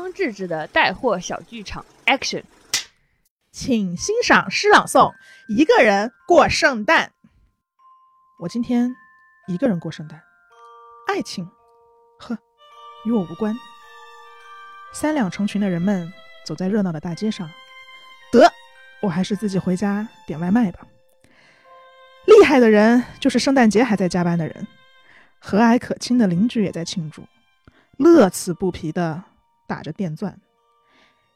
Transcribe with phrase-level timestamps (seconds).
[0.00, 2.44] 张志志的带货小剧场，Action！
[3.50, 5.10] 请欣赏诗朗诵
[5.48, 7.08] 《一个人过圣诞》。
[8.38, 8.94] 我今天
[9.48, 10.22] 一个人过圣诞，
[11.08, 11.50] 爱情，
[12.20, 12.38] 呵，
[13.06, 13.52] 与我无关。
[14.92, 16.12] 三两成群的人们
[16.46, 17.50] 走在热闹的大街上，
[18.30, 18.48] 得，
[19.02, 20.86] 我还是自己回家点外卖吧。
[22.24, 24.64] 厉害的人就是圣诞节还在加班的人，
[25.40, 27.24] 和蔼可亲的邻居也在庆祝，
[27.96, 29.24] 乐此不疲的
[29.68, 30.36] 打着电钻。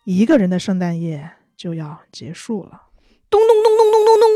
[0.05, 2.83] 一个人的圣诞夜就要结束了。
[3.31, 4.29] 咚咚咚咚咚咚咚！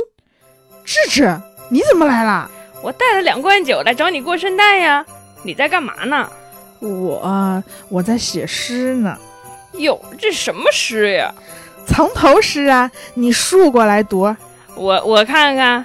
[0.85, 2.49] 智智，你怎么来啦？
[2.83, 5.05] 我带了两罐酒来找你过圣诞呀。
[5.43, 6.31] 你在干嘛呢？
[6.79, 9.19] 我我在写诗呢。
[9.73, 11.35] 哟，这什么诗呀？
[11.87, 12.91] 藏头诗啊！
[13.15, 14.35] 你竖过来读。
[14.77, 15.85] 我我看看。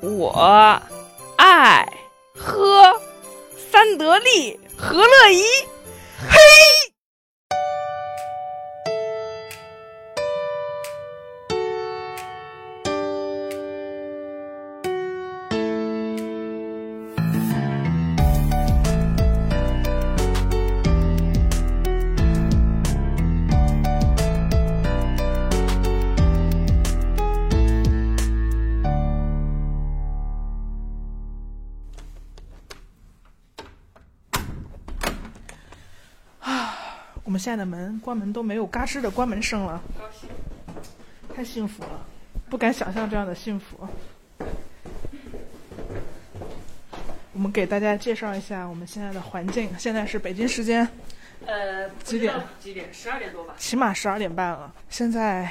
[0.00, 0.80] 我
[1.36, 1.86] 爱
[2.38, 2.82] 喝
[3.70, 5.42] 三得利和乐怡，
[6.20, 6.38] 嘿。
[37.46, 39.80] 现在的门关门都没有嘎吱的关门声了，
[41.32, 42.04] 太幸福了，
[42.50, 43.88] 不敢想象这样的幸福。
[47.32, 50.88] 我们给大家介绍一下我们现在的环境，现在是北京时间，
[51.46, 52.34] 呃，几点？
[52.58, 52.92] 几点？
[52.92, 53.54] 十二点多吧。
[53.56, 54.74] 起码十二点半了。
[54.88, 55.48] 现在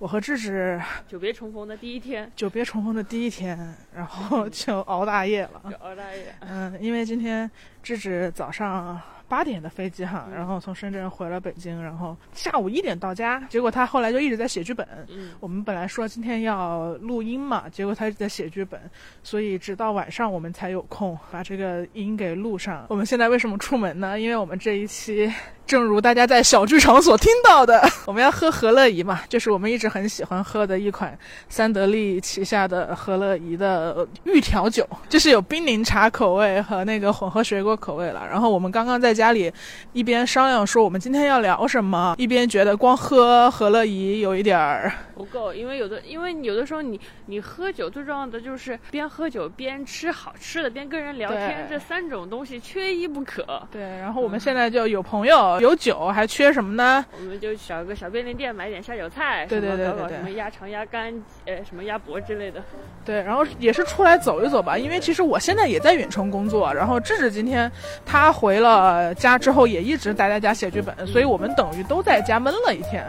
[0.00, 3.56] 我和智智久别重逢的第一天，久别重逢的第一天，
[3.94, 5.62] 然后 就熬大夜了。
[5.82, 6.34] 熬大夜。
[6.40, 7.48] 嗯，因为今天
[7.80, 9.00] 智智早上。
[9.32, 13.40] 八点的飞机哈，然后从深圳回了北京，然后下午一点到家。
[13.48, 14.86] 结果他后来就一直在写剧本。
[15.08, 18.78] 嗯，我们本来说今天要录音嘛，结果他一直在写剧本，
[19.22, 22.84] 所以直到晚上我们才有空把这个音给录上。
[22.90, 24.20] 我们现在为什么出门呢？
[24.20, 25.32] 因为我们这一期。
[25.66, 31.18] 正如大家在小剧场所听到的， 我们要喝和乐怡嘛，就是我们一直很喜欢喝的一款
[31.48, 38.26] 三得利旗下的和乐怡的预调酒，就是有冰柠茶口味和那个混合水果口味了。
[38.28, 39.50] 然后我们刚刚在家里
[39.92, 53.62] 一边商量说我们今天要聊什么，一边觉得光喝和乐怡有一点儿不够，因为有的，因为有的时候你你喝酒最重要的就是边喝酒边吃好吃的，边跟人聊天，这三种东西缺一不可。
[53.70, 55.51] 对，然后我们现在就有朋友。
[55.60, 57.04] 有酒还缺什么呢？
[57.18, 61.12] 我们就找个小便利店买点下酒菜，对对对对对，什么鸭肠、鸭肝，
[61.46, 62.62] 呃，什么鸭脖之类的。
[63.04, 67.70] 对，然后也是出来走一走吧，因为其实我现在也在远程工作，然后智智今天
[68.06, 73.04] 他回了家之后也一直待在家写剧本，所以我们等于都在家闷了一天。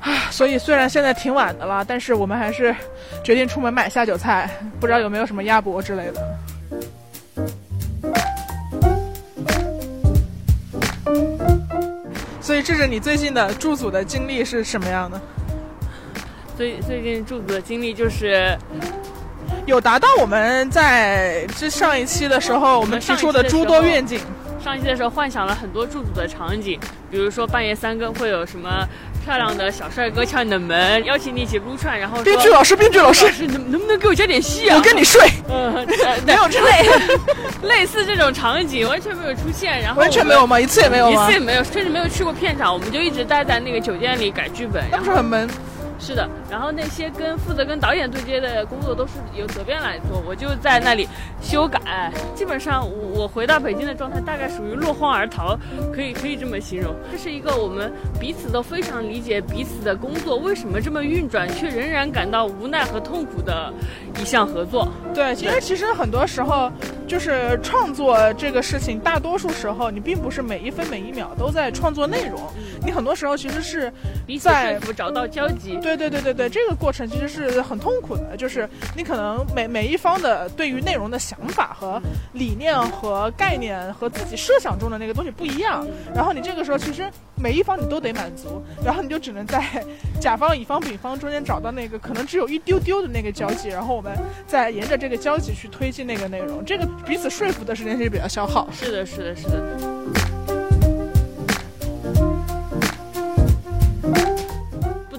[0.00, 2.74] 啊，所以虽然现在挺晚的了，但是我们还是
[3.22, 4.48] 决定出门买下酒菜，
[4.80, 6.26] 不知道有没有什么鸭脖之类的。
[12.60, 15.20] 以，这是你最近的驻组的经历是什么样的？
[16.56, 18.56] 最最近驻组的经历就是，
[19.64, 24.20] 有达到我们在这上一期的时候我们提出的诸多愿景。
[24.62, 26.78] 上一期的时候幻想了很多驻组的场景，
[27.10, 28.86] 比如说半夜三更会有什么。
[29.24, 34.76] 漂亮的小帅哥敲你的门，邀请你一起撸串，然后编剧老师，编剧老师，能能不能给我加点戏啊？
[34.76, 35.20] 我跟你睡。
[35.48, 35.86] 嗯，
[36.26, 36.88] 没有之类
[37.62, 40.58] 类似这种场景完全没有出现，然后完全没有吗？
[40.58, 41.24] 一次也没有吗？
[41.24, 45.48] 一次也没有，甚至没有去过片场，我们就一直待在那个酒店里改剧本，当时很闷。
[46.00, 51.06] 是的，然后那些跟负责跟导演对接的工作都是由责编来做，我就在那里
[51.42, 52.10] 修改。
[52.34, 55.56] 基本上我我回到北京的状态大概属于落荒而逃，
[55.92, 56.94] 可以可以这么形容。
[57.12, 63.72] 这是一个我们彼此都非常理解彼此的工作为什么这么运转，却仍然感到无奈和痛苦的
[64.20, 64.88] 一项合作。
[65.14, 66.72] 对，其实其实很多时候
[67.06, 72.40] 就是创作这个事情，大多数时候你并不是每一分每一秒都在创作内容，
[72.82, 73.92] 你很多时候其实是
[74.26, 74.48] 彼此
[74.96, 75.78] 找到交集。
[75.96, 82.00] 对对对对对，这个过程其实是很痛苦的，就是你可能每每一方的对于内容的想法和
[82.34, 89.62] 理念和概念和自己设想中的那个东西不一样，然后你这个时候其实每一方你都得满足，然后你就只能在
[90.20, 94.16] 甲方、乙方、丙方中间找到那个可能只有一丢丢的那个交集，然后我们
[94.46, 98.68] 再沿着这个交集去推进那个内容，这个彼此说服的时间其实比较消耗。
[98.72, 100.49] 是的，是的，是的。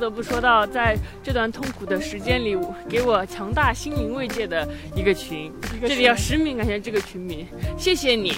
[0.01, 2.57] 得不说到，在这段痛苦的时间里，
[2.89, 5.53] 给我强大心灵慰藉的一个群。
[5.79, 8.33] 这里要实名感谢这个群名，谢谢你，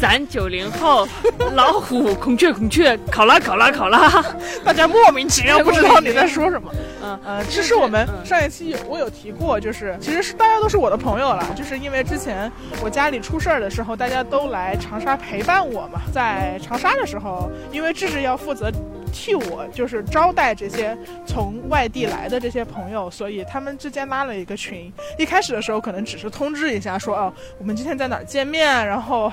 [0.00, 1.06] 咱九零后
[1.52, 4.10] 老虎孔雀孔雀考拉考拉考拉，
[4.64, 6.72] 大家莫名其妙不知道你在说什么。
[7.04, 12.50] 嗯呃，其实我们上一期有我有提过，就是其实是大家都是我的朋友了，就是因为之前
[12.82, 16.00] 我家里出事儿的时候，大家都来长沙陪伴我嘛。
[16.10, 18.72] 在长沙的时候，因为志志要负责
[19.12, 24.92] 替我就是招待这些从外地来的这些朋友，所以他们之间拉了一个群。
[25.18, 29.30] 一开始的时候可能只是通知一下说哦，我们今天在哪儿见面，然后。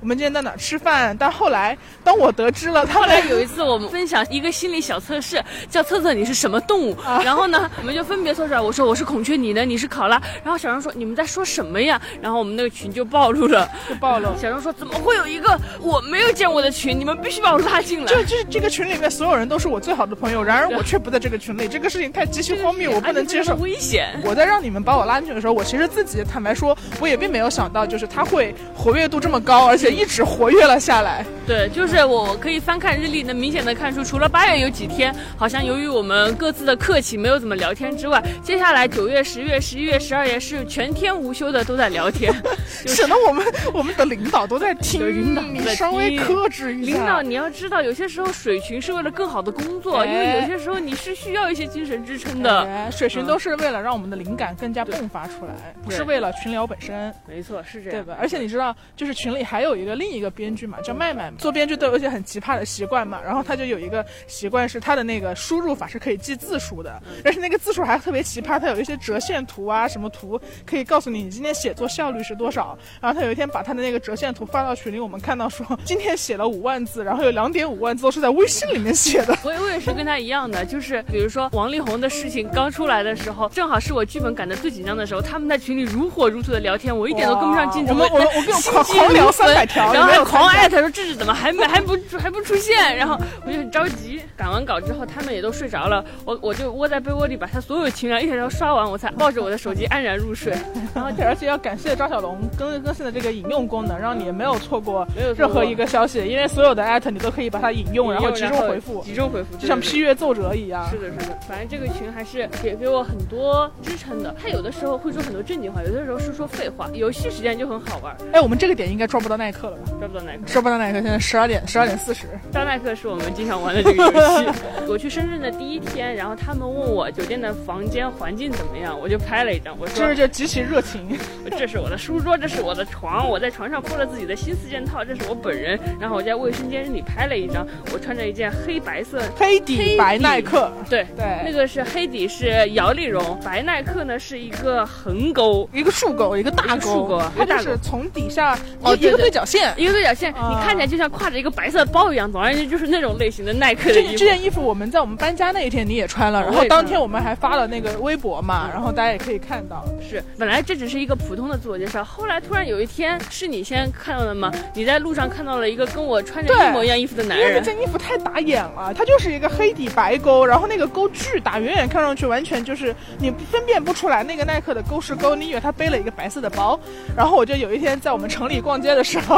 [0.00, 1.14] 我们今天在哪吃饭？
[1.18, 6.96] 但后来，当我得知了，后来有一次我们分享一个心理小测试，叫测测你是什么动物。
[7.22, 8.60] 然后呢，我们就分别说出来。
[8.60, 9.62] 我说我是孔雀，你呢？
[9.62, 10.20] 你是考拉。
[10.42, 12.00] 然后小张说你们在说什么呀？
[12.22, 14.28] 然后我们那个群就暴露了，就暴露。
[14.40, 16.98] 小张说怎么会有一个我没有见过的群？
[16.98, 18.06] 你们必须把我拉进来。
[18.06, 21.68] 就就是这个群里面所有人都是我最好的朋友，然而我却不在这个群里。
[21.68, 23.54] 这个事情太极其荒谬，我不能接受。
[23.56, 24.18] 危险！
[24.24, 30.80] 我在让你们把我拉进去的时候，我其实自己坦白说，我也并没有想到，就是他会活跃度这么高，而且一直活跃了。
[30.80, 42.32] 下来，对，就是我可以翻看日历，能明显的看出，除了八月有几天，好像由于我们各自的客气，没有怎么聊天之外，接下来九月、十月、十一月、十二月是全天无休的都在聊天，
[42.86, 43.44] 省得我们
[43.74, 46.92] 我们的领导都在听， 领导你 稍微克制一下。
[46.96, 52.90] 领导，你要知道，有些时候水群是为了更好的工作，因为有些时候你是需要一些精神支撑的。
[52.90, 57.12] 水群都是为了让我们的灵感更加迸发出来，不是为了群聊本身。
[57.28, 58.16] 没错，是这样，对吧？
[58.18, 61.30] 而且你知道，就是群里还有一个另一个编剧嘛，叫麦麦。
[61.38, 72.76] 做编剧都有一些很奇葩的习惯嘛，然后他就有一个习惯是他的那个输入法是可以记字数的，但是那个字数还特别奇葩，他有一些折线图啊什么图可以告诉你你今天写作效率是多少。
[73.00, 79.36] 然后他有一天把他的那个折线图发到群里，我们看到说今天写了五万字，然后有两点五万字都是在微信里面写的。
[79.44, 87.94] 我我也是跟他一样的，就是比如说王力宏的事情刚出来的时候，正好是我剧本赶得最紧张的时候，他们在群里如火如荼的聊天，我一点都跟不上进度。
[87.94, 94.20] 我我我跟我狂狂聊三百条，然后还狂艾特说这是怎么还没还不还不出现，然后我就很着急。
[94.36, 100.52] 赶完稿之后，他们也都睡着了，我我就窝在被窝里，把他所有群聊一条条刷完，我才抱着我的手机安然入睡。
[100.94, 105.06] 然后而且要感谢张小龙更更新的这个引用功能，让你没有错过
[105.36, 110.88] 任何一个消息，因为所有的艾特你都可以把它引用，然后集中回复，集中回复，就像批阅奏折一样。
[110.90, 114.34] 是的，是的，反正这个群还是给给我很多支撑的。
[114.42, 116.88] 他有的时候会说很多正经话，有的时候是说废话。
[116.94, 118.16] 游戏时间就很好玩。
[118.32, 119.92] 哎，我们这个点应该抓不到耐克了吧？
[119.98, 121.02] 抓不到耐克，抓不到耐克。
[121.02, 122.26] 现在十二点，十二点四十。
[122.52, 124.60] 抓耐克是我们经常玩的这个游戏。
[124.88, 129.76] 我去深圳的第一天，然后他们问我酒店的房间环境怎么样，我就拍了一张。
[129.78, 131.18] 我说这就极其热情。
[131.58, 135.78] 这是我的书桌，这是我的床，我在床上铺了自己的新四件套，这是我本人。
[136.00, 140.70] 然后我在卫生间里拍了一张，我穿着一件黑白色黑底白耐克。
[140.88, 152.30] 对对，那个是黑底是摇粒绒，白耐克呢是一个横钩，一个竖钩，一个大竖钩，它就是从底下哦一个对角线，一个对角线，你看起来就像挎着一个白色包一样。
[152.30, 154.16] 总而言之就是那种类型的耐克的衣服。
[154.16, 159.84] 这件衣服我们在我们搬家那一天你也穿了，然后当天我们还发了那个微博嘛，然后大家也可以看到。
[160.08, 164.52] 是，本来这只是一个普通的自我介绍，后来突然有一天是你先看到的吗？
[164.74, 167.48] 你在路上看到了一个跟我穿着一模一样衣服的男人。
[167.48, 176.78] 因为这件衣服太打眼了，它就是一个黑底白勾，然后那个勾巨大，远远看上去完全就是你分辨不出来那个耐克的勾是勾，你以为他背了一个白色的包。
[177.16, 179.29] 然后我就有一天在我们城里逛街的时候，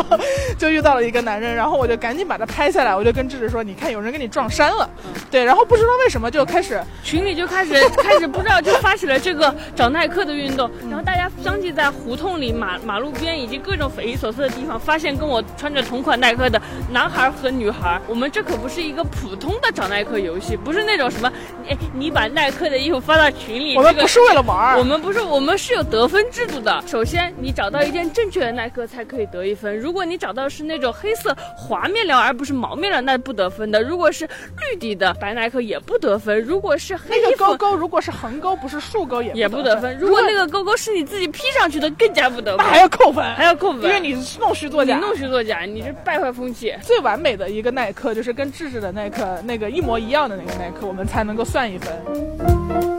[0.58, 4.88] 就遇到了一个男人，然后我就赶紧把他拍下来，我就跟智智说：“你看，有人跟你撞衫了。”
[5.30, 7.72] 对，然后不知道为什么就开始群里就开始
[8.02, 18.00] 开始不知道就发起了这个找耐克的运动，然后大家相继在胡同里、马马路边以及各种匪夷所思的地方发现跟我穿着同款耐克的男孩和女孩。
[18.06, 21.32] 我们这可不是一个普通的找耐克游戏，不是那种什么，
[21.68, 26.82] 哎，你把耐克的衣服发到群里，我们不是为了玩，我们不是，我们是有得分制度的。
[26.86, 29.81] 首先，你找到一件正确的耐克才可以得一分。
[29.82, 33.82] 如果你找到是那种黑色滑面料而不是毛面料，那不得分的。
[33.82, 34.24] 如果是
[34.60, 36.40] 绿底的白耐克也不得分。
[36.40, 39.98] 如果是黑那个勾勾，如果是横勾不是竖勾也也不得分。
[39.98, 46.72] 如果那个勾勾是你自己 P 上去的，更加不得分，那还要扣分，还要扣分，因为你弄虚作假，弄虚作假，你是败坏风气。
[46.82, 52.91] 最完美的一个耐克就是跟智智的耐克那个一模一样的那个耐克，我们才能够算一分。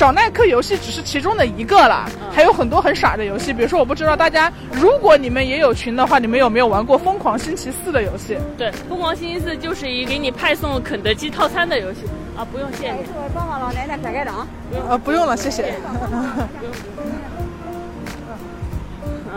[0.00, 3.52] 找耐克游戏只是其中的一个了，还有很多很傻的游戏。
[3.52, 8.38] 比如说，我不知道大家，如果你们也有群的话，你们有没有玩过《疯狂星期四》的游戏？
[8.56, 12.04] 对，《疯狂星期四》就是一给你派送肯德基套餐的游戏
[12.34, 12.94] 啊，不用谢谢。
[13.34, 14.48] 帮我老奶奶拍个张。
[14.88, 15.74] 呃，不用了，谢谢。
[16.10, 16.48] 嗯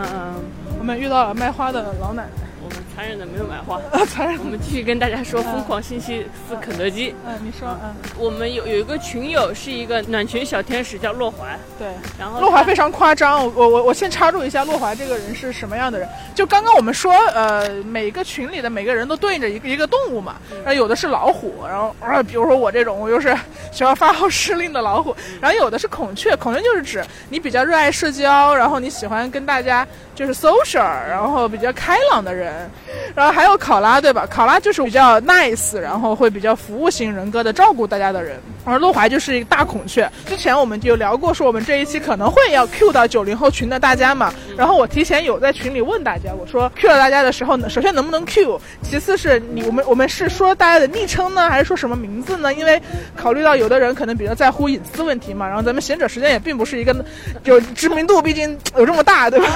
[0.00, 0.34] 嗯。
[0.78, 2.43] 我们遇到了卖花的老奶奶。
[2.94, 3.76] 残忍的没有买花。
[3.92, 4.44] 啊，残忍我。
[4.44, 7.14] 们继续跟大家说疯狂星期四肯德基。
[7.26, 11.58] 嗯，你说，嗯，我们有有一个群友是一个暖群小天使，叫洛怀。
[11.78, 11.88] 对。
[12.18, 16.08] 然后洛怀非常夸张，我我我先插入一下，洛怀这个人是什么样的人？
[16.34, 23.36] 就刚刚我们说，呃，每个群里的每个人都对应着一个一个动物嘛，然后有的是老虎，然后啊，比如说我这种，我就是
[23.72, 29.84] 喜欢发号施令的老虎，然后有的是孔雀，孔雀就是指你比较热爱社交，然后你喜欢跟大家
[30.14, 32.70] 就是 social，然后比较开朗的人，
[33.14, 34.26] 然后还有考拉，对吧？
[34.28, 38.40] 考拉就是比较 nice，然后会比较服务型人格的照顾大家的人。
[38.64, 40.10] 而洛怀就是一个大孔雀。
[40.26, 44.32] 之前我们就聊过，说我们这一期可能会要 Q 到九零后群的大家嘛。
[44.56, 52.52] 然后我提前有在群里问大家，我说 Q 到大家的时候呢，首先能不能 Q，其次是你我们我们是说大家的昵称呢，还是说什么名字呢？
[52.54, 52.80] 因为
[53.14, 55.46] 考虑到有的人可能比较在乎隐私问题嘛。
[55.46, 56.96] 然后咱们贤者时间也并不是一个
[57.44, 59.46] 有知名度，毕竟有这么大，对吧？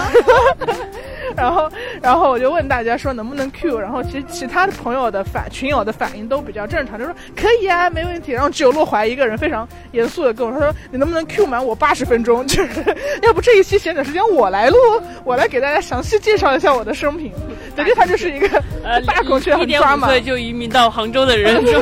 [1.37, 1.71] 然后，
[2.03, 8.33] 然后我就问大家说能不能 Q，然后其实其他的朋友的反群友的反应都比较正常，就说可以啊，没问题。
[8.33, 12.47] 然后只有洛怀一个人非常严肃的跟我说，说你能不能 Q 满我八十分钟？
[12.49, 14.77] 就是要不这一期闲者时间我来录，
[15.25, 17.33] 我来给大家详细介绍一下我的生平。
[17.77, 21.73] 感觉他就是一个呃，大孔雀，一点五很抓马，岁就移民到杭州的人， 就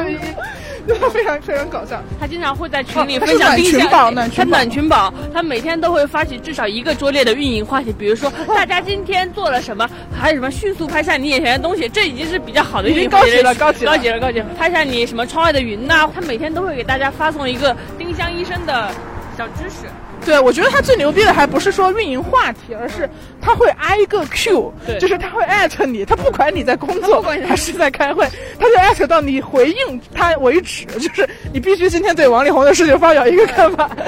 [1.12, 2.02] 非常非常搞笑。
[2.18, 14.46] 他经常会在群里分享暖群冰箱他暖群宝暖群宝，他每天都会发起至少一个拙劣的运营话题，比如说大家今天做了什么，还有什么迅速拍下你眼前的东西，这已经是比较好的运营高级了高高级了高级了，高级了。
[14.58, 18.90] 拍下你什么窗外的云呐、他每天都会给大家发送一个丁香医生的
[19.36, 19.86] 小知识。
[20.26, 23.08] 对，我觉得他最牛逼的还不是说运营话题，而是
[23.40, 28.28] 他会挨个 Q，就是他会艾特你，他不管你在工作还是在开会，
[28.58, 33.88] 他就艾特到你回应他为止，就是你必须今天对王力宏的事情发表一个看法。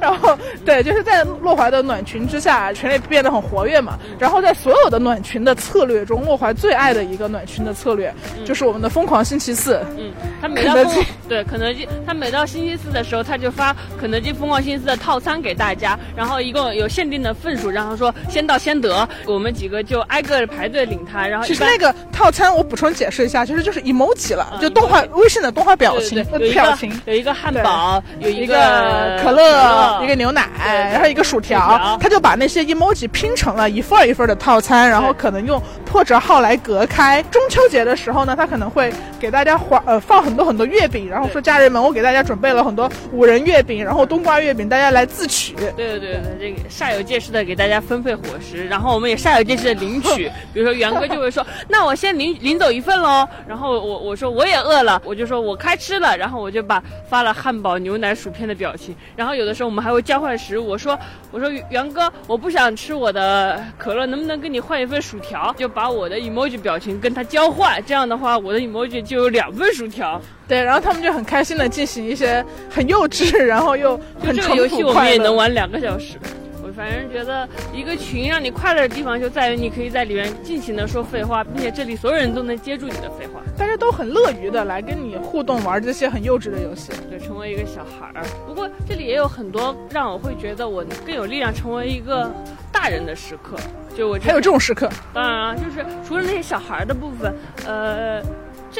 [0.00, 3.98] 然后对，就是在洛怀的暖群之下，群里变得很活跃嘛。
[4.18, 8.12] 然后在所有的暖群的策略中，洛怀最爱的一个暖群的策略，
[8.44, 9.80] 就是我们的疯狂星期四。
[9.96, 26.92] 嗯，他每到疯肯德基对肯德基，他每到星期四的时候，他就发肯德基疯狂星期四的套餐给大家，然后一共有限定的份数，然后说先到先得，我们几个就挨个排队领它，然后其实那个套餐我补充解释一下，其实就是 emoji 了，啊就动画微信的动画表情表情。
[27.06, 30.48] 有一个汉堡，有一个可乐，一个牛奶，
[30.92, 37.22] 然后一个薯薯条条，他就把那些 emoji 拼成了一份儿一份儿的套餐，然后可能用破折号来隔开。
[37.30, 45.54] 中秋节的时候呢，他可能会给大家划呃放很多很多月饼，然后说家人们，我给大家准备了很多五仁月饼，然后冬瓜月饼，大家来自取。
[45.54, 50.30] 对对对对，这个煞有介事的给大家分配伙食，然后我们也煞有介事的领取。
[50.52, 53.26] 比如说袁哥就会说，那我先领领走一份喽。
[53.48, 58.94] 然后我我说我也饿了，我就说我开吃了，然后我就把发了汉堡、牛奶、薯片的表情。
[59.16, 60.98] 然后有的时候我们还会交换食物， 我说
[61.30, 65.54] 我说袁哥，我不想吃我的可乐，能不能跟你换一份薯条？
[65.56, 70.20] 就把我的 emoji 表情跟他交换，这样的话我的 emoji 就有两份薯条。
[70.46, 76.16] 对，然后他们就很开心的进行一些很幼稚，然后又就很淳这个游戏我们也能玩两个小时。
[76.62, 86.92] 我反正觉得一个群让你快乐的地方就在于你可以在里面尽情的说废话，并且这里所有人都能接住你的废话，大家都很乐于的来跟你互动，玩这些很幼稚的游戏。
[87.08, 88.22] 对，成为一个小孩儿。
[88.46, 92.30] 不过这里也有很多让我会觉得我更有力量成为一个
[92.70, 93.56] 大人的时刻。
[93.96, 97.34] 就我还有这种时刻，当然啊，就是除了那些小孩儿的部分，
[97.66, 98.22] 呃，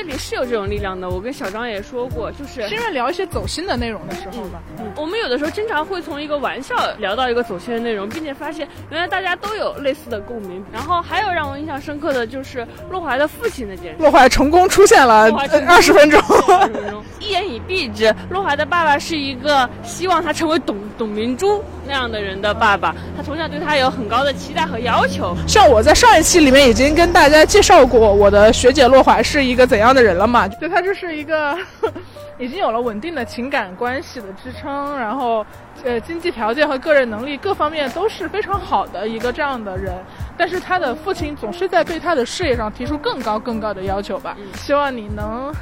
[0.00, 1.10] 这里是有这种力量的。
[1.10, 4.62] 我跟小张也说过，就是是因为聊一些走心的内容的时候吧。
[4.78, 10.64] 嗯我们有的时候经常会从一个玩笑聊到一个走心的内容，并且发现原来大家都有类似的共鸣。
[10.72, 13.96] 然后还有让我印象深刻的就是洛怀的父亲那件事。
[13.98, 15.28] 洛怀成功出现了
[15.66, 25.36] 二十分钟，20分钟一言以蔽之，洛怀的爸爸是一个希望他成为董董明珠那样的人的爸爸，他从小对他有很高的期待和要求。
[25.46, 30.46] 像我在上一期里面已经跟大家介绍过，我的学姐洛怀是一个怎样的人了嘛？
[30.48, 31.56] 对他就是一个
[32.38, 35.44] 已经有了稳定的情感关系的支撑，然后
[35.84, 39.94] 呃经济条件和个人能力各方面都是非常好的一个这样的人。
[40.36, 45.52] 但是他的父亲总是在对他的事业上提出更高更高的要求吧，希望你能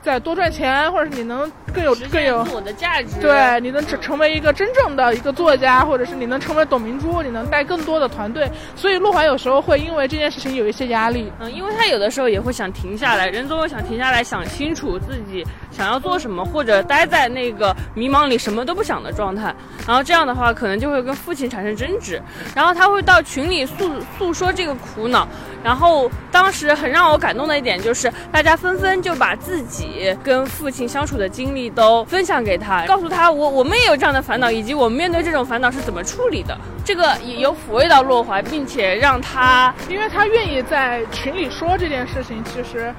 [0.00, 8.48] 再多赚钱，或者是你能更有更有自我的价值，对，你能成成为一个真正的一个作家，或者是你能成为董明珠，你能带更多的团队。
[8.76, 11.30] 所以陆怀有时候会因为这件事情有一些压力。
[11.40, 19.52] 嗯，因为他有的时候也会想停下来，人总有想停下来想清楚自己想要做什么，或者待在那个迷茫里什么都不想的状态。
[19.86, 22.20] 然后这样的话，可能就会跟父亲产生争执，
[22.54, 25.26] 然后他会到群里诉诉说这个苦恼。
[25.62, 36.56] 然后当时很让我感动的一点就是，大家纷纷就把自己跟父亲相处的经历都分享给他，告诉他我我们也有这样的烦恼，以及我们面对这种烦恼是怎么处理的。
[36.84, 42.94] 这个也有抚慰到洛怀，并且让他，因为他愿意在群里说这件事情，其实。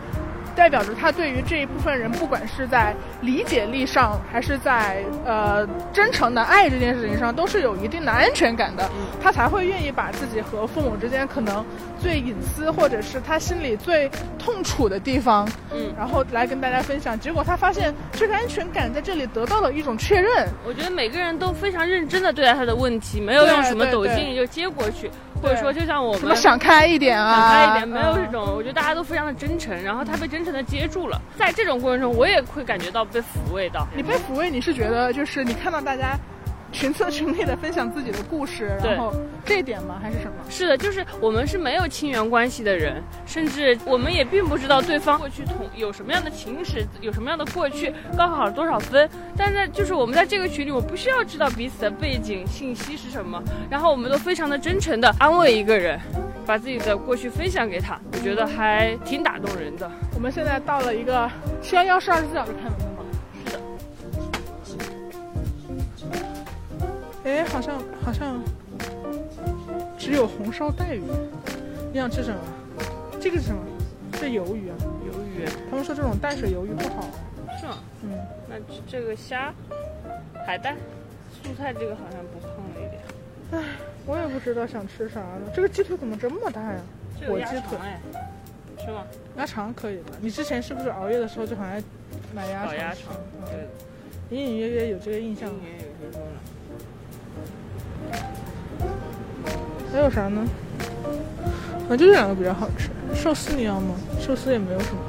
[0.56, 8.90] 代表着他对于这一部分人，不管是在理解力上，还是在呃真诚的爱这件事情上，都是有一定的安全感的，
[9.22, 11.66] 他才会愿意把自己和父母之间可能
[12.00, 17.20] 最隐私，或者是他心里最痛楚的地方，嗯，然后来跟大家分享。
[17.20, 20.48] 结果他发现这个安全感在这里得到了一种确认。
[20.66, 25.10] 我觉得每个人都非常认真的对待他的问题，没有用什么抖音就接过去。
[25.42, 33.88] 或者说，就像我们想开一点啊，想开一点，没有这种，我觉得大家都非常的真诚，然后他被真诚的接住了，在这种过程中，我也会感觉到被抚慰到。
[33.96, 36.18] 你被抚慰，你是觉得就是你看到大家。
[36.72, 39.14] 群策群力的分享自己的故事，然后
[39.46, 40.00] 这一点吗？
[40.02, 40.34] 还是什么？
[40.50, 49.10] 是的，就是我们是没有亲缘关系的人，甚至我们也并不知道对方过去同有什么样的情史，有什么样的过去，高考考了多少分。
[49.38, 56.00] 但在就是我们在这个群里，我不需要知道彼此的背景信息是什么，然后我们都非常的真诚的安慰一个人，
[56.46, 59.90] 把自己的过去分享给他，我觉得还挺打动人的。
[60.16, 61.30] 我们现在到了一个
[61.62, 62.91] 七幺幺是二十四小时开门。
[67.24, 68.42] 哎，好像好像
[69.98, 71.04] 只有红烧带鱼。
[71.92, 72.40] 你想吃什么？
[73.20, 73.62] 这个是什么？
[74.14, 74.76] 这鱿鱼啊，
[75.06, 75.46] 鱿鱼。
[75.70, 77.08] 他们说这种淡水鱿鱼不好。
[77.60, 77.78] 是吗？
[78.04, 78.12] 嗯。
[78.50, 78.56] 那
[78.88, 79.54] 这个虾、
[80.46, 80.76] 海带、
[81.32, 83.02] 素菜，这个好像不胖了一点。
[83.52, 83.64] 哎，
[84.06, 85.52] 我也不知道想吃啥了。
[85.54, 86.82] 这个鸡腿怎么这么大呀？
[87.28, 87.78] 火鸡腿。
[88.84, 89.06] 是吗？
[89.38, 90.14] 鸭肠可以的。
[90.20, 91.84] 你之前是不是熬夜的时候就很爱
[92.34, 92.76] 买鸭肠？
[92.76, 93.14] 鸭肠。
[93.46, 94.36] 对。
[94.36, 95.50] 隐隐约约有这个印象。
[95.50, 96.32] 隐隐有听说了。
[99.92, 100.48] 还有啥呢？
[101.90, 102.90] 啊，就这两个比较好吃。
[103.14, 103.96] 寿司你要吗？
[104.20, 105.02] 寿司也没有什么。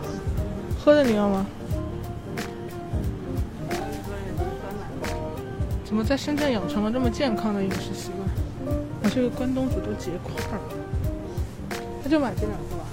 [0.79, 1.47] 喝的你要吗？
[5.85, 8.77] 怎么在深圳养成了这么健康的饮食习惯？
[9.03, 10.61] 我这个关东煮都结块儿。
[12.03, 12.85] 那就买这两个吧。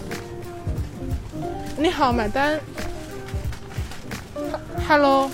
[1.77, 2.59] 你好，买单。
[4.87, 5.31] Hello，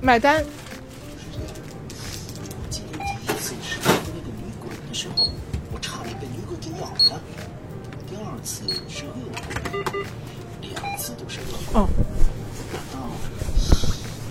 [0.00, 0.44] 买单。
[11.74, 11.88] 哦，
[12.72, 12.98] 难道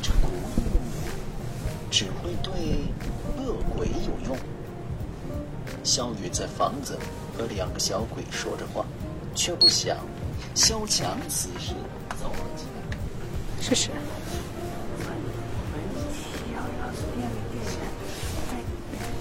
[0.02, 0.30] 这古物
[1.90, 2.52] 只会对
[3.38, 4.38] 恶鬼有用？
[5.84, 7.00] 萧雨在房子
[7.36, 8.86] 和两个小鬼说着话，
[9.34, 9.98] 却不想
[10.54, 11.74] 萧强此时
[12.20, 12.72] 走了进来。
[13.60, 13.90] 谢谢。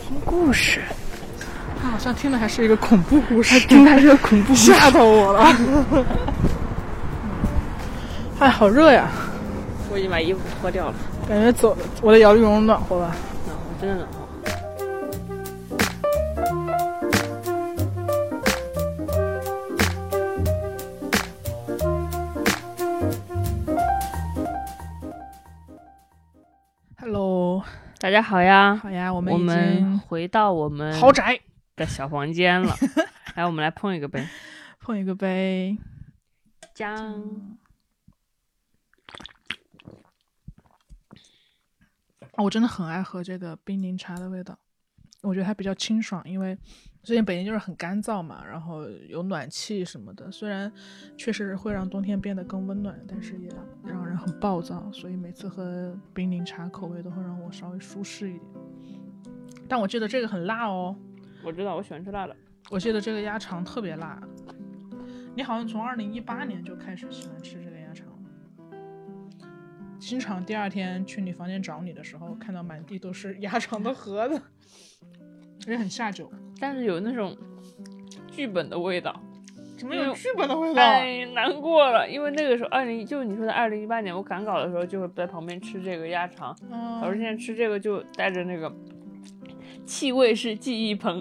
[0.07, 1.10] 听故事，他
[1.83, 5.47] 好像听的还是一个恐怖故事， 听的是个恐怖，吓到我了。
[8.41, 9.09] 哎，好热呀！
[9.93, 10.95] 我已经把衣服脱掉了，
[11.29, 13.15] 感觉走我的摇粒绒暖和吧？
[13.47, 14.21] 暖和，真的暖和。
[27.03, 27.63] Hello，
[27.99, 28.79] 大家好呀！
[28.83, 31.39] 好呀，我们我们回到我们豪宅
[31.81, 32.75] 的小房间了。
[33.37, 34.23] 来，我们来碰一个杯，
[34.79, 35.77] 碰一个杯。
[36.75, 37.59] 将，
[42.37, 44.59] 我真的很爱喝这个冰柠茶的味道，
[45.23, 46.57] 我觉得它比较清爽，因为
[47.03, 50.71] 最近北京就是很干燥嘛，然后有暖气什么的，虽然
[51.17, 53.51] 确实会让冬天变得更温暖，但是也
[53.85, 58.45] 让人很暴躁，所以每次喝冰柠茶口味都会让我稍微舒适一点。
[59.69, 60.97] 但我记得这个很辣哦，
[61.43, 62.37] 我知道，我喜欢吃辣的。
[62.71, 64.21] 我记得这个鸭肠特别辣。
[65.35, 68.15] 你好像从二零一八年就开始喜欢吃这个鸭肠了，
[69.99, 74.43] 经常第二天去你房间找你的时候，看到满地都是鸭肠的盒子，
[75.67, 77.37] 也很下酒，但是有那种
[78.31, 79.19] 剧本的味道。
[79.79, 80.83] 怎么有剧本的味道？
[80.83, 86.55] 太难过了，因为那个时候二零就是你说的二零一八年，我赶稿的时候就会在旁边吃这个鸭肠，
[87.01, 88.71] 老师现在吃这个就带着那个
[89.91, 91.21] 气味是记忆棚。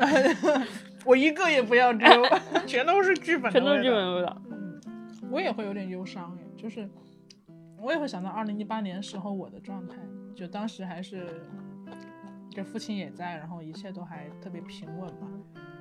[1.04, 2.06] 我一个也不要丢，
[2.66, 4.42] 全都是剧本，全都是剧本味道。
[4.50, 4.80] 嗯，
[5.30, 6.88] 我也会有点忧伤哎，就是
[7.78, 9.98] 我也会想到二零一八年时候我的状态，
[10.34, 11.42] 就当时还是
[12.50, 15.28] 这父亲也在，然后一切都还特别平稳嘛。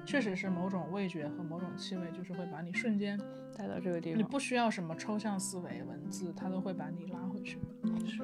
[0.05, 3.17] 确实是某种味觉和某种气味，就是会把你瞬间
[3.55, 4.19] 带到这个地方。
[4.19, 7.57] 你不需要什么抽象思维、文字，它都会把你拉回去。
[8.05, 8.21] 是。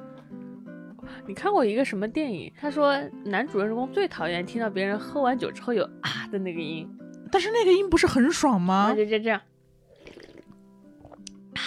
[1.26, 2.52] 你看过一个什么电影？
[2.60, 6.88] 他说男主人公最讨厌听到别人喝完酒之后有啊的那个音，
[7.30, 8.94] 但是那个音不是很爽吗？
[8.94, 9.40] 就就这样，
[11.54, 11.60] 啊，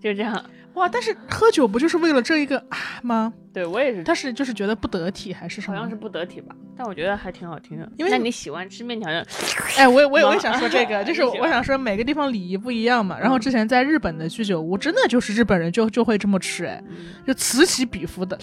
[0.00, 0.44] 就这样。
[0.76, 3.32] 哇，但是喝酒不就是为了这一个啊吗？
[3.52, 5.76] 对我也是，但是就是觉得不得体还是什么？
[5.76, 7.90] 好像是不得体吧，但我觉得还挺好听的。
[7.96, 9.26] 因为那你喜欢吃面条的，
[9.78, 13.18] 哎，我也我我也想说 这个，就是我想说每个地方礼仪不一样嘛。
[13.18, 18.38] 然后之前在日本的居酒屋，真的就是日本人就就会这么吃，哎，嗯就此起彼伏的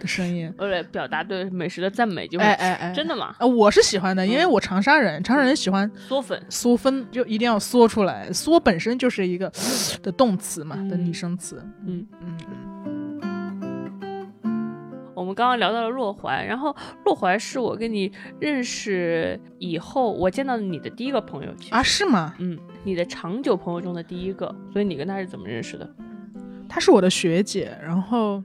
[0.00, 0.52] 的声音。
[0.58, 3.36] 为了表达对美食的赞美，就会哎哎哎，真的吗？
[3.38, 8.28] 呃，我是喜欢的，因为嗯我长沙人，长沙人喜欢嗦粉，嗦粉，就一定要嗦出来。
[8.32, 9.48] 嗦本身就是一个
[10.02, 11.64] 的动词嘛，的拟嗯声词。
[11.84, 12.06] 嗯。
[12.20, 12.56] 嗯嗯，
[15.14, 22.34] 我们刚刚聊到了洛怀，然后洛怀是我跟你认识以后，我见到你的第一个朋友，啊，是吗？
[22.38, 25.88] 嗯，你的长久朋友中的第一个，所以你跟他是怎么认识的？
[26.68, 28.42] 他是我的学姐，然后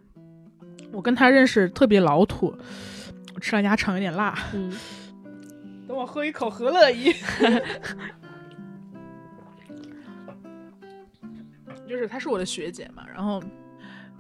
[0.94, 2.56] 我跟他认识特别老土，
[3.36, 4.38] 我吃了鸭肠有点辣。
[4.54, 4.72] 嗯，
[5.88, 7.14] 等我喝一口何乐怡。
[11.92, 13.44] 就是她是我的学姐嘛，然后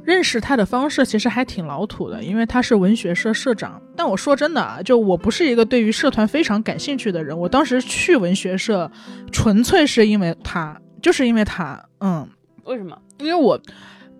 [0.03, 3.81] 认识她的方式其实还挺老土的，因为她是文学社社长。
[3.95, 8.91] 但我说真的啊，就我不是一个对于社团非常感兴趣的人，我当时去文学社
[9.31, 12.27] 纯粹是因为她，就是因为她，嗯，
[12.65, 12.97] 为什么？
[13.19, 13.57] 因为我。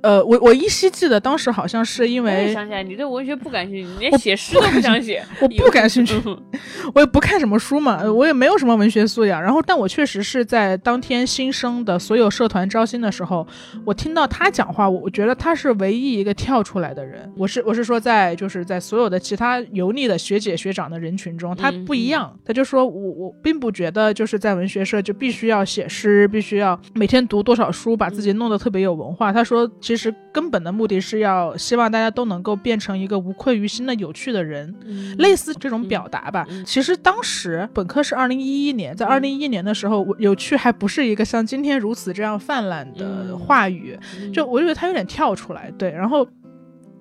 [0.02, 5.24] 呃，我我依稀记得当时好像是因为想起来，你对文学不感兴趣，你连写诗都不想写。
[5.40, 6.42] 我不感兴趣，嗯
[6.96, 9.42] 我也不看什么书嘛，我也没有什么文学素养。
[9.42, 13.46] 然后，但我确实是在当天新生的所有社团招新的时候，
[13.86, 17.32] 我听到他讲话，我我觉得他是唯一一个跳出来的人。
[17.38, 22.36] 我是我是说在就是在所有的其他油腻的学姐学长的人群中，他不一样。
[22.46, 29.32] 他就说我我并不觉得就是在文学社就必须要写诗，必须要每天读多少书，把自己弄得特别有文化。
[29.32, 34.74] 他说其实根本的目的是要希望大家都能够变成一个无愧于心的有趣的人。
[34.86, 36.48] 嗯类似这种表达吧。
[36.50, 44.00] 嗯其实当时本科是二零一一年，在二零一一年的时候，我有趣还不是一个像今天如此这样泛滥的嗯话语，
[44.34, 46.26] 就我觉得他有点跳出来，对，然后。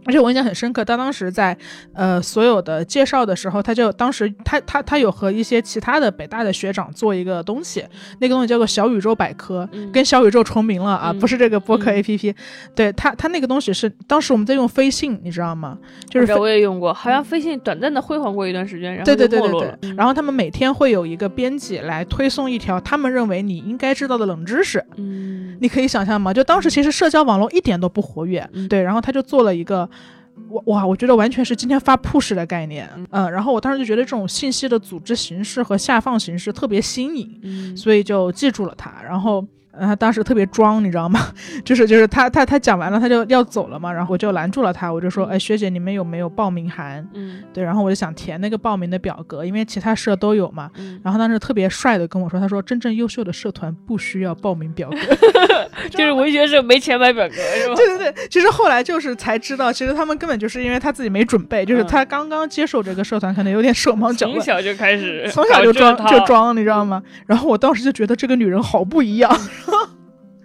[0.07, 1.57] 而且我印象很深刻，他当时在
[1.93, 7.85] 呃所有的介绍的时候，他就当时他他他有和一些其他的北大的学长做一个东西，
[8.19, 12.35] 那个东西叫做小宇宙百科，嗯跟小宇宙重名了啊，嗯不是这个播客嗯 APP，、
[12.75, 15.77] 对他他那个东西是当时我们在用飞信，你知道吗？
[16.09, 26.33] 就是我也用过，好像飞信短暂的辉煌过一段时间，然后对对对对对然后他们每天会有一个编辑来推送一条他们认为你应该知道的冷知识，嗯，你可以想象吗？
[26.33, 29.89] 就当时其实社交网络一点都不活跃，嗯对，然后他就做了一个。
[30.49, 30.87] 哇哇！
[30.87, 38.93] 我觉得完全是今天发 push 的概念，嗯，然后我当时就觉得这种信息的组织形式和下放形式特别新颖，嗯所以就记住了它。
[39.03, 41.21] 然后，呃，他当时特别装，你知道吗？
[41.65, 47.07] 就是就是他他他讲完了，他就要走了嘛，然后我就拦住了他，我就说，哎，学姐，你们有没有报名函？
[47.15, 50.71] 嗯对，然后我就想填那个报名的表格，因为其他社都有嘛。
[50.77, 54.97] 嗯，然后当时特别帅的跟我说，他说真正优秀的社团不需要报名表格。
[55.91, 57.75] 就是文学社没钱买表格是吧？
[57.77, 64.39] 对对对，其实后来就是才知道，其实他们根本就是因为他自己没准备，就是嗯他刚刚接受这个社团，可能有点手忙脚乱。
[64.39, 67.03] 从小就开始，从小就装就，装，你知道吗？
[67.27, 69.31] 然后我当时就觉得这个女人好不一样，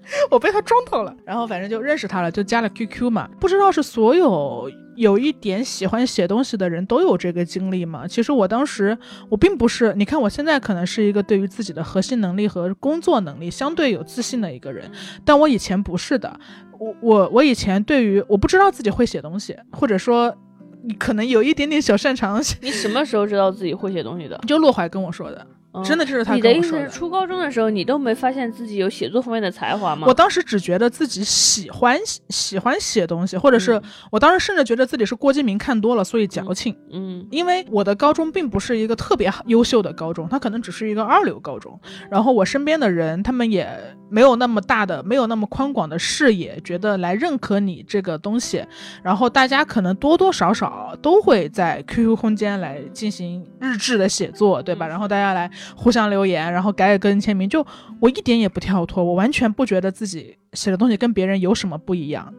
[0.32, 1.16] 我被他装到了。
[1.26, 3.30] 然后反正就认识他了，就加了 QQ 嘛。
[3.40, 8.08] 不知道是所有有一点喜欢写东西的人都有这个经历吗？
[8.08, 8.98] 其实我当时
[9.30, 14.90] 我并不是，你看我现在可能是一个对于自己的核心能力和工作能力相对有自信的一个人，
[15.26, 16.40] 但我以前不是的。
[16.78, 20.36] 我我我以前对于我不知道自己会写东西，或者说
[20.84, 24.38] 你可能有一点点小擅长， 你什么时候知道自己会写东西的？
[24.46, 25.48] 就洛怀跟我说的。
[25.76, 26.88] 嗯真的就是他你的意思。
[26.90, 30.08] 初高中的时候你都没发现自己有写作方面的才华吗？
[30.08, 36.76] 我当时只觉得自己喜欢喜欢写东西，或者是嗯我当时甚至觉得自己是郭敬明看多了，所以矫情。
[36.92, 41.80] 嗯因为我的高中并不是一个特别优秀的高中，它可能只是一个二流高中。
[42.10, 43.68] 然后我身边的人，他们也
[44.10, 48.64] 没有那么大的、没有那么宽广的视野，觉得来认可你这个东西。
[49.02, 54.88] 然后大家可能多多少少都会在 QQ 空间来进行日志的写作，对吧？
[54.88, 57.50] 嗯然后大家来互相留言，然后改改个人签名。
[57.50, 57.66] 就
[58.00, 62.34] 我一点也不跳脱，我完全不觉得自己写的东西跟别人有什么不一样。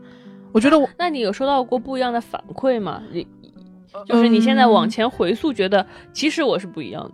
[0.53, 3.03] 我觉得我那你有收到过不一样的反馈吗？
[3.13, 3.27] 你
[4.07, 7.13] 就是你现在往嗯前回溯，觉得其实我是不一样的。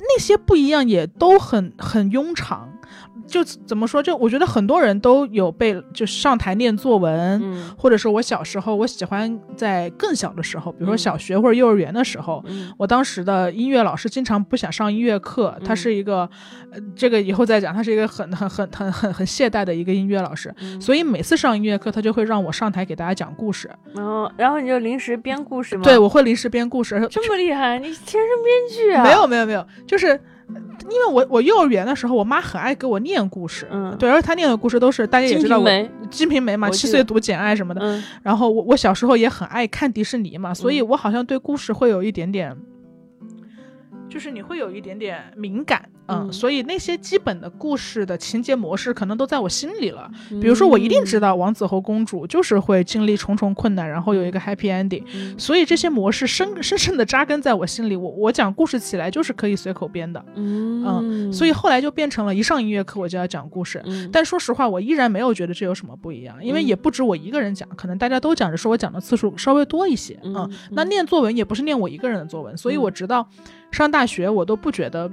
[0.00, 2.68] 那些不一样也都很很庸常。
[3.28, 4.02] 就怎么说？
[4.02, 16.28] 就我觉得很多人都有被就上台念作文，嗯或者是我小时候，我喜欢在更小的时候，比如说嗯小学或者幼儿园的时候，嗯我当时的音乐老师经常不想上音乐课，他嗯是一个，
[16.72, 25.82] 呃，这个以后再讲，他是一个很很很很很很懈怠的一个音乐老师，嗯所以每次上音乐课，他就会让我上台给大家讲故事，然后然后你就临时编故事吗？
[25.84, 29.04] 对，我会临时编故事，这么厉害，你天生编剧啊？
[29.04, 30.18] 没有没有没有，就是
[30.90, 37.80] 因为我我幼儿园的时候，我妈很爱给我念故事，嗯对，而且她念的故事都是大家也知道我瓶梅，《金瓶梅》嘛，七岁读《简爱》什么的。
[37.82, 42.56] 嗯然后我我小时候也很爱看迪士尼嘛，所以嗯我好像对故事会有一点点，
[44.08, 50.10] 就是你会有一点点敏感，嗯，嗯所以那些基本的故事的情节模式可能都在我心里了。
[50.28, 57.94] 比如说，我一定知道王子和公主就是会经历重重困难，然后有一个 happy ending，嗯所以这些模式深深深的扎根在我心里。
[57.96, 63.82] 我我讲故事起来就是可以随口编的，嗯所以后来就变成了一上音乐课我就要讲故事。
[63.84, 70.18] 嗯但说实话，我依然没有觉得这有什么不一样，因为嗯也不止我一个人讲，可能大家都讲，只是我讲的次数稍微多一些。
[70.22, 73.28] 嗯嗯，那念作文也不是念我一个人的作文，所以嗯我直到
[73.70, 75.10] 上大学，我都不觉得。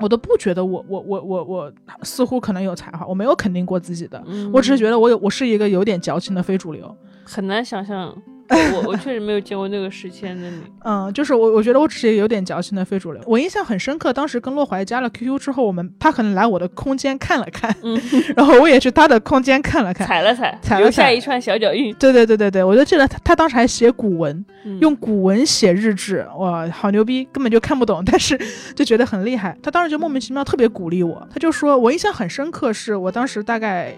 [0.00, 4.50] 我都不觉得我我我我我似乎可能有才华，我没有肯定过自己的，嗯。
[4.52, 8.14] 我只是觉得我有我是一个有点矫情的非主流，很难想象，
[8.50, 10.60] 我我确实没有见过那个时期的你。
[10.84, 13.22] 嗯，就是我我觉得我只是有点矫情的非主流。
[13.26, 18.00] 我印象很深刻，当时跟洛怀加了 QQ 之后，我们他可能来我的空间看了看，嗯，
[18.36, 21.94] 然后我也去他的空间看了看，踩了踩，踩了踩留下一串小脚印。
[21.94, 28.38] 对对对对对，我就记得他他当时还写古文，嗯用古文写日志，哇，好牛逼，根本就看不懂，但是
[28.74, 29.56] 就觉得很厉害。
[29.62, 33.96] 他当时就莫名其妙特别鼓励我，他就说我印象很深刻，是我当时大概。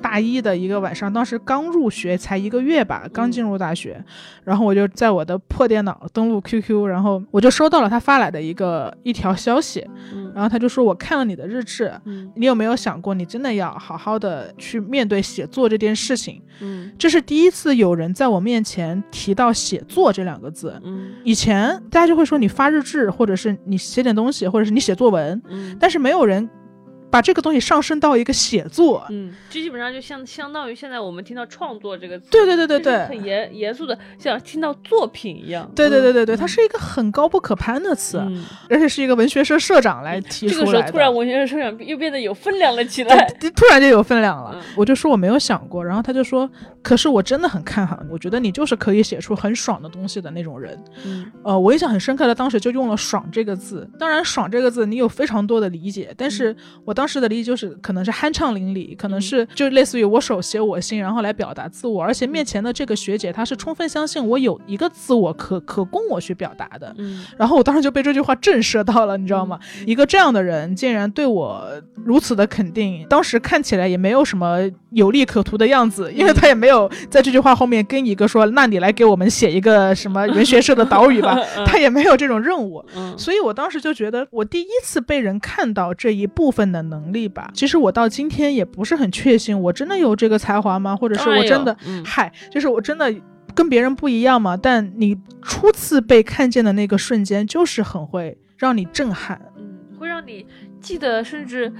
[0.00, 4.02] 大一的一个晚上，当时刚入学，才一个月吧，刚进入大学，
[4.44, 10.32] 然后我就在我的破电脑登录 QQ，然后我就收到了他发来的一个一条消息，嗯。
[10.34, 12.30] 然后他就说我看了你的日志，嗯。
[12.36, 16.40] 你有没有想过，你真的要好好的去面对写作这件事情？
[16.60, 16.92] 嗯。
[16.98, 20.80] 这是第一次有人在我面前提到写作这两个字。
[20.84, 21.12] 嗯。
[21.24, 25.76] 以前大家就会说你发日志，或者是你写点东西，或者是你写作文，嗯。
[25.80, 26.48] 但是没有人
[27.10, 29.06] 把这个东西上升到一个写作。
[29.10, 35.70] 嗯，这基本上就相相当于现在我们听到创作这个词，对对对对对很严严肃的，像听到作品一样。
[35.74, 40.72] 对对对对对，嗯它是一个很高不可攀的词，嗯而且是一个文学社社长来提这出来的。
[40.72, 43.26] 个时候突然文学社社长又变得有分量了起来。
[43.56, 44.52] 突然就有分量了。
[44.54, 46.48] 嗯我就说我没有想过，然后他就说，
[46.82, 50.78] 可是我真的很看好你，我觉得你就是可以写出很爽的东西的那种人。
[51.04, 53.88] 嗯呃，我印象很深刻的，当时就用了“爽”这个字。
[53.98, 62.02] 当然，“爽”这个字你有非常多的理解，但是我当时的理解就是可能是酣畅淋漓，可能是就类似于我手写我心，然后来表达自我。
[62.02, 66.92] 而且面前的这个学姐，她是充分相信我有一个自我可可供我去表达的。
[66.98, 69.60] 嗯然后我当时就被这句话震慑到了，你知道吗？
[69.86, 74.58] 一个这样的人竟然对我如此的肯定，当时看起来也没有什么
[74.90, 82.84] 有利可图的样子，因为他也没有在这句话后面跟一个说，那你来给我们写一个什么文学社的导语吧， 他也没有这种任务。
[82.96, 87.50] 嗯所以我当时就觉得，我第一次被人看到这一部分的能力吧。
[87.54, 90.96] 其实我到今天也不是很确信，我真的有这个才华吗？
[90.96, 93.14] 或者是我真的，嗯嗨，就是我真的
[93.54, 94.56] 跟别人不一样嘛。
[94.56, 99.40] 但你初次被看见的那个瞬间，就是很会让你震撼。
[99.56, 100.46] 嗯，会让你
[100.80, 101.72] 记得，甚至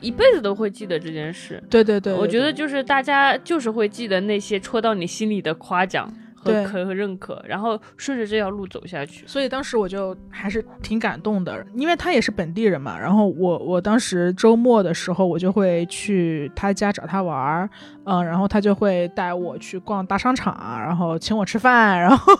[0.00, 1.62] 一辈子都会记得这件事。
[1.68, 6.12] 对对对我觉得就是大家就是会记得那些戳到你心里的夸奖
[6.44, 9.26] 和对可和认可，然后顺着这条路走下去。
[9.26, 12.98] 所以当时我就还是挺感动的，因为他也是本地人嘛。
[12.98, 17.70] 然后我我当时周末的时候，我就会去他家找他玩儿，
[18.04, 22.32] 嗯，然后他就会带我去逛大商场，然后请我吃饭，然后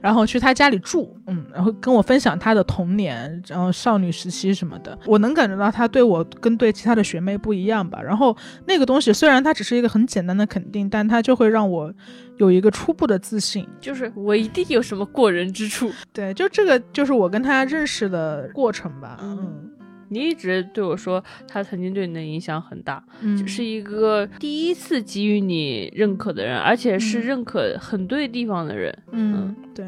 [0.00, 4.98] 然后去他家里住，嗯，然后跟我分享他的童年，然后少女时期什么的。
[5.06, 8.00] 我能感觉到他对我跟对其他的学妹不一样吧。
[8.02, 11.92] 然后那个东西虽然它只是一个很简单的肯定，但它就会让我
[12.38, 13.66] 有一个初步的自信。
[13.80, 15.90] 就是我一定有什么过人之处。
[16.12, 19.18] 对，就这个就是我跟他认识的过程吧。
[19.22, 19.70] 嗯
[20.08, 28.96] 你一直对我说，他曾经对你的影响很大，嗯，是一个第一次给予你认可的人，而且是嗯认可很对地方的人。
[29.12, 29.84] 嗯，对。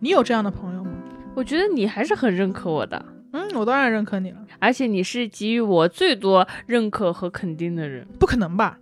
[0.00, 0.90] 你有这样的朋友吗？
[1.34, 4.38] 我觉得你还是很认可我的，嗯，我当然认可你了。
[4.58, 8.06] 而且你是给予我最多认可和肯定的人。
[8.18, 8.78] 不可能吧？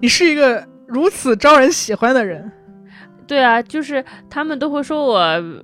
[0.00, 2.50] 你是一个如此招人喜欢的人。
[3.26, 5.18] 对啊，就是他们都会说我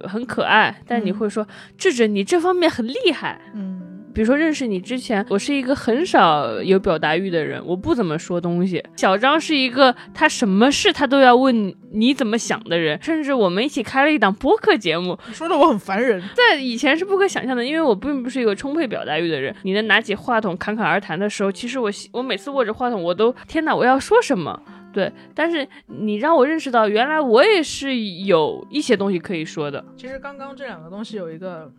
[0.09, 1.47] 很可爱，但你嗯会说
[1.79, 3.41] 智智你这方面很厉害。
[3.55, 3.81] 嗯
[4.15, 8.83] 比如说认识你之前，我是一个很少有表达欲的人，我不怎么说东西。
[8.97, 16.23] 小张是一个他什么事他都要问你你怎么想的人，甚至我们一起开了一档播客节目，说的我很烦人。
[16.35, 19.55] 在以前是不可想象的，因为我并不是一个充沛表达欲的人。
[19.63, 24.61] 你能拿起话筒侃侃而谈的时候，其实我我每次握着话筒，我都天哪，我要说什么？
[24.93, 29.83] 对，但是你让我认识到，原来我也是有一些东西可以说的。
[29.97, 31.73] 其实刚刚这两个东西有一个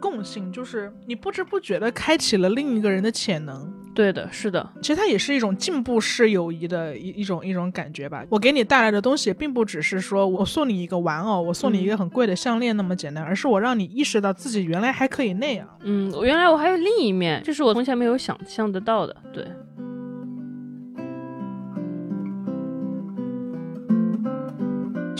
[0.00, 3.72] 共性，就是你不知不觉的开启了另一个人的潜能。
[3.92, 8.24] 对的，是的，其实它也是一种进步式友谊的一一种一种感觉吧。
[8.30, 15.68] 我给你带来的东西，并不只是说我送你一个玩偶，我送你一个很贵的项链那么简单，而是我让你意识到自己原来还可以那样。
[15.82, 19.14] 嗯，原来我还有另一面，这是我从前没有想象得到的。
[19.32, 19.44] 对。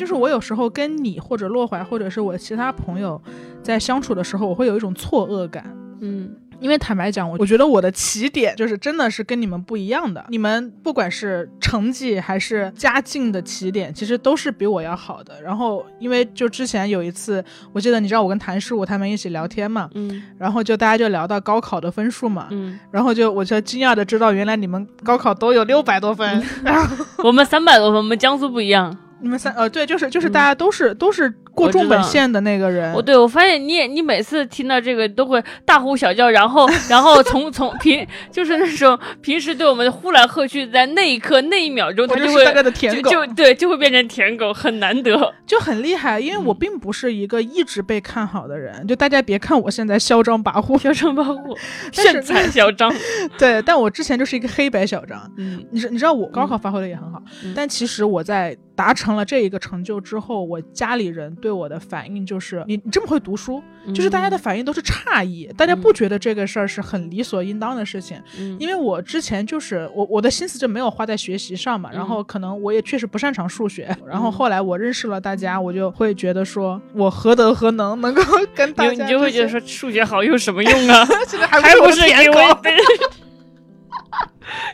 [0.00, 3.20] 就是我有时候跟你或者洛怀或者是我其他朋友
[3.62, 5.62] 在相处的时候，我会有一种错愕感。
[6.00, 10.24] 嗯，因为坦白讲，我我觉得我的起点就是真的是跟你们不一样的。
[10.30, 15.38] 你们不管是成绩还是家境的起点，其实都是比我要好的。
[15.42, 28.96] 然后，因为就之前有一次，我记得你知道我跟谭师傅他们一起聊天嘛，嗯，然后就大家就聊到高考的分数嘛，嗯，然后就我就惊讶的知道，原来你们高考都有六百多分， 然后我们三百多分，我们江苏不一样。
[29.20, 32.92] 你们三呃对，就是就是大家都是、都是过重本线的那个人。
[32.92, 46.20] 我对我发现你也你每次听到这个都会大呼小叫，然后然后 从从平就是那种平时对我们呼来喝去，在那一刻那一秒钟，他就会大概的舔狗，就对就会变成舔狗，很难得，就很厉害。
[46.20, 51.58] 因为我并不是一个一直被看好的人，就大家别看我现在嚣张跋扈，嚣张跋扈，
[51.90, 52.92] 炫彩嚣张。
[53.36, 55.20] 对，但我之前就是一个黑白小张。
[55.36, 57.20] 嗯，你你知道我高考发挥的也很好，
[57.56, 58.94] 但其实我在达。
[59.00, 63.62] 成了这一个成就之后，我家里人对我的反应就是你你这么会读书，
[63.94, 68.20] 就是大家的反应都是诧异，大家不觉得这个事儿是很理所应当的事情。
[68.58, 78.22] 因为我之前就是我我的心思就没有花在学习上嘛，然后可能我也确实不擅长数学，然后后来我认识了大家，我就会觉得说我何德何能能够
[78.54, 81.06] 跟大家，你就会觉得说数学好有什么用啊？
[81.62, 82.44] 还不是因为。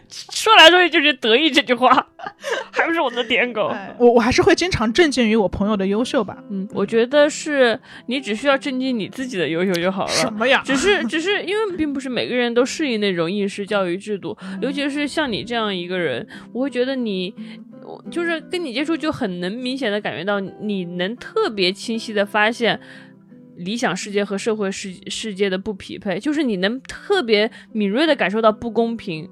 [0.09, 1.91] 说来说去就是得意这句话，
[2.71, 3.71] 还不是我的舔 狗。
[3.99, 6.39] 我我还是会经常震惊于我朋友的优秀吧。
[6.51, 10.11] 嗯，我觉得是你只需要震惊你自己的优秀就好了。
[10.11, 10.63] 什么呀？
[10.65, 17.35] 只是只是因为并不是每个人都适应那种应试教育制度，尤其是像你这样一个人，我会觉得你，
[18.11, 22.81] 就是跟你接触就很能明显的感觉到，你能特别清晰的发现
[23.57, 29.29] 理想世界和社会世世界的不匹配，就是你能特别敏锐的感受到不公平。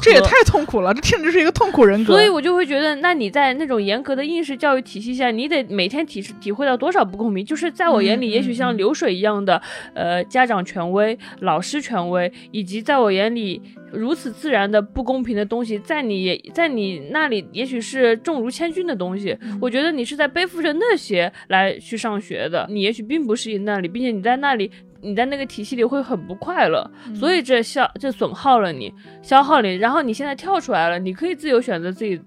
[0.00, 2.14] 这也太痛苦了，这简直是一个痛苦人格。
[2.14, 7.44] 所以我就会觉得，那你在那种严格的应试教育体系下，你得每天体体会到多少不公平？
[7.44, 9.60] 就是在我眼里，也许像流水一样的，
[9.94, 13.60] 呃，家长权威、老师权威，以及在我眼里
[13.92, 19.36] 如此自然的不公平的东西，在你在你那里，也许是重如千钧的东西。
[19.60, 24.70] 我觉得你是在背负着那些来去上学的，你也许并不适应那里，并且你在那里。
[25.02, 29.76] 你在那个体系里会很不快乐，所以这消这损耗了你，消耗你。
[29.76, 32.20] 然后你现在跳出来了，你可以自由选择自己，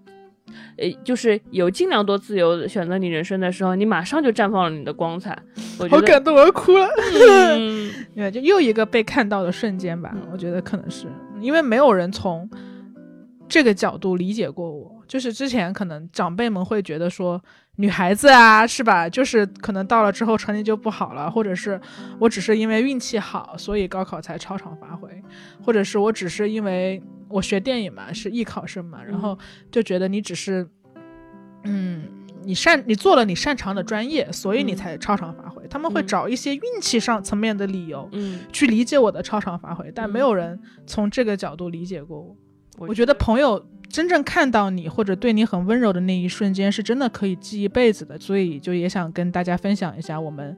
[0.77, 5.37] 呃，就是有尽量多自由选择你人生的时候，你马上就绽放了你的光彩。
[5.89, 6.87] 好感动，我要哭了。
[8.15, 10.15] 对，就又一个被看到的瞬间吧。
[10.31, 11.07] 我觉得可能是
[11.39, 12.49] 因为没有人从
[13.47, 17.41] 这个角度理解过我，就是之前可能长辈们会觉得说。
[17.77, 19.09] 女孩子啊，是吧？
[19.09, 21.81] 就是可能到了之后成绩就不好了，或者是
[22.19, 25.09] 我只是因为运气好，所以高考才超常发挥，
[25.63, 29.35] 或者是我只是因为我学电影嘛，是艺考生嘛，然后
[29.71, 30.69] 就觉得你只是，
[31.63, 32.03] 嗯，
[32.43, 35.67] 你擅你做了你擅长的专业，所以你才超常发挥。
[35.67, 42.19] 他们会找一些运气上层面的理由，嗯，去理解我的超常发挥，但没有人从这个角度理解过
[42.77, 42.87] 我。
[42.87, 43.65] 我觉得朋友。
[43.93, 48.17] 真正看到你或者对你很温柔的那一瞬间，是真的可以记一辈子的。
[48.17, 50.57] 所以就也想跟大家分享一下我们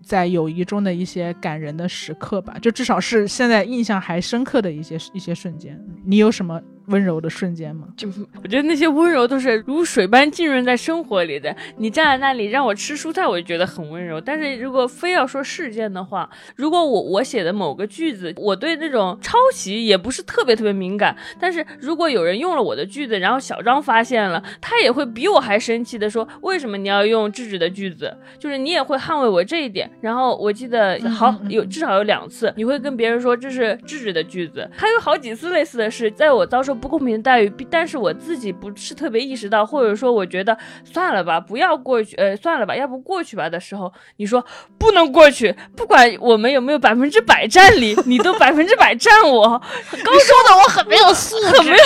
[0.00, 5.76] 在友谊中的一些感人的时刻吧，就至少是现在印象还深刻的一些一些瞬间。
[6.04, 6.62] 你有什么？
[6.86, 7.88] 温柔的瞬间吗？
[7.96, 8.08] 就
[8.42, 11.54] 我觉得那些温柔都是如水般浸润在生活里的。
[11.76, 14.20] 你站在那里让我吃蔬菜，我就觉得很温柔。
[14.20, 21.16] 但是如果非要说事件的话，如果我我写的某个句子，我对那种抄袭也不是特别特别敏感。
[21.38, 28.12] 但是如果有人用了我的句子，然后小张发现了，他也会比我还生气的说：“为什么你要用智智的句子？
[28.38, 34.68] 就是你也会捍卫我这一点。”然后我记得好有至少有两次，你会跟别人说这是智智的句子。
[34.72, 36.71] 还有好几次类似的事，在我遭受。
[36.74, 44.44] 不公平的待遇，但是我自己不是特别意识到，或者说我觉得算了吧，不要过去，呃，算了吧，要不过去吧的时候，你说
[44.78, 49.42] 不能过去，不管我们有没有百分之百占理，你都百分之百占我，
[50.04, 51.82] 高说的我很没有素质， 很没有。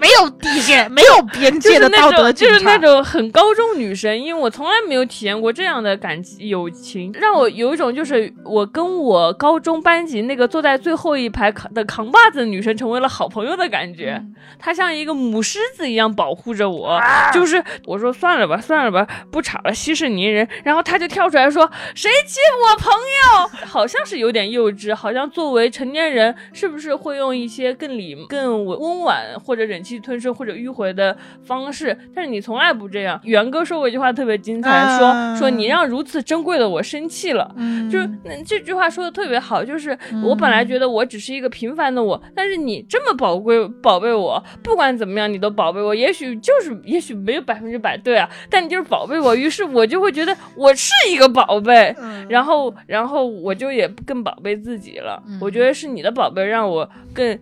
[0.00, 14.22] 没有底线，没有边界的那种，就是那种很高中女生，因为我从来没有体验过这样的感情友情，让我有一种就是我跟我高中班级那个坐在最后一排扛的扛把子的女生成为了好朋友的感觉。
[14.30, 20.46] 嗯她像一个母狮子一样保护着我，啊就是我说算了吧，算了吧，不吵了，息事宁人。
[20.64, 31.96] 然后他就跳出来说：“谁欺负我朋友？”好像是有点幼稚，好像作为成年人，是不是会用一些更礼、更温婉或者忍气吞声或者迂回的方式？
[32.14, 33.18] 但是你从来不这样。
[33.24, 34.98] 元哥说过一句话特别精彩，啊
[35.36, 37.50] 说说你让如此珍贵的我生气了。
[37.56, 44.19] 嗯就是那这句话说的特别好，就是我本来觉得我只是一个平凡的我，但是你这么宝贵宝贝我，
[44.62, 52.26] 不管怎么样你都宝贝我，也许就是也许没有百分之百对啊，但你就是宝贝我，于是我就会觉得我是一个宝贝，嗯。
[52.28, 55.22] 然后然后我就也更宝贝自己了。
[55.40, 57.38] 我觉得是你的宝贝让我更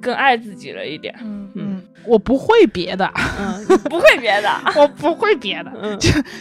[0.00, 1.14] 更爱自己了一点。
[1.22, 4.50] 嗯嗯，我不会别的，嗯，不会别的。
[4.76, 5.72] 我不会别的。
[5.80, 5.98] 嗯，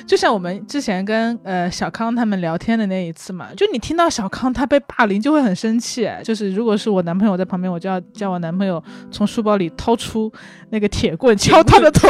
[0.08, 10.32] 就像我们之前跟呃小康他们聊天的那一次嘛，就你听到小康他被霸凌就会很生气，就是如果是我男朋友在旁边，我就要叫我男朋友从书包里掏出
[10.70, 12.10] 那个铁棍敲他的头。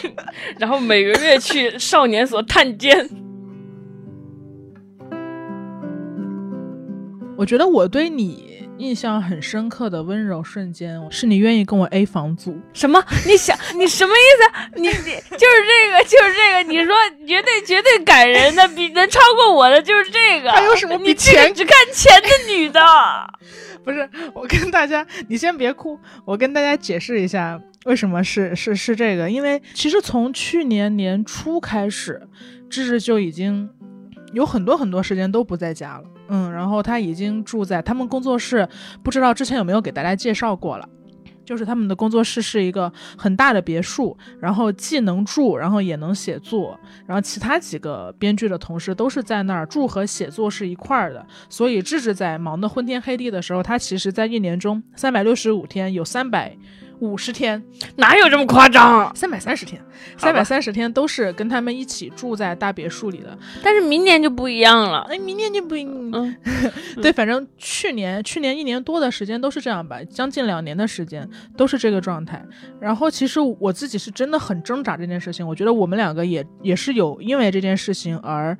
[0.58, 3.08] 然后每个月去少年所探监。
[7.36, 8.47] 我觉得我对你
[8.78, 12.58] 印象很深刻的温柔瞬间，是你愿意跟我 A 房租。
[12.72, 13.02] 什么？
[13.26, 14.70] 你想你什么意思啊？
[14.76, 16.62] 你你就是这个，就是这个。
[16.68, 16.94] 你说
[17.26, 20.50] 绝对绝对感人的，比能超过我的就是这个。
[20.56, 22.80] 还有什么比钱只看钱的女的？
[23.84, 32.20] 不是，我跟大家，你先别哭，我跟大家解释一下为什么是是是这个，因为其实从去年年初开始，
[32.68, 33.68] 芝芝就已经
[34.32, 38.68] 有很多很多时间都不在家了，嗯，然后他已经住在他们工作室，
[39.02, 40.88] 不知道之前有没有给大家介绍过了。
[41.44, 56.54] 就是他们的工作室是一个很大的别墅，然后既能住，然后也能写作，然后其他几个编剧的同事都是在那儿住和写作是一块儿的，所以智智在忙得昏天黑地的时候，他其实在一年中三百六十五天有三百
[57.00, 57.62] 五十天，
[57.96, 59.14] 哪有这么夸张？
[59.14, 59.80] 三百三十天，
[60.16, 63.36] 三百三十天都是跟他们一起住在大别墅里的。
[63.62, 65.06] 但是明年就不一样了。
[65.08, 66.36] 哎，明年就不一，嗯，
[67.00, 72.44] 对，反正去年去年一年多的时间都是这样吧，将近两年的时间都是这个状态。
[72.80, 78.56] 然后其实我自己是真的很挣扎这件事情，我觉得我们两个也也是有因为这件事情而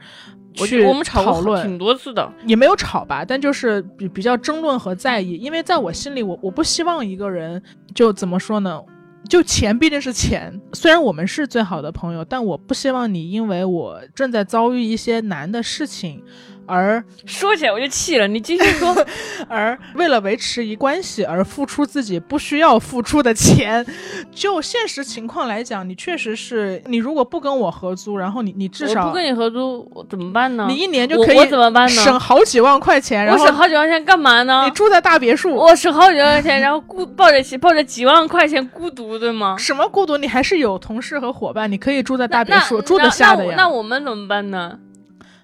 [0.54, 2.32] 去我们讨论，挺多次的。
[2.46, 7.62] 也没有吵吧，但就是比比较争论和在意，因为在我心里，我我不希望一个人
[7.94, 8.80] 就怎么说呢？
[9.28, 16.22] 就钱毕竟是钱，虽然我们是最好的朋友，但我不希望你因为我正在遭遇一些难的事情，
[16.68, 18.94] 而说起来我就气了，你继续说。
[19.48, 23.84] 而为了维持一关系而付出自己不需要付出的钱。
[24.30, 30.66] 就现实情况来讲，你确实是你如果不跟我合租，然后你你至少我不跟你合租，我怎么办呢？
[30.68, 32.02] 你一年就可以我我怎么办呢？
[32.02, 34.70] 省好几万块钱，然后我省好几万块钱干嘛呢你？
[34.72, 39.56] 住在大别墅，我省好几万块钱，然后孤抱着抱着几万块钱孤独，对吗？
[39.58, 40.16] 什么孤独？
[40.16, 43.54] 你还是有同事和伙伴，你可以住在大别墅，住得下的呀。
[43.56, 44.78] 那那我们怎么办呢？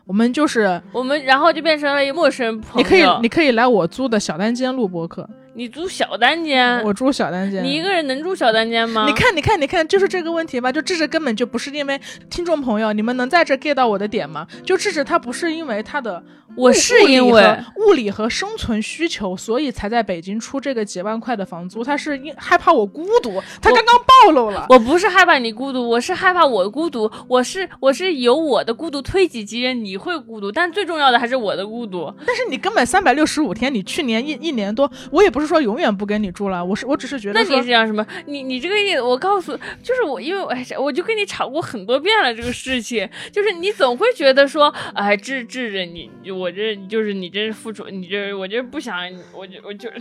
[0.06, 2.82] 我们就是，我们然后就变成了一陌生朋友。
[2.82, 7.62] 你可以，你可以来我租的小单间录播客，你租小单间，我住小单间。
[7.62, 9.06] 你一个人能住小单间吗？
[9.06, 10.72] 你，看，你看，你看，就是这个问题吧。
[10.72, 14.46] 就智智根本就不是因为听众朋友，你们能在这 get 到我的点吗？
[14.64, 16.22] 就智智他不是因为他的
[16.56, 21.84] 我是因为物理和生存需求，所以才在北京出这个几万块的房租。
[21.84, 24.66] 他是因害怕我孤独，他刚刚暴露了。
[24.70, 27.08] 我不是害怕你孤独，我是害怕我孤独。
[27.28, 32.12] 我是我是由我的孤独推己及人，你会孤独，但最重要的还是我的孤独。
[32.26, 38.06] 但是你根本三百六十五天，你去年一一年多，我也不是说永远不跟你住了，我是我只是觉得那你是样什么？
[38.26, 48.96] 你你这个意思，我告诉，就是我，因为我哎，我就跟你吵过很多遍了这个事情，就是你总会觉得说，哎，治治着你，我这就是你这是付出，你这我这不想，
[49.32, 49.88] 我就我就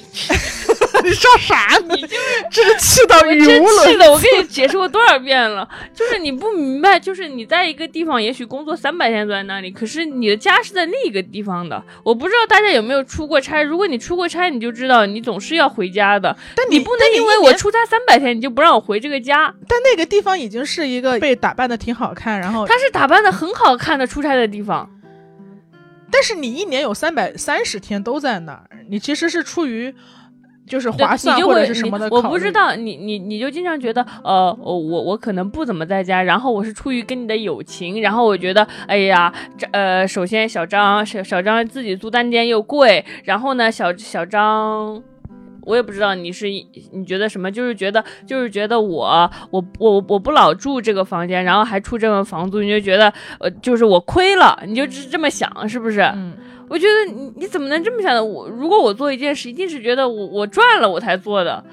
[1.03, 1.67] 你说啥？
[1.89, 2.17] 你就是
[2.49, 11.83] 这是气到我语无真气的，我跟你解释过多少遍了，就是你不明白，就是你在一个地方，也许工作三百天都在那里，可是你的家是在另一个地方的。
[12.03, 16.35] 我不知道大家有没有出过差，如果你出过差，你就知道你总是要回家的。
[16.55, 19.53] 但你不能因为我出差三百天，你就不让我回这个家。
[19.67, 24.89] 但那个地方已经是一个被打扮的挺好看，然后他是打扮的很好看的出差的地方，
[26.11, 29.93] 但是你一年有三百三十天都在那儿，你其实是出于
[30.65, 32.07] 就是划算或者是什么的。
[32.09, 45.03] 我不知道，你你你就经常觉得，呃，我我可能不怎么在家，然后我是出于跟你的友情，然后我觉得，哎呀，这呃，首先小张小小张自己租单间又贵，然后呢，小小张。
[45.65, 46.47] 我也不知道你是
[46.91, 56.01] 你觉得什么，就是觉得就是觉得我我我我不老住这个房间，然后还出这份房租，你就觉得呃就是我亏了，你就这么想是不是？
[56.01, 56.33] 嗯，
[56.69, 58.23] 我觉得你你怎么能这么想的？
[58.23, 61.63] 我如果我做一件事，一定是觉得我我赚了我才做的，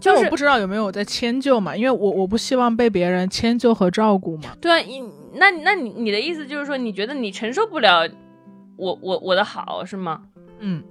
[0.00, 4.50] 就是但我不知道有没有在迁就嘛，因为我我不希望被别人迁就和照顾嘛。
[4.60, 5.02] 对啊，你
[5.34, 8.08] 那那你你的意思就是说，你觉得你承受不了
[8.76, 10.22] 我我我的好是吗？
[10.60, 10.82] 嗯，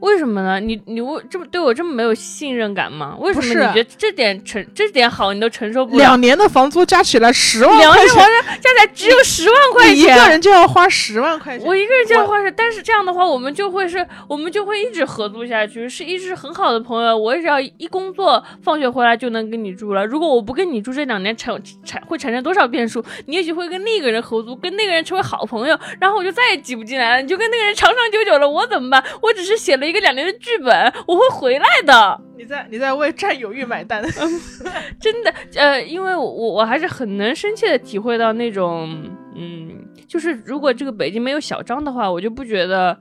[0.00, 0.60] 为什么呢？
[0.60, 3.16] 你你为这么对我这么没有信任感吗？
[3.18, 5.98] 为什么你觉得这点承这点好你都承受不了？
[5.98, 8.30] 两年的房租加起来十万块钱，两年房租
[8.60, 11.66] 加起来只有十万块钱一，个人就要花十万块钱。
[11.66, 17.16] 我一个人就要花十，但是这样的话，我们就会是，我们就会一直合租下去，是一直很好的朋友。
[17.16, 20.04] 我只要一工作，放学回来就能跟你住了。
[20.04, 23.02] 如果我不跟你住，这两年产产会产生多少变数？
[23.26, 27.22] 你也许会跟另一个人合租，跟那个人成为好朋友，然后我就再也挤不进来了。
[27.22, 29.02] 你就跟那个人长长久久了，我怎么办？
[29.22, 32.20] 我只是写了一个两年的剧本，我会回来的。
[32.36, 34.02] 你在你在为占有欲买单。
[35.00, 42.98] 真的，呃，因为我我我还是很能深切的体会到那种，嗯，就是如果这个北京没有小张的话，我就不觉得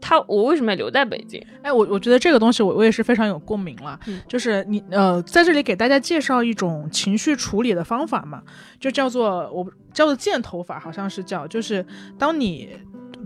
[0.00, 1.40] 他我为什么要留在北京？
[1.62, 8.42] 哎，我我觉得这个东西我我也是非常有共鸣了，嗯就是你呃在这里给大家介绍一种情绪处理的方法嘛，
[8.80, 9.64] 就叫做我
[9.94, 11.86] 叫做箭头法，好像是叫，就是
[12.18, 12.70] 当你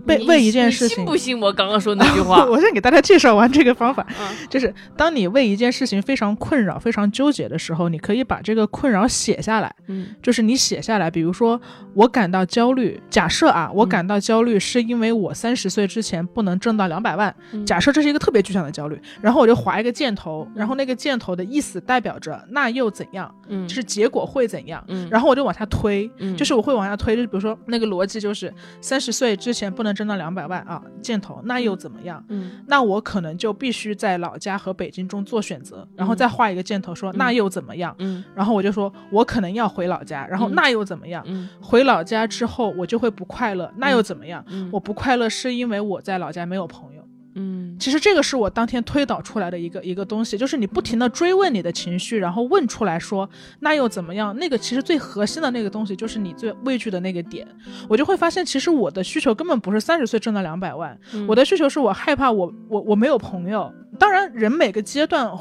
[0.05, 2.45] 被你为一件事情信不信我刚刚说那句话？
[2.49, 4.35] 我先给大家介绍完这个方法，嗯。
[4.49, 9.73] 就是当你为一件事情非常困扰、非常纠结的时候，你可以把这个困扰写下来。
[9.87, 10.07] 嗯。
[10.21, 11.59] 就是你写下来，比如说
[11.93, 13.89] 我感到焦虑，假设啊，我嗯。
[13.89, 17.65] 感到焦虑是因为我三十岁之前不能挣到两百万，嗯。
[17.65, 26.35] 假设这是一个特别具象的焦虑，然后我就划一个箭头，然后那个箭头的意思代表着那又怎样，嗯，就是结果会怎样，嗯，然后我就往下推，嗯。
[26.37, 32.23] 就是我会往下推，就是比如说那个逻辑就是三十岁之前不能挣到两百万啊，箭头那又怎么样？
[32.29, 37.95] 嗯那我可能就必须在老家和北京中做选择，然后嗯再画一个箭头说、那又怎么样？
[37.99, 41.23] 嗯然后我就说我可能要回老家，然后嗯那又怎么样？
[41.27, 44.43] 嗯回老家之后我就会不快乐，那又怎么样？
[44.47, 47.06] 嗯，我不快乐是因为我在老家没有朋友。
[47.37, 53.29] 嗯其实这个是我当天推导出来的一个一个东西，就是你不停的追问你的情绪，然后问出来说
[53.59, 54.35] 那又怎么样？
[54.37, 57.47] 那个其实最核心的那个东西就是你最畏惧的那个点。
[57.87, 63.71] 我就会发现，其实我的需求根本不是三十岁挣到两百万，嗯我的需求是我害怕我我我没有朋友。
[63.99, 65.31] 当然，人每个阶段，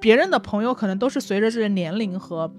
[0.00, 2.50] 别人的朋友可能都是随着这个年龄和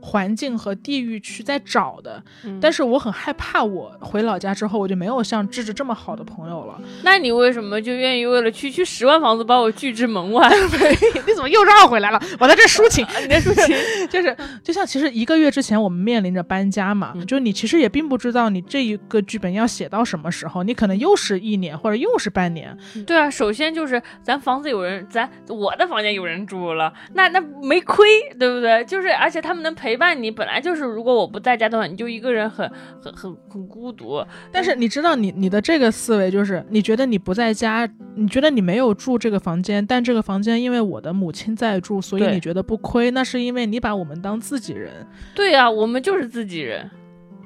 [0.00, 6.80] 环境和地域去在找的，嗯但是我很害怕，我回老家之后，我就没有像智智这么好的朋友了。
[7.02, 10.48] 那你为什么就愿意为了区区十万房子把我拒之门外？
[11.26, 12.20] 你怎么又绕回来了？
[12.38, 13.76] 我在这抒情， 你在抒情？
[14.08, 22.76] 就是就像其实一个月之前我们面临着搬家嘛，嗯就你其实也并不知道你这一个剧本要写到什么时候，你可能又是一年或者又是半年，
[23.06, 28.06] 对啊，首先就是咱房子有人，咱我的房间有人住了，那那没亏，
[28.38, 28.84] 对不对？
[28.84, 32.70] 就是而且他们能陪伴你，本来就是如果我不在家的话，你就一个人很
[33.00, 34.24] 很很很孤独。
[34.52, 46.90] 但是你知道你你的这个思维就是，你觉得你不在家，你觉得你没有住这个房间，但这个房间因为我的母亲在住，所以你觉得不亏，那是因为你把我们当自己人，对啊，我们就是自己人。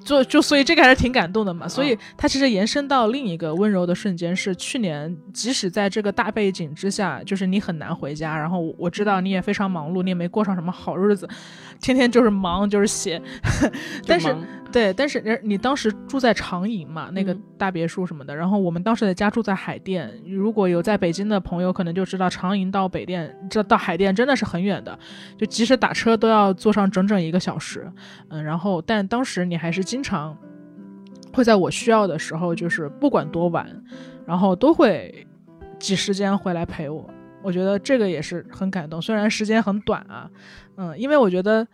[0.04, 1.66] 就就所以这个还是挺感动的嘛。
[1.68, 11.28] 所以嗯它其实延伸到另一个温柔的瞬间是去年，即使在这个大背景之下，就是你很难回家，然后我我知道你也非常忙碌，你也没过上什么好日子，
[11.80, 13.20] 天天就是忙就是写，
[14.06, 14.34] 但是
[14.72, 20.10] 对，但是人你当时住在长营嘛，那个嗯大别墅什么的，然后我们当时的家住在海淀。
[20.26, 24.98] 如果有在北京的朋友，可能就知道长营到北电，这到海淀真的是很远的，
[25.36, 27.86] 就即使打车都要坐上整整一个小时。
[28.30, 30.36] 嗯，然后但当时你还是经常
[31.34, 33.68] 会在我需要的时候，就是不管多晚，
[34.26, 35.26] 然后都会
[35.78, 37.08] 挤时间回来陪我。
[37.42, 40.30] 我觉得这个也是很感动，虽然时间很短啊，
[40.76, 41.68] 嗯，因为我觉得。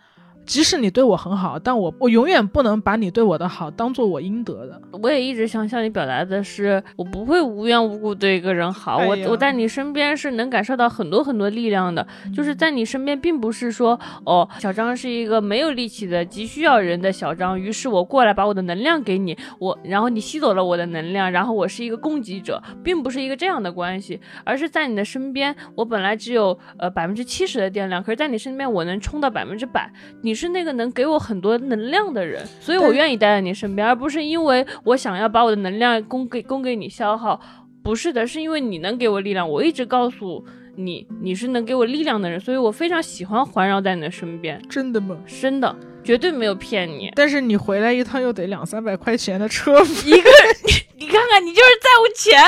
[0.48, 4.80] 即使你对我很好，但我我永远不能把你对我的好当做我应得的。
[5.02, 29.92] 我也一直想向你表达的是，我不会无缘无故对一个人好，我我在你身边是能感受到很多很多力量的，嗯就是在你身边，并不是说哦，小张是一个没有力气的、急需要人的小张，于是我过来把我的能量给你，我然后你吸走了我的能量，然后我是一个供给者，并不是一个这样的关系，而是在你的身边，我本来只有呃百分之七十的电量，可是在你身边我能充到百分之百，
[30.22, 37.40] 你是那个能给我很多能量的人，所以我愿意待在你身边，而不是因为我想要把我的能量供给供给你消耗。
[37.82, 39.48] 不是的，是因为你能给我力量。
[39.48, 40.44] 我一直告诉
[40.76, 44.62] 你，你是能给我力量的人，所以我非常喜欢环绕在你的身边。
[44.68, 45.16] 真的吗？
[45.26, 45.74] 真的，
[46.04, 47.10] 绝对没有骗你。
[47.14, 50.72] 但是你回来一趟又得两三百块钱的车费，一个人，你
[51.04, 52.42] 你看看，你就是在乎钱，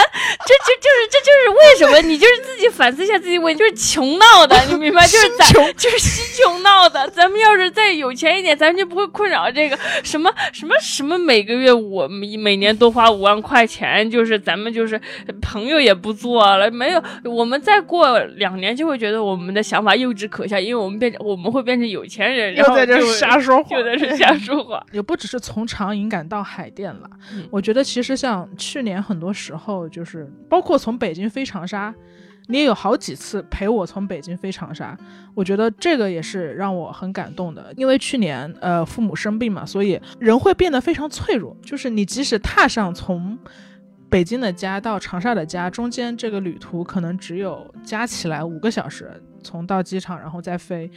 [0.46, 5.06] 这就就是这就是为什么你就是自己反思一下自己问题，就是穷闹的， 你明白？
[5.06, 7.08] 就是咱穷就是稀穷闹的。
[7.10, 15.00] 咱们要是再有钱一点，咱们就不会困扰这个什么什么什么每个月我每每年多花五万块钱，就是咱们就是
[15.40, 24.84] 朋友也不做了，没有我们再过两年就会觉得我们的想法幼稚可笑，因为我们变成我们会变成有钱人，然后在这就瞎说话有的是瞎说话。
[24.92, 27.10] 也不只是从长影赶到海淀了。
[27.32, 31.94] 嗯我觉得其实像去年很多时候，就是包括从北京飞长沙，
[32.46, 34.96] 你也有好几次陪我从北京飞长沙。
[35.34, 41.56] 我觉得这个也是让我很感动的，因为去年呃父母生病嘛，所以人会变得非常脆弱。
[41.62, 43.38] 就是你即使踏上从
[44.08, 49.08] 北京的家到长沙的家，中间这个旅途可能只有加起来五个小时，
[49.42, 50.90] 从到机场然后再飞，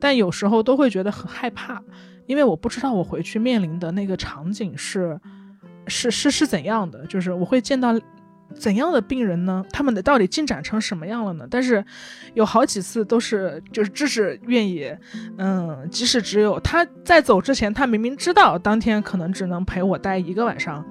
[0.00, 1.80] 但有时候都会觉得很害怕，
[2.26, 5.20] 因为我不知道我回去面临的那个场景是
[5.86, 7.94] 是是是怎样的，就是我会见到
[8.54, 9.64] 怎样的病人呢？
[9.70, 11.46] 他们的到底进展成什么样了呢？
[11.48, 11.84] 但是
[12.34, 14.92] 有好几次都是就是芝士愿意，
[15.38, 20.84] 嗯，即使只有他在走之前，他明明知道当天可能只能陪我待一个晚上。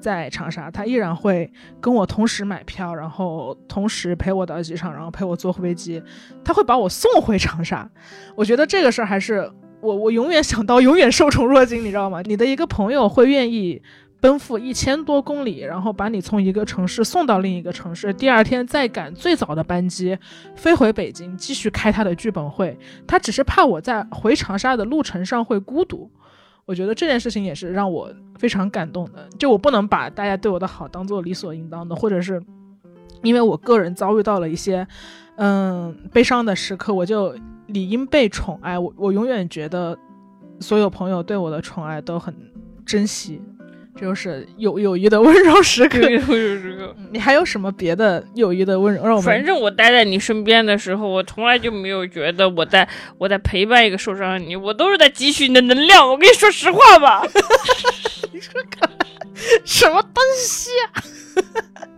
[0.00, 6.02] 在长沙，他依然会跟我同时买票，然后同时陪我到机场，然后陪我坐飞机，
[6.44, 7.88] 他会把我送回长沙。
[8.34, 12.22] 我觉得这个事儿还是我我永远想到，永远受宠若惊，你知道吗？
[12.22, 13.82] 你的一个朋友会愿意
[14.20, 20.16] 奔赴一千多公里，然后把你从一个城市送到另一个城市，第二天再赶最早的班机
[20.54, 22.76] 飞回北京，继续开他的剧本会。
[23.06, 26.10] 他只是怕我在回长沙的路程上会孤独。
[26.66, 29.26] 我觉得这件事情也是让我非常感动的。
[29.38, 32.42] 就我不能把大家对我的好当做理所应当的，或者是
[33.22, 34.86] 因为我个人遭遇到了一些
[35.36, 37.34] 嗯悲伤的时刻，我就
[37.68, 38.78] 理应被宠爱。
[38.78, 39.96] 我我永远觉得
[40.60, 42.34] 所有朋友对我的宠爱都很
[42.84, 43.40] 珍惜，
[43.98, 45.98] 这就是友友谊的温柔时刻。
[46.28, 49.02] 嗯你还有什么别的友谊的温柔？
[49.04, 52.86] 让我们反正我待在你身边的时候，我从来就没有觉得我在
[53.16, 56.06] 我在陪伴一个受伤的你，我都是在汲取你的能量。
[56.06, 57.26] 我跟你说实话吧，
[58.32, 58.52] 你说
[59.64, 61.02] 什么东西啊？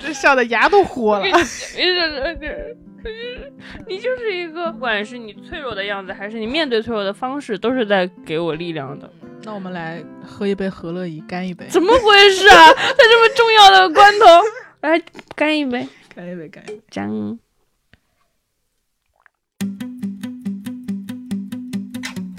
[0.00, 1.26] 这笑的牙都豁了。
[3.86, 9.10] 你就是一个，不管是你脆弱的样子，还是你面对脆弱的方式，都是在给我力量的。
[9.42, 12.72] 那我们来喝一杯和乐怡，干一杯，怎么回事啊？
[12.72, 14.26] 在这么重要的关头，
[14.80, 15.02] 来
[15.36, 16.80] 干一杯，干一杯，干一杯。
[16.90, 17.38] 干！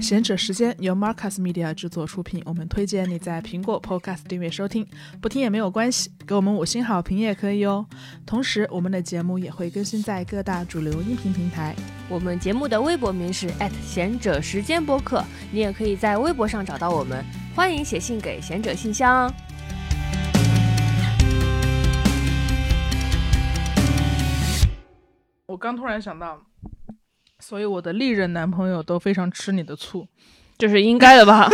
[0.05, 4.85] 贤者时间由 Marcus Media 制作出品，我们推荐你在苹果 Podcast 订阅收听，
[5.19, 7.83] 不听也没有关系，给我们五星好评也可以哦。
[8.23, 11.75] 同时，我们的节目也会更新在各大主流音频平台。
[12.07, 13.51] 我们节目的微博名是
[13.83, 17.25] 贤者时间播客，你也可以在微博上找到我们，
[17.55, 19.33] 欢迎写信给贤者信箱。
[25.47, 26.39] 我刚突然想到，
[27.47, 30.07] 所以我的历任男朋友都非常吃你的醋，
[30.57, 31.47] 这是应该的吧？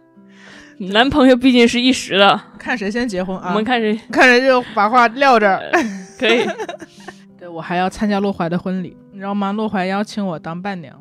[0.92, 3.50] 男朋友毕竟是一时的，看谁先结婚啊？
[3.50, 5.70] 我们看谁看谁就把话撂这儿。
[6.18, 6.42] 可以。
[7.38, 9.52] 对我还要参加洛怀的婚礼，你知道吗？
[9.52, 10.98] 洛怀邀请我当伴娘，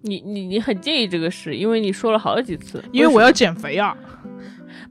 [0.00, 3.96] 你你你很介意这个事，因为你说了好几次，因为我要减肥啊。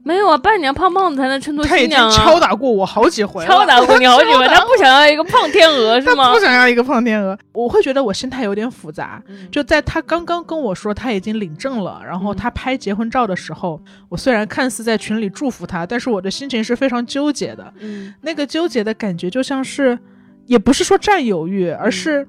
[0.04, 2.16] 没有啊，伴娘胖胖的才能衬托他已经新娘啊。
[2.16, 6.40] 敲打过我好几回了，敲打过你好几回， 他不想要一个胖天鹅是吗他不？
[6.40, 9.22] 想要一个胖天鹅，我会觉得我心态有点复杂。
[9.28, 17.72] 嗯就在他刚刚跟我说他已经领证了，然后嗯他拍结婚照的时候，我虽然看似在群里祝福他，但是我的心情是非常纠结的。
[17.78, 19.98] 嗯，那个纠结的感觉就像是，
[20.46, 22.28] 也不是说占有欲，而嗯是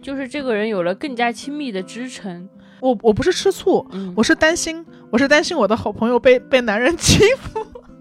[0.00, 2.48] 就是这个人有了更加亲密的支撑。
[2.80, 4.84] 我我不是吃醋，嗯，我是担心，
[5.14, 7.60] 我是担心我的好朋友被被男人欺负。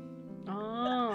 [0.52, 1.14] 哦，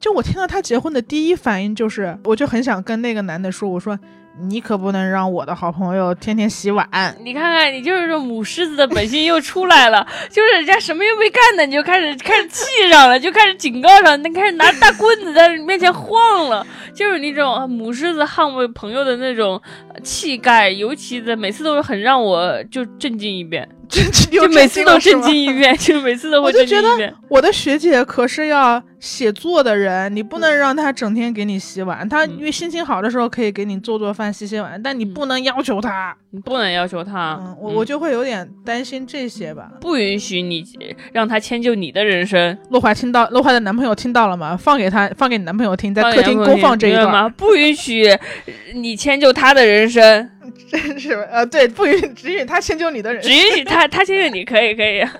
[0.00, 3.98] 就我听到他结婚的第一反应就是，我就很想跟那个男的说，我说
[4.40, 6.88] 你可不能让我的好朋友天天洗碗。
[7.20, 19.60] 你看看，你就是说母狮子的本性又出来了， 就是人家什么又没干呢，你就开始开始气上了，就开始警告上，你开始拿大棍子在你面前晃了，就是那种啊母狮子捍卫朋友的那种
[19.92, 27.14] 呃气概，尤其的每次都是很让我就震惊一遍， 就就每次都震惊一遍，就每次都会我就觉得震惊一遍。
[27.28, 32.08] 我的学姐可是要写作的人，你不能让她整天给你洗碗。
[32.08, 36.16] 她嗯因为心情好的时候可以给你做做饭、洗洗碗，但你不能要求她。
[36.30, 39.70] 你不能要求她，嗯，我我就会有点担心这些吧。
[39.80, 40.64] 不允许你
[41.12, 42.58] 让她迁就你的人生。
[42.70, 44.56] 洛怀听到，洛怀的男朋友听到了吗？
[44.56, 47.04] 放给他，放给你男朋友听，在客厅公放这一段。
[47.10, 47.28] 吗？
[47.36, 48.18] 不允许
[48.74, 50.28] 你迁就他的人生，
[50.70, 53.30] 真是呃，对，不允许只允许他迁就你的人只。
[53.30, 55.02] 允许他他迁就你，可以可以。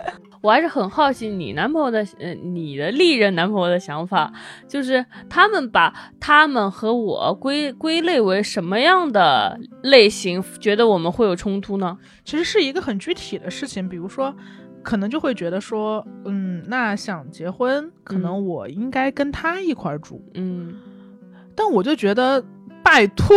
[0.43, 4.31] 我还是很好奇你男朋友的，呃，你的历任男朋友的想法，
[4.69, 11.97] 就是他们把他们和我归归类为什么样的类型，觉得我们会有冲突呢？
[12.27, 14.37] 其实是一个很具体的事情，比如说，
[14.83, 20.75] 可能就会觉得说，嗯，那想结婚，可能我应该跟他一块儿住，嗯，
[21.57, 22.45] 但我就觉得，
[22.83, 23.35] 拜托，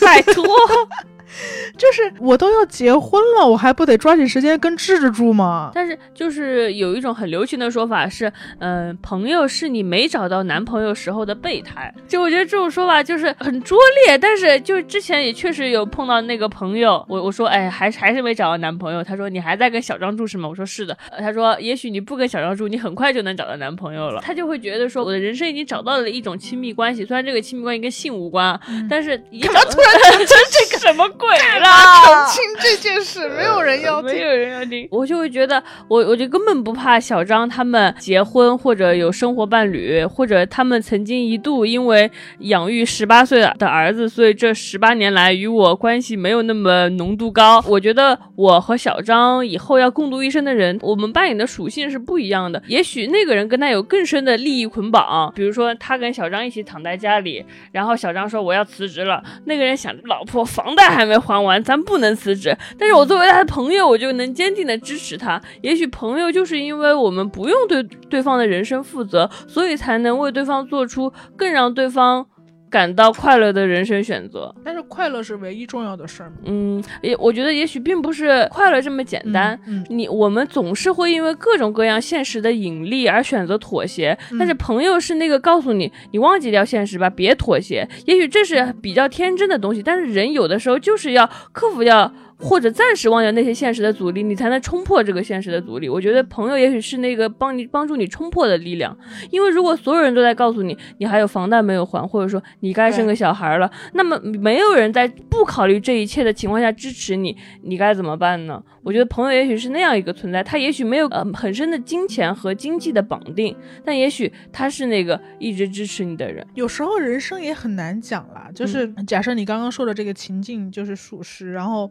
[0.00, 0.44] 拜托。
[1.78, 5.70] 就是我都要结婚了，我还不得抓紧时间跟智智住吗？
[5.74, 11.92] 但是就是有一种很流行的说法是，嗯、朋友是你没找到男朋友时候的备胎。
[12.08, 20.48] 就我觉得这种说法就是很拙劣，但是就之前也确实有碰到那个朋友，我我说哎还还是没找到男朋友，他说你还在跟小张住是吗？
[20.48, 24.20] 我说是的，呃他说也许你不跟小张住，你很快就能找到男朋友了。
[24.20, 30.36] 他就会觉得说我的人生已经找到了一种亲密关系，虽然这个亲密关系跟性无关，啊，但是你干嘛突然 澄清
[30.68, 30.80] 这个？
[30.80, 32.26] 什么鬼澄啦？
[32.26, 34.10] 清这件事， 没有人要听。
[34.10, 47.62] 没有人要听，我就会觉得我我就根本不怕小张他们结婚或者有生活伴侣，或者他们曾经一度因为养育十八岁的儿子，所以这十八年来与我关系没有那么浓度高。
[47.68, 52.62] 我觉得我和小张以后要共度一生的人，我们扮演的属性是不一样的。
[52.66, 62.56] 也许那个人跟他有更深的利益捆绑，比如说他跟小张一起躺在家里，然后小张说我要辞职了，那个人想老婆房贷还没没还完，咱不能辞职。
[62.78, 65.40] 但是我作为他的朋友，我就能坚定的支持他。
[65.60, 72.24] 也许朋友就是因为我们不用对对方的人生负责，所以才能为对方做出更让对方
[72.70, 74.54] 感到快乐的人生选择。
[74.64, 76.36] 但是快乐是唯一重要的事儿吗？
[76.44, 79.58] 嗯，也我觉得也许并不是快乐这么简单。
[79.66, 87.88] 嗯，你我们总是会因为各种各样现实的引力而选择妥协，但是朋友是那个告诉你，你忘记掉现实吧，别妥协。
[88.06, 92.12] 也许这是比较天真的东西，但是人有的时候就是要克服掉。
[92.40, 95.88] 或者暂时忘掉那些现实的阻力，你才能冲破这个现实的阻力。
[95.88, 98.96] 我觉得朋友也许是那个帮你帮助你冲破的力量，
[99.30, 108.62] 因为如果所有人都在告诉你你还有房贷没有还，或者说你该生个小孩了，那么没有人在不考虑这一切的情况下支持你，你该怎么办呢？
[108.82, 116.46] 我觉得朋友也许是那样一个存在，他也许没有呃很深的金钱和经济的绑定，但也许他是那个一直支持你的人。
[116.54, 121.90] 有时候人生也很难讲啦，就是假设你刚刚说的这个情境就是属实，然后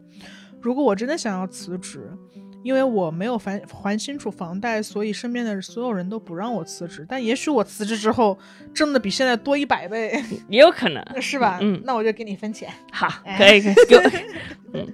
[0.60, 2.10] 如果我真的想要辞职，
[2.62, 7.06] 因为我没有还还清楚房贷，所以身边的所有人都不让我辞职。
[7.08, 8.38] 但也许我辞职之后
[8.74, 11.58] 挣的比现在多一百倍，也有可能， 是吧？
[11.62, 12.70] 嗯，那我就给你分钱。
[12.92, 13.08] 好，
[13.38, 14.02] 可以可以， 给我，
[14.72, 14.86] 等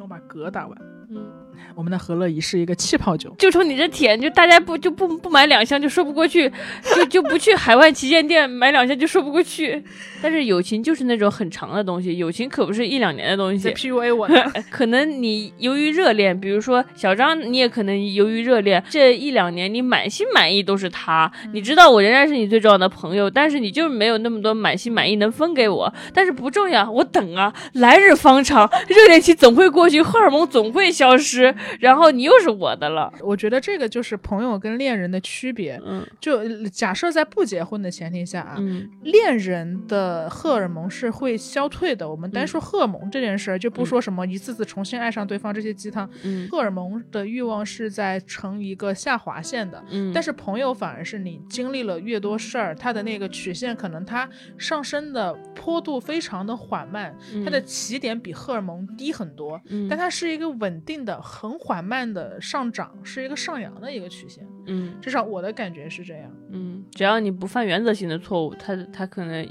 [0.00, 0.78] 我把嗝打完。
[1.10, 1.35] 嗯。
[1.76, 6.50] 我们的和乐怡是一个气泡酒，就冲你这舔，就大家不就不不买两箱就说不过去，
[6.82, 9.84] 就就不去海外旗舰店买两箱就说不过去。
[10.22, 13.68] 但是友情就是那种很长的东西，友情可不是一两年的东西。
[13.68, 14.42] PUA 我呢？
[14.70, 25.92] 可能你由于热恋，比如说小张，你也可能由于热恋，这一两年你满心满意都是他，你知道我仍然是你最重要的朋友，但是你就是没有那么多满心满意能分给我。
[26.14, 31.54] 但是不重要，我等啊，来日方长，热恋期总会过去，荷尔蒙总会消失。
[31.80, 35.80] 然后你又是我的了，我觉得这个就是朋友跟恋人的区别。
[35.84, 42.08] 嗯，就假设在不结婚的前提下啊，嗯，恋人的荷尔蒙是会消退的。
[42.08, 46.08] 我们单说荷尔蒙这件事儿，就不说什么一次次重新爱上对方这些鸡汤。
[46.22, 49.82] 嗯，荷尔蒙的欲望是在呈一个下滑线的。
[49.90, 64.46] 嗯，但是朋友反而是你经历了越多事儿，它的那个曲线可能它上升的坡度非常的缓慢，它的起点比荷尔蒙低很多，嗯，但它是一个稳定的、很缓慢的上涨，是一个上扬的一个曲线。
[64.66, 66.30] 嗯，至少我的感觉是这样。
[66.50, 69.48] 嗯，只要你不犯原则性的错误，他他可能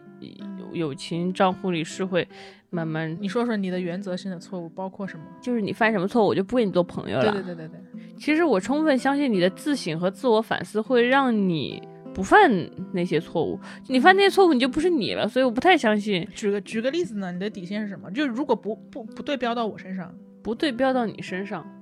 [0.74, 2.28] 友情账户里是会
[2.70, 3.18] 慢慢。
[3.20, 5.26] 你说说你的原则性的错误包括什么？
[5.42, 7.32] 就是你犯什么错误，我就不跟你做朋友了。
[7.32, 8.02] 对对对对对。
[8.18, 11.82] 其实我充分相信你的自省和自我反思会让你
[12.14, 12.50] 不犯
[12.94, 13.60] 那些错误。
[13.88, 15.28] 你犯那些错误，你就不是你了。
[15.28, 16.26] 所以我不太相信。
[16.34, 17.32] 举个举个例子呢？
[17.32, 18.10] 你的底线是什么？
[18.12, 21.75] 就如果不不不对标到我身上，不对标到你身上，嗯，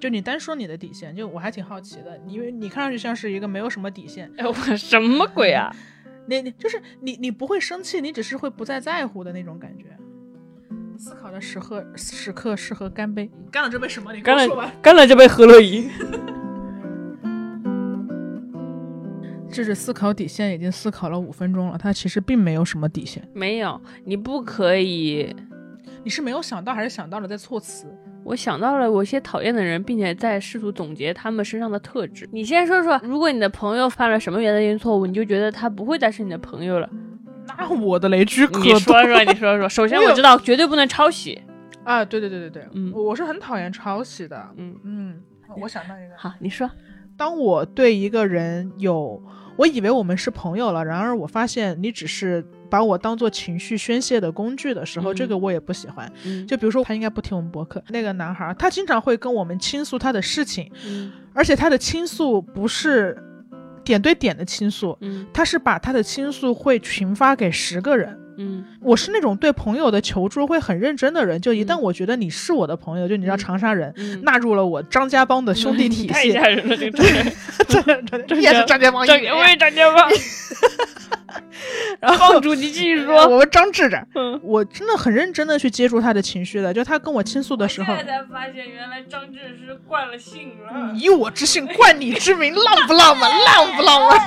[0.00, 4.32] 就你单说你的底线，就我还挺好奇的，因为你看上去像是一个没有什么底线。
[4.38, 5.70] 哎，我什么鬼啊？
[6.26, 9.84] 你你就是你你不会生气，你只是会不再在乎的那种感觉。
[10.96, 14.12] 思考的时刻时刻适合干杯，干了这杯什么？
[14.12, 14.72] 你干说吧。
[14.82, 15.88] 干了这杯何乐怡。
[19.52, 23.26] 这是思考底线，已经思考了五分钟了，他其实并没有什么底线。
[23.34, 25.34] 没有，你不可以。
[26.04, 27.86] 你是没有想到，还是想到了在措辞？
[28.24, 32.28] 我想到了我一些讨厌的人，并且在试图总结他们身上的特质。
[32.32, 36.88] 你先说说，如果你的朋友犯了什么原则性错误，你就觉得他不会再是你的朋友了？
[37.58, 39.68] 那我的雷区可你说说，你说说。
[39.68, 41.40] 首先我知道绝对不能抄袭
[41.82, 44.48] 啊，对对对对对，嗯，我是很讨厌抄袭的。
[44.56, 45.20] 嗯嗯，
[45.60, 46.70] 我想到一个，好，你说。
[47.16, 49.22] 当我对一个人有，
[49.56, 56.10] 我以为我们是朋友了，然而我发现你只是把我当做情绪宣泄的工具的时候，嗯这个我也不喜欢。
[56.24, 63.16] 嗯就比如说，他应该不听我们博客，那个男孩，他经常会跟我们倾诉他的事情，嗯而且他的倾诉不是
[63.84, 68.16] 点对点的倾诉，嗯他是把他的倾诉会群发给十个人。
[68.42, 73.92] 嗯我是那种对朋友的求助会很认真的人，就一旦嗯我觉得你是我的朋友，就你知道嗯长沙人。
[73.96, 80.08] 嗯，纳入了我张家帮的兄弟体 太系，吓人了，这个 也是张家帮一张员我也张家帮，
[82.00, 83.26] 然后帮主你继续说。
[83.28, 90.92] 我们张智长，嗯，我真的很认真的去接触他的情绪的，就他跟我倾诉的时候现，在才发现原来张志是惯了性了。
[90.94, 94.20] 以我之姓冠你之名，浪不浪漫，浪不浪漫？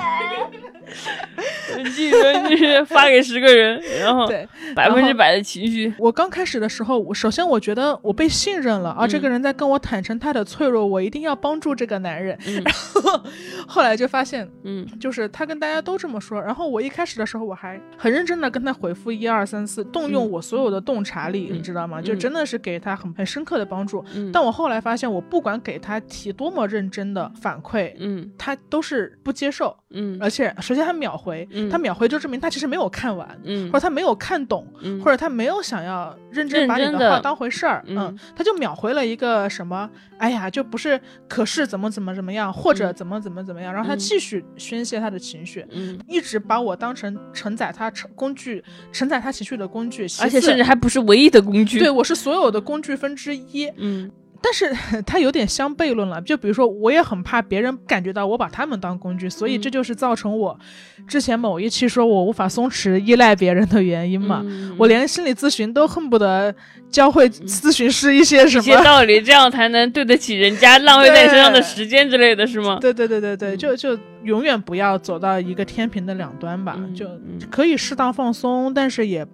[1.95, 5.91] 记得你是发给十个人，然后对，百分之百的情绪。
[5.97, 12.38] 我刚开始的时候，我首先我觉得我被信任了，啊，嗯这个人在跟我坦诚他的脆弱，我一定要帮助这个男人。
[12.45, 13.24] 嗯 然后
[13.66, 21.58] 后来就发现，嗯就是他跟大家都这么说，然后我一开始的时候我还很认真的跟他回复一二三四，动用嗯我所有的洞察力，嗯。
[21.58, 22.02] 你知道吗？
[22.02, 24.04] 就嗯真的是给他很很深刻的帮助。
[24.16, 28.32] 嗯，但我后来发现，我不管给他提多么认真的反馈，嗯。
[28.38, 30.18] 他都是不接受，嗯。
[30.22, 31.70] 而且首先他秒回，嗯。
[31.70, 33.68] 他秒回就证明他其实没有看完，嗯。
[33.72, 35.02] 或者他没有看懂，嗯。
[35.02, 37.98] 或者他没有想要认真把你的话当回事儿，嗯。
[37.98, 42.94] 嗯，他就秒回了一个什么，哎呀，就不是，可是怎么怎么怎么样，或者嗯。
[42.94, 43.98] 怎么怎么怎么样，然后他嗯。
[43.98, 45.66] 继续宣泄他的情绪。
[45.72, 48.62] 嗯，一直把我当成承载他成工具，
[48.92, 51.80] 承载他情绪的工具，而且甚至还不是唯一的工具。
[51.80, 53.72] 对，我是所有的工具分之一。
[53.78, 54.12] 嗯
[54.44, 54.70] 但是
[55.08, 60.60] 他有点相悖论了，就比如说，我也很怕别人感觉到我把他们当工具，所以嗯这就是造成我
[61.08, 64.41] 之前某一期说我无法松弛依赖别人的原因嘛。
[64.44, 66.54] 嗯我连心理咨询都恨不得
[66.89, 68.84] 教会咨询师一些什一些么。
[68.84, 72.80] 道理，这样才能对得起人家浪费在你身上的时间之类的，是吗？
[72.82, 77.08] 对对对对对，嗯就就永远不要走到一个天平的两端吧，就
[77.50, 79.26] 可以适当放松，但是也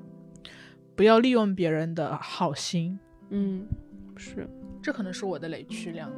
[0.96, 3.00] 不要利用别人的好心。
[3.32, 3.66] 嗯，
[4.18, 4.48] 是。
[4.82, 6.18] 这可能是我的雷区，两个。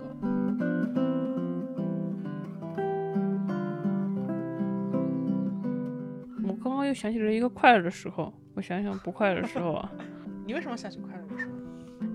[6.44, 9.92] 我刚刚又想起了一个快乐的时候，我想想不快乐的时候啊，
[10.46, 11.61] 你为什么想起快乐的时候？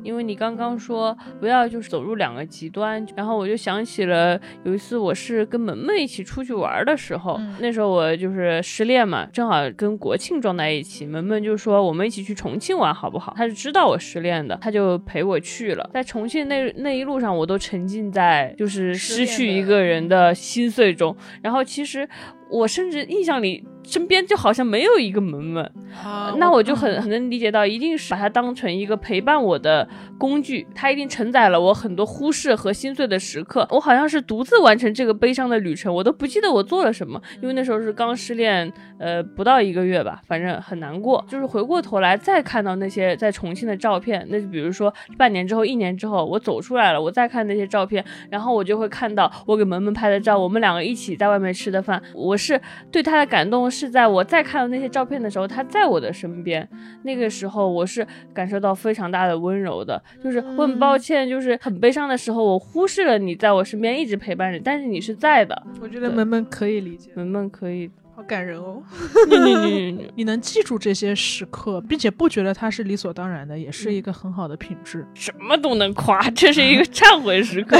[0.07, 13.35] 因为你刚刚说不要就是走入两个极端，然后我就想起了有一次我是跟萌萌一起出去玩的时候，嗯那时候我就是失恋嘛，正好跟国庆撞在一起，萌萌就说我们一起去重庆玩好不好？
[13.37, 15.91] 他是知道我失恋的，他就陪我去了。
[15.93, 22.09] 在重庆那那一路上，我都沉浸在就是失去一个人的心碎中，然后其实
[22.51, 25.65] 我甚至印象里身边就好像没有一个萌萌。
[26.05, 33.67] 啊那我就很很能理解到，一定是把它当成一个陪伴我的工具，它一定承载了我很多忽视和心碎的时刻。
[33.71, 41.25] 我好像是独自完成这个悲伤的旅程，我都不记得我做了什么，因为那时候是刚失恋，呃，不到一个月吧，反正很难过。
[41.29, 52.61] 就是回过头来再看到那些在重庆的照片，那就比如说半年之后、一年之后，我走出来了，我再看那些照片，然后我就会看到我给萌萌拍的照，我们两个一起在外面吃的饭，我是
[52.91, 56.67] 对他的感动是在我再看到那些照片的时候，他在我的身边，
[57.03, 68.83] 那个时候我是感受到非常大的温柔的，就是我很抱歉，就是很悲伤的时候，我忽视了你在我身边一直陪伴着，但是你是在的，我觉得萌萌可以理解，萌萌可以，好感人哦。
[69.29, 75.07] 你你你你你能记住这些时刻，并且不觉得它是理所当然的，也嗯是一个很好的品质。
[75.13, 77.77] 什么都能夸，这是一个忏悔时刻。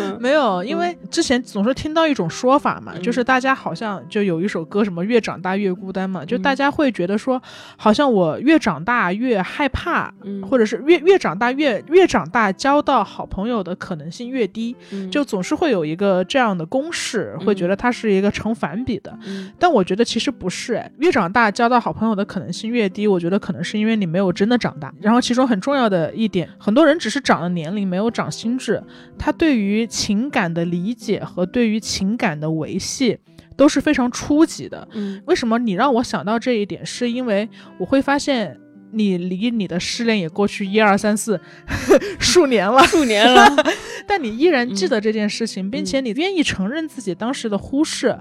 [0.00, 7.40] 嗯 没有，因为之前总是听到一种说法嘛，嗯就是大家好像就有一首歌什么“越长大越孤单”嘛，就嗯大家会觉得说，
[7.76, 19.14] 好像我越长大越害怕，嗯或者是越越长大越越长大交到好朋友的可能性越低，嗯就总是会有一个这样的公式，会觉得它是一个成反比的。
[19.26, 24.94] 嗯但我觉得其实不是，哎，越长大交到好朋友的可能性越低，我觉得可能是因为你没有真的长大。
[25.00, 28.82] 然后其中很重要的一点，很多人只是长了年龄，没有长心智，
[29.18, 33.18] 他对于情感的理解和对于情感的维系
[33.56, 34.88] 都是非常初级的。
[34.92, 36.86] 嗯为什么你让我想到这一点？
[36.86, 37.48] 是因为
[37.78, 38.58] 我会发现。
[38.94, 41.40] 你离你的失恋也过去一二三四
[42.18, 43.46] 数年了，数年了，
[44.06, 48.16] 但你依然记嗯得这件事情，并且你愿意承认自己当时的忽视，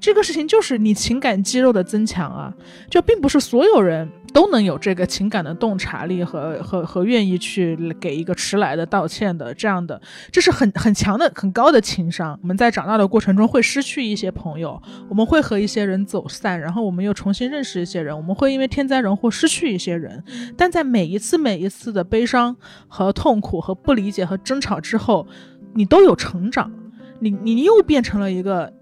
[0.00, 2.52] 这个事情就是你情感肌肉的增强啊！
[2.90, 10.00] 就并不是所有人都能有这个情感的洞察力和和和愿意去给一个迟来的道歉的这样的，
[10.30, 12.38] 这是很很强的很高的情商。
[12.42, 20.15] 我们在长大的过程中会失去一些朋友，我们会和一些人走散，然后我们又重新认识一些人，我们会因为天灾人祸失去一些人，
[20.56, 22.56] 但在每一次每一次的悲伤
[22.88, 25.26] 和痛苦和不理解和争吵之后，
[25.74, 26.72] 你都有成长。
[27.18, 28.72] 你你又变成了一个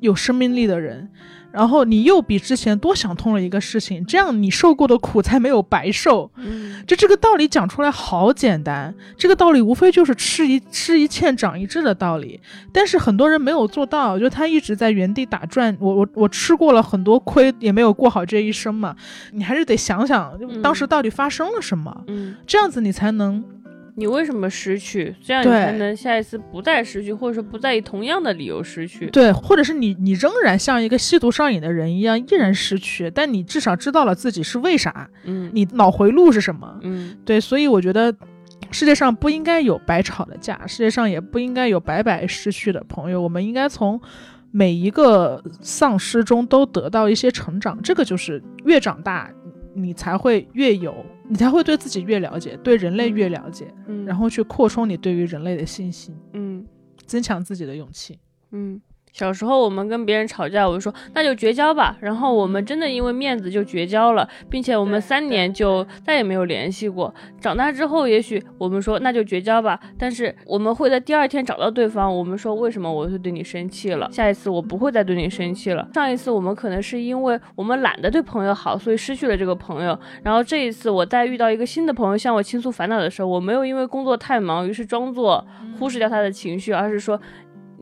[0.00, 1.10] 有生命力的人。
[1.52, 6.30] 然后你又比之前多想通了一个事情，这样你受过的苦才没有白受。
[6.36, 12.40] 嗯就这个道理讲出来好简单，这个道理无非就是吃一吃一堑长一智的道理，
[12.72, 15.76] 但是很多人没有做到，就他一直在原地打转。
[15.78, 18.96] 我我我吃过了很多亏，也没有过好这一生嘛。
[19.32, 20.32] 你还是得想想，
[20.62, 23.42] 当时到底发生了什么，嗯，这样子你才能
[23.94, 25.14] 你为什么失去？
[25.22, 29.06] 这样你才能下一次不再失去，或者说不再以同样的理由失去。
[29.10, 36.78] 对，或者是你你仍然像一个吸毒上瘾的人一样，依然失去，但你至少知道了自己是为啥，嗯你脑回路是什么。
[36.82, 38.14] 嗯对，所以我觉得
[38.70, 43.20] 世界上不应该有白吵的架，世界上也不应该有白白失去的朋友。
[43.20, 44.00] 我们应该从
[44.50, 49.30] 每一个丧失中都得到一些成长，这个就是越长大，
[49.74, 50.94] 你才会越有，
[51.28, 56.64] 你才会对自己越了解，对人类越了解，嗯，然后去扩充你对于人类的信心，嗯
[57.06, 58.18] 增强自己的勇气。
[58.50, 58.80] 嗯。
[59.12, 61.96] 小时候我们跟别人吵架，我就说那就绝交吧。
[62.00, 67.14] 然后我们真的因为面子就绝交了，并且我们三年就再也没有联系过。
[67.40, 74.08] 长大之后，也许我们说那就绝交吧，但是我们会在第二天找到对方，我们说为什么我会对你生气了？
[74.10, 75.86] 下一次我不会再对你生气了。
[75.92, 79.98] 上一次我们可能是因为我们懒得对朋友好，所以失去了这个朋友。
[80.22, 85.46] 然后这一次我在遇到一个新的朋友向我倾诉烦恼的时候，我没有因为工作太忙，于是装作
[85.78, 87.20] 忽视掉他的情绪，而是说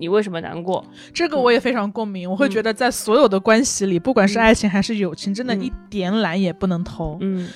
[0.00, 0.82] 你为什么难过？
[1.12, 4.40] 这个我也非常共鸣，我会觉得在所有的关系里，不管是嗯。
[4.40, 5.62] 爱情还是友情，真的嗯。
[5.62, 7.46] 一点懒也不能偷，嗯，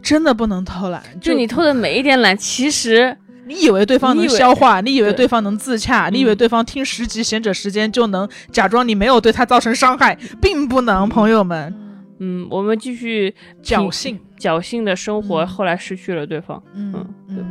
[0.00, 1.02] 真的不能偷懒。
[1.20, 6.36] 就你偷的每一点懒，其实你以为对方能消化，你以为对对方能自洽，你以为嗯。
[6.36, 11.74] 对方听十集贤者时间就能假装你没有对他造成伤害，并不能，朋友们，
[12.20, 15.46] 嗯，我们继续侥幸，侥幸的生活，嗯。
[15.46, 16.62] 后来失去了对方。
[16.74, 17.50] 嗯嗯对吧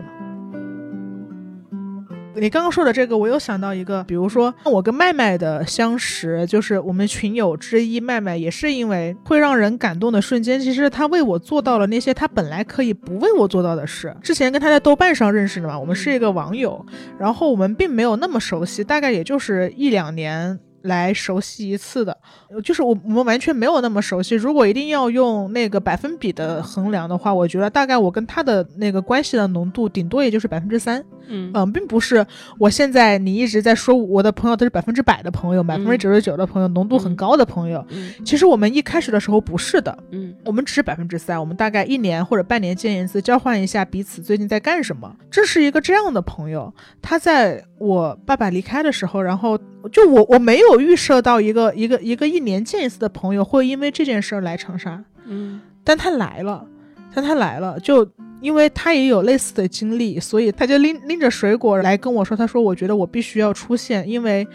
[2.39, 14.15] 你刚刚说的这个，我又想到一个，比如说我跟麦麦的相识，就是我们群友之一，麦麦也是因为会让人感动的瞬间，其实他为我做到了那些他本来可以不为我做到的事。
[14.21, 16.85] 之前跟他在豆瓣上认识的嘛，我们是一个网友，
[17.17, 20.59] 然后我们并没有那么熟悉，大概也就是一两年。
[20.83, 22.15] 来熟悉一次的，
[22.63, 24.35] 就是我我们完全没有那么熟悉。
[24.35, 31.03] 如果一定要用那个百分比的衡量的话，我觉得大概我跟他的那个关系的浓度，顶多也就是百分之三。
[31.27, 31.51] 嗯。
[31.53, 32.25] 嗯，并不是
[32.57, 37.85] 我现在你一直在说我的朋友都是百分之百的朋友，百分之九十九的朋友，浓度很高的朋友。
[37.89, 38.13] 嗯。
[38.25, 40.33] 其实我们一开始的时候不是的，嗯。
[40.45, 45.15] 我们只是百分之三，我们大概一年或者半年见一次，交换一下彼此最近在干什么。
[45.29, 49.57] 这是一个这样的朋友，他在我爸爸离开的时候，然后
[49.91, 55.61] 就我我没有预设到一个一个一个一年见一次的朋友会因为这件事儿来长沙，嗯。
[55.83, 56.65] 但他来了，
[57.13, 58.05] 但他来了，就
[58.39, 64.47] 因为他也有类似的经历，所以他就拎拎着水果来跟我说，他说我觉得我必须要出现，因为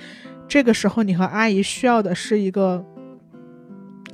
[0.46, 2.84] 这个时候你和阿姨需要的是一个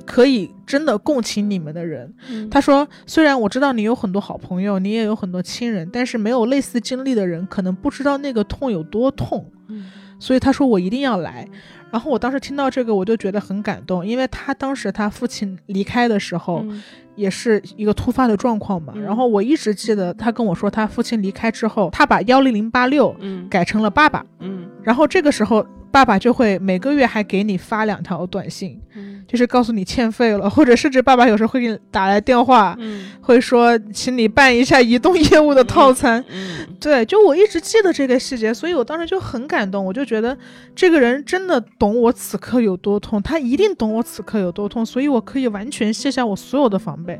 [0.05, 2.11] 可以真的共情你们的人。
[2.29, 9.45] 嗯，他说，虽然我知道你有很多好朋友，你也有很多亲人，但是没有类似经历的人，可能不知道那个痛有多痛。
[9.67, 9.85] 嗯
[10.21, 11.47] 所以他说我一定要来。
[11.91, 16.83] 然后我当时听到这个，我就觉得很感动，因为他当时他父亲离开的时候，嗯
[17.19, 18.93] 也是一个突发的状况嘛。
[18.95, 24.25] 嗯然后我一直记得他跟我说，他父亲离开之后，他把幺零零八六嗯改成了爸爸。
[24.39, 36.23] 嗯然后这个时候，爸爸就会每个月还给你发两条短信，嗯就是告诉你欠费了， 或者甚至爸爸有时候会给你打来电话，嗯会说请你办一下移动业务的套餐。
[36.29, 40.37] 嗯对，就我一直记得这个细节，所以我当时就很感动，我就觉得
[40.75, 47.19] 这个人真的懂我此刻有多痛，他一定懂我此刻有多痛，所以我可以完全卸下我所有的防备。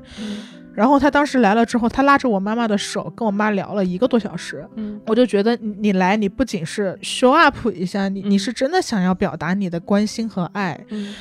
[0.79, 4.65] 然后他当时来了之后，他拉着我妈妈的手，跟我妈聊了一个多小时。
[4.77, 10.79] 嗯我就觉得你你来，你不仅是 show up 一下，你你嗯是真的想要表达你的关心和爱。
[10.87, 11.13] 嗯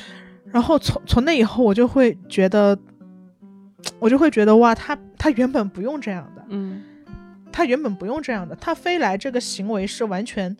[0.49, 2.79] 然后从从那以后，我就会觉得，
[3.99, 6.81] 我就会觉得哇，他他原本不用这样的，嗯
[7.51, 10.55] 他原本不用这样的，他飞来这个行为是完全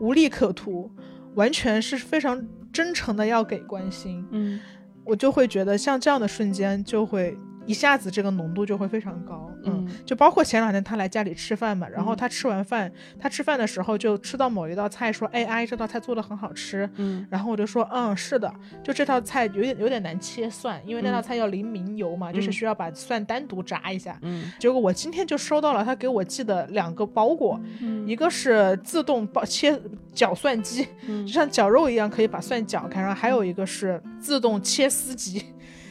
[0.00, 0.90] 无利可图，
[1.34, 2.42] 完全是非常
[2.72, 4.26] 真诚的要给关心。
[4.30, 4.58] 嗯
[5.04, 7.36] 我就会觉得像这样的瞬间，就会
[7.68, 9.48] 一下子这个浓度就会非常高。
[9.64, 9.96] 嗯，嗯。
[10.04, 12.16] 就包括前两天他来家里吃饭嘛，然后嗯。
[12.16, 12.90] 他吃完饭，
[13.20, 17.26] 他吃饭的时候就吃到某一道菜，说：“哎，阿姨这道菜做的很好吃。”嗯。
[17.30, 18.50] 然后我就说，嗯，是的，
[18.82, 24.18] 就这道菜有点有点难切蒜，因为那道嗯菜要淋明油嘛，就是嗯需要把蒜单独炸一下。
[24.22, 24.50] 嗯。
[24.58, 28.08] 结果我今天就收到了他给我寄的两个包裹，嗯。
[28.08, 29.78] 一个是自动包切
[30.14, 31.26] 绞蒜机，嗯。
[31.26, 35.44] 就像绞肉一样可以把蒜绞开，然后还有一个是自动切丝机，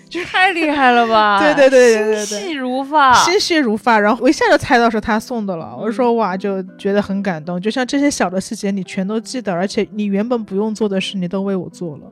[0.26, 1.40] 太厉害了吧？
[1.44, 3.14] 对对对对对对心细如发。
[3.14, 12.04] 心细如发，然后我一下就猜到是他送的了，我说哇，就觉得很感动，就像这些小的细节你全都记得，而且你原本不用做的事你都为我做了。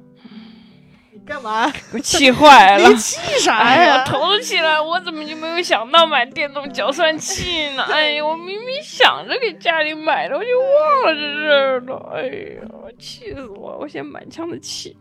[1.14, 1.72] 你干嘛？
[1.94, 2.96] 我气坏了你。
[2.98, 4.04] 气啥哎呀，呀？
[4.04, 7.84] 头都起来，我怎么就没有想到买电动搅蒜器呢？
[7.90, 12.12] 哎呀，我明明想着给家里买的，我就忘了这事儿了。
[12.14, 12.22] 哎
[12.62, 12.68] 呀，
[13.00, 13.78] 气死我了！
[13.80, 14.96] 我现在满腔的气。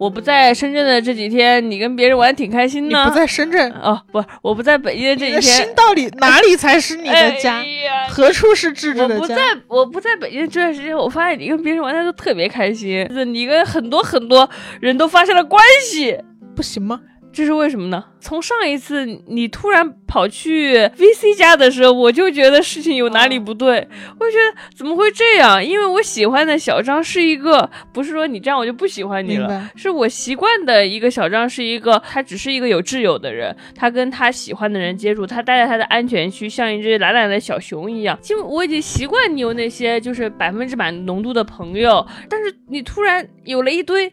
[0.00, 2.98] 我不在深圳的这几天，你跟别人玩挺开心的。
[2.98, 5.66] 你不在深圳，哦，不，我不在北京的这几天心。
[5.76, 7.62] 到底哪里才是你的家？
[8.08, 9.36] 何处是智智我不在？，
[9.68, 14.48] 我不在北京这段时间，我发现你跟别人玩的都特别开心，就是你跟很多很多
[14.80, 16.16] 人都发生了关系，
[16.56, 16.98] 不行吗？
[17.32, 18.04] 这是为什么呢？
[18.20, 25.64] 从上一次你突然跑去 VC 家的时候，我就觉得事情有哪里不对，我就觉得怎么会这样？
[25.64, 38.18] 因为我喜欢的小张是一个，不是说你这样我就不喜欢你了，是我习惯的一个小张是一个，他只是一个有挚友的人，他跟他喜欢的人接触，他待在他的安全区，像一只懒懒的小熊一样。
[38.20, 44.12] 其实我已经习惯你有那些就是百分之百浓度的朋友，但是你突然有了一堆。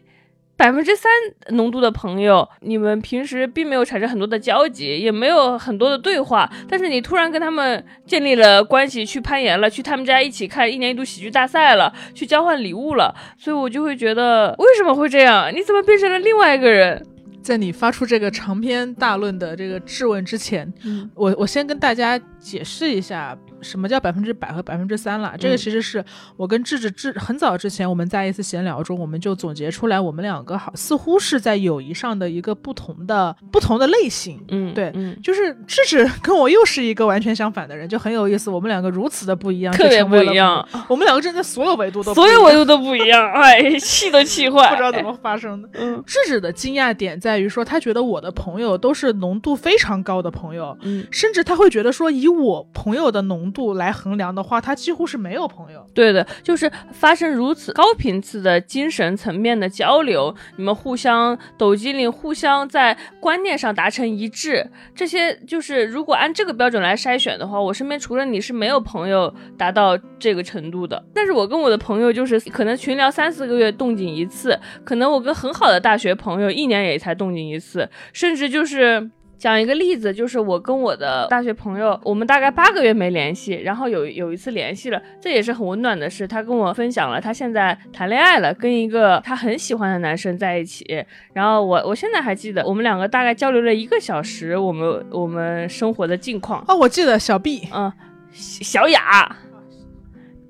[0.58, 1.08] 百分之三
[1.50, 15.48] 浓度的朋友，你们平时并没有产生很多的交集，也没有很多的对话，但是你突然跟他们建立了关系，去攀岩了，去他们家一起看一年一度喜剧大赛了，去交换礼物了，所以我就会觉得为什么会这样？
[15.54, 17.06] 你怎么变成了另外一个人？
[17.40, 25.34] 在你发出这个长篇大论的这个质问之前，嗯我我先跟大家解释一下什么叫百分之百和百分之三了。
[25.38, 26.04] 这个嗯其实是
[26.36, 34.42] 我跟智智智很早之前我们在一次闲聊中，我们就总结出来，我们两个好似乎是在友谊上的一个不同的不同的类型。
[34.48, 38.50] 嗯，对嗯，就是智智 跟我又是一个完全相反的人，就很有意思。
[38.50, 40.66] 我们两个如此的不一样，特别不一样。
[40.88, 45.68] 我们两个真的所有维度都所有维度都不一样，哎，气都气坏，不知道怎么发生的。
[45.74, 55.84] 嗯智智的惊讶点在于说，他觉得我的朋友都是浓度非常高的朋友，嗯，甚至他会觉得说，以我朋友的浓度来衡量的话，他几乎是没有朋友。
[55.94, 71.02] 对的，就是发生如此高频次的精神层面的交流，你们互相抖机灵，互相在观念上达成一致，这些就是如果按这个标准来筛选的话，我身边除了你是没有朋友达到这个程度的。
[71.14, 79.10] 但是我跟我的朋友就是可能群聊三四个月动静一次，可能我跟很好的大学朋友一年也才动静一次，甚至就是。
[79.38, 86.26] 讲一个例子，就是我跟我的大学朋友，我们大概八个月没联系，然后有有一次联系了，这也是很温暖的事。
[86.26, 90.84] 他跟我分享了他现在谈恋爱了，跟一个他很喜欢的男生在一起。
[91.32, 96.64] 然后我我现在还记得，我们两个大概交流了一个小时，我们我们生活的近况。
[96.66, 97.92] 哦，我记得小 B 嗯，
[98.32, 99.36] 小雅，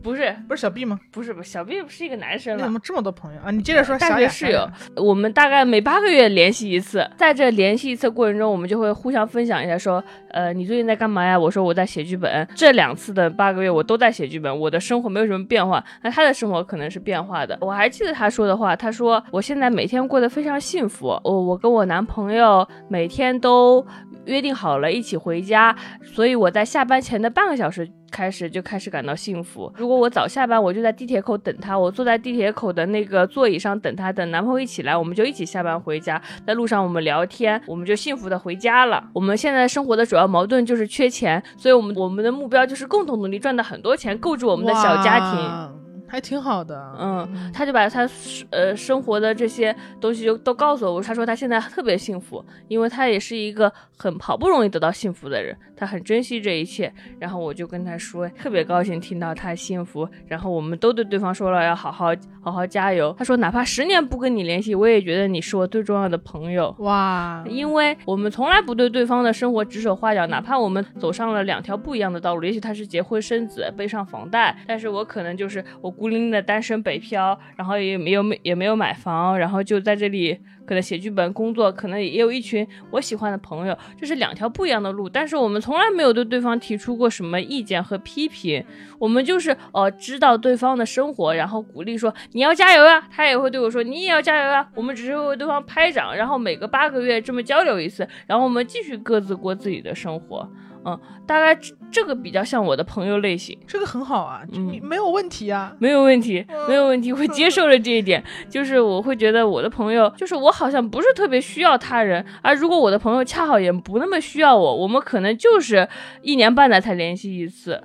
[0.03, 0.99] 不是不是小 B 吗？
[1.11, 2.73] 不是不是，小 B 不是一个男生了你怎。
[2.73, 3.51] 么这么多朋友啊？
[3.51, 11.39] 你接着说，大小学室友，我们大概每八个月联系一次，在这联系一次过程中，我们就会互相分享一下，说，呃，你最近在干嘛呀？
[11.39, 12.47] 我说我在写剧本。
[12.55, 17.59] 这两次的八个月我都在写剧本，我的生活没有什么变化，那他的生活可能是变化的。
[17.61, 23.85] 我还记得他说的话，他说我现在每天过得非常幸福，我我跟我男朋友每天都
[24.29, 29.73] 约定好了一起回家，所以我在下班前的半个小时开始就开始感到幸福。
[29.77, 36.21] 如果我早下班，我就在地铁口等他，我坐在地铁口的那个座椅上等他，等男朋友一起来，我们就一起下班回家。
[36.47, 39.03] 在路上我们聊天，我们就幸福的回家了。
[39.13, 45.88] 我们现在生活的主要矛盾就是缺钱，所以我们我们的目标就是共同努力赚到很多钱，构筑我们的小家庭。
[46.09, 46.97] 哇还挺好的。
[46.99, 48.09] 嗯，他就把他
[48.51, 51.03] 呃生活的这些东西就都告诉我。
[51.03, 56.93] 他说他现在特别幸福，因为他也是一个很好不容易得到幸福的人，他很珍惜这一切。
[57.19, 60.09] 然后我就跟他说，特别高兴听到他幸福。
[60.27, 62.07] 然后我们都对对方说了要好好
[62.41, 63.15] 好好加油。
[63.19, 66.75] 他说哪怕十年不跟你联系，我也觉得你是我最重要的朋友。
[66.79, 88.65] 哇，因为我们从来不对对方的生活指手画脚，哪怕我们走上了两条不一样的道路，也许他是结婚生子，背上房贷，但是我可能就是我孤零零的单身北漂，然后也没有没也没有买房，然后就在这里可能写剧本工作，可能也有一群我喜欢的朋友，这是两条不一样的路，但是我们从来没有对对方提出过什么意见和批评，
[88.99, 100.49] 我们就是呃知道对方的生活，然后鼓励说你要加油啊，他也会对我说你也要加油啊，我们只是为对方拍掌，然后每隔八个月这么交流一次，然后我们继续各自过自己的生活，
[100.85, 103.59] 嗯，大概这这个比较像我的朋友类型。
[103.67, 105.75] 这个很好啊，嗯没有问题啊。
[105.79, 108.23] 没有问题，没有问题，我接受了这一点。
[108.49, 115.89] 就是我会觉得我的朋友，就是我好像不是特别需要他人，而如果我的朋友恰好也不那么需要我，我们可能就是
[116.23, 117.83] 一年半载才联系一次。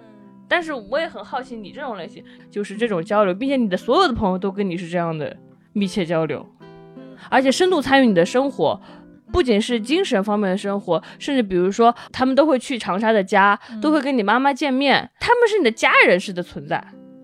[0.47, 5.35] 但是我也很好奇你这种类型，就是这种交流，并且你的所有的朋友都跟你是这样的
[5.72, 6.45] 密切交流，
[7.30, 8.80] 而且深度参与你的生活。
[9.34, 16.81] 不仅是精神方面的生活，甚至比如说，他们都会去长沙的家，都会跟你妈妈见面，他们是你的家人式的存在。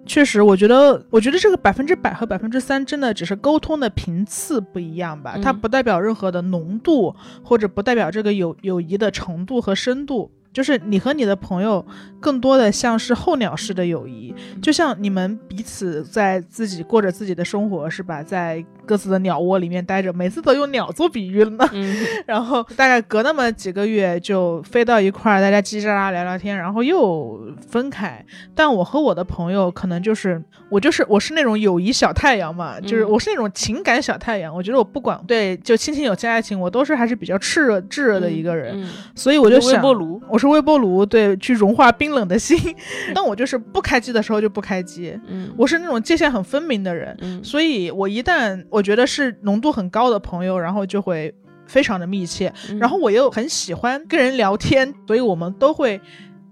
[0.07, 10.31] 确实，我觉得，我觉得这个百分之百和百分之三真的只是沟通的频次不一样吧，它不代表任何的浓度，或者不代表这个友友谊的程度和深度。
[10.51, 11.85] 就是你和你的朋友，
[12.19, 18.23] 更多的像是候鸟式的友谊，就像你们彼此在自己过着自己的生活，是吧？
[18.23, 21.69] 在各自的鸟窝里面待着，每次都用鸟做比喻了呢。
[22.25, 27.39] 然后大概隔那么几个月就飞到一块儿，大家叽叽喳喳聊聊天，然后又
[27.69, 28.25] 分开。
[28.55, 34.51] 但我和我的朋友可能就是我就是我是那种友谊小太阳嘛，就是我是那种情感小太阳。
[34.51, 38.83] 我觉得我不管对就亲情友情爱情，我都是还是比较炽热炙热的一个人，
[39.13, 40.19] 所以我就想微波炉。
[40.27, 42.57] 我是微波炉，对，去融化冰冷的心。
[43.13, 45.15] 但我就是不开机的时候就不开机。
[45.27, 47.15] 嗯，我是那种界限很分明的人。
[47.21, 51.33] 嗯，所以我一旦我觉得是浓度很高的朋友，然后就会
[51.65, 52.53] 非常的密切。
[52.79, 55.99] 然后我又很喜欢跟人聊天，所以我们都会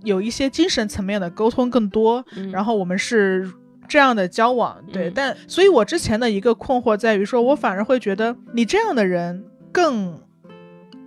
[0.04, 2.24] 有一些精神层面的沟通更多。
[2.52, 3.52] 然后我们是
[3.88, 5.10] 这样的交往，对。
[5.10, 10.22] 但所以，我之前的一个困惑在于说，我反而会觉得你这样的人更。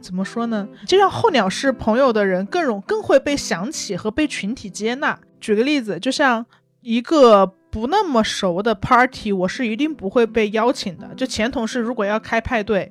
[0.02, 0.66] 怎么说呢？
[0.86, 5.20] 就像候鸟式朋友的人更容更会被想起和被群体接纳。
[5.42, 6.46] 举个例子，就像
[6.80, 11.08] 一个不那么熟的 party，我是一定不会被邀请的。
[11.16, 12.90] 就前同事如果要开派对，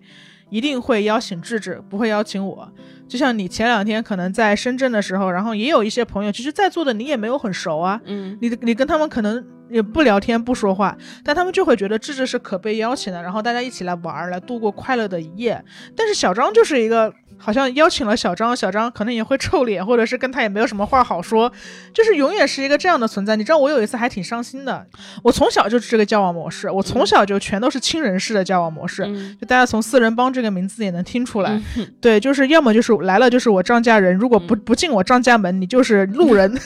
[0.49, 2.71] 一定会邀请智智，不会邀请我。
[3.07, 7.99] 就像你前两天可能在深圳的时候，然后也有一些朋友，其实在座的你也没有很熟啊。
[8.05, 15.63] 嗯，你你跟他们可能也不聊天不说话，但他们就会觉得智智是可被邀请的，然后大家一起来玩儿，来度过快乐的一夜。
[15.95, 17.13] 但是小张就是一个。
[17.39, 21.51] 好像邀请了小张，小张可能也会臭脸，或者是跟他也没有什么话好说，
[21.93, 23.35] 就是永远是一个这样的存在。
[23.35, 24.85] 你知道我有一次还挺伤心的，
[25.23, 29.03] 我从小就是这个交往模式，我从小就全都是亲人式的交往模式，
[29.39, 31.59] 就大家从四人帮这个名字也能听出来，
[32.01, 36.53] 对，就是要么就是来了就是我张家人，如果不不进我张家门，你就是路人。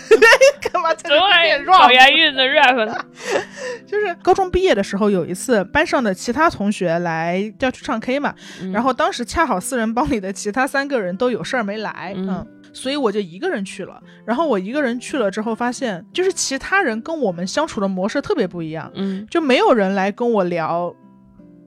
[0.73, 1.77] 干嘛在这演 rap？
[1.77, 2.97] 考押韵的 rap 呢？
[3.85, 8.33] 就是高中毕业的时候，有一次班上的其他同学来要去唱 K 嘛，
[8.73, 10.62] 然后当时恰好四人帮里的其他。
[10.63, 14.01] 他三个人都有事儿没来，嗯，所以我就一个人去了。
[14.25, 20.95] 然后我一个人去了之后，发现就是其他人跟我们相处的模式特别不一样，嗯，就没有人来跟我聊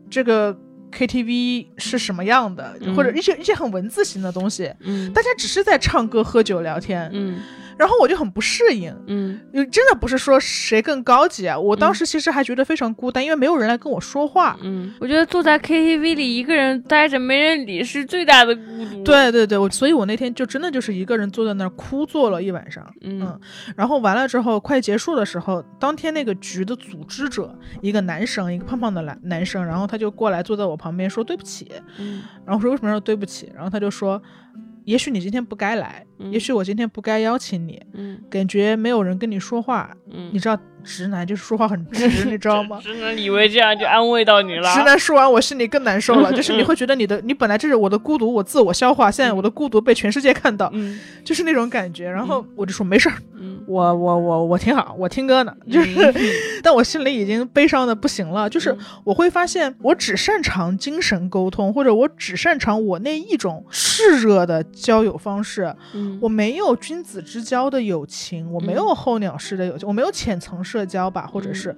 [0.09, 0.57] 这个
[0.91, 7.39] KTV 是什么样的，或者一些一些很文字型的东西，嗯，大家只是在唱歌、喝酒、聊天，嗯。
[7.79, 9.41] 然后我就很不适应，嗯，
[9.71, 19.05] 真的不是说谁更高级啊，我当时其实还觉得非常孤单，因为没有人来跟我说话，嗯，我觉得坐在 KTV 里一个人待着没人理是最大的孤独。
[19.05, 23.39] 对对对，我所以，我那天就真的就是一个人坐在那儿哭坐了一晚上，嗯，
[23.77, 34.21] 然后完了之后快结束的时候，当天那个局的组织者一个男生，一个胖胖的男男生，然后他就过来坐在我旁边说对不起，嗯，然后说为什么说对不起，然后他就说。
[34.87, 40.59] 也许你今天不该来，也许我今天不该邀请你，嗯，感觉没有人跟你说话，嗯，你知道。
[40.89, 42.79] 直男就是说话很直，你知道吗？
[42.81, 44.73] 直男以为这样就安慰到你了。
[44.73, 46.33] 直男说完，我心里更难受了。
[46.33, 50.73] 就是你会觉得你的，你本来这是我的孤独，我自我消化，现在我的孤独被全世界看到，
[51.25, 52.09] 就是那种感觉。
[52.09, 53.17] 然后我就说没事儿，
[53.67, 55.53] 我我我我挺好，我听歌呢。
[55.69, 56.15] 就是，
[56.63, 58.49] 但我心里已经悲伤的不行了。
[58.49, 58.73] 就是
[59.03, 65.75] 我会发现，我只擅长精神沟通，或者我只擅长我那一种炽热的交友方式。
[66.21, 70.57] 我没有君子之交的友情，我没有候鸟式的友情，我没有浅层。
[70.67, 71.77] 社交吧，或者是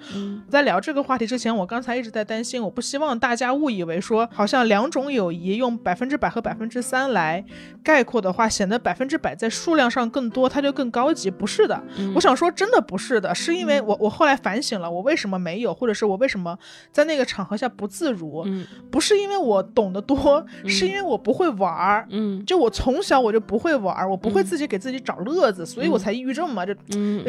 [0.49, 7.45] 在聊这个话题之前，我刚才一直在担心，我不希望大家误以为说，好像两种友谊用百分之百和百分之三来
[7.83, 11.31] 概括的话，显得百分之百在数量上更多，它就更高级。
[11.31, 11.79] 不是的，
[12.15, 16.57] 我想说，真的不是的，是因为我我后来反省了，我为什么没有，或者是我为什么
[16.91, 18.47] 在那个场合下不自如？
[18.91, 22.07] 不是因为我懂得多，是因为我不会玩儿。
[22.11, 26.75] 嗯，就我从小我就不会玩儿，我不会自己给自己找乐子，所以我才抑郁症嘛，就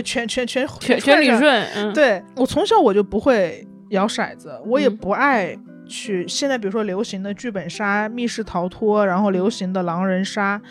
[0.03, 1.93] 全全全全全理顺。
[1.93, 5.57] 对我从小我就不会摇骰子，我也不爱
[5.87, 6.27] 去。
[6.27, 10.61] 现在比如说流行的剧本杀、密室逃脱，然后流行的狼人杀，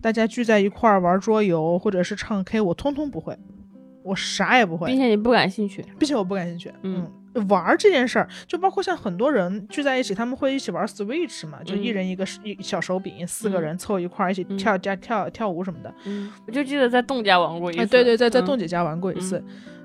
[0.00, 3.36] 大家聚在一块儿玩桌游或者是唱 K，我通通不会，
[4.02, 6.72] 我啥也不会，并且你不感兴趣，并且我不感兴趣。
[6.82, 7.10] 嗯，
[7.48, 15.94] 玩这件事儿，就包括像很多人聚在一起，他们会一起玩 Switch 嘛，就一人一个一小手柄，四个人凑一块儿一起跳加跳跳舞什么的。
[16.04, 19.42] 嗯，我就记得在栋家玩过一次，对对，在在栋姐家玩过一次。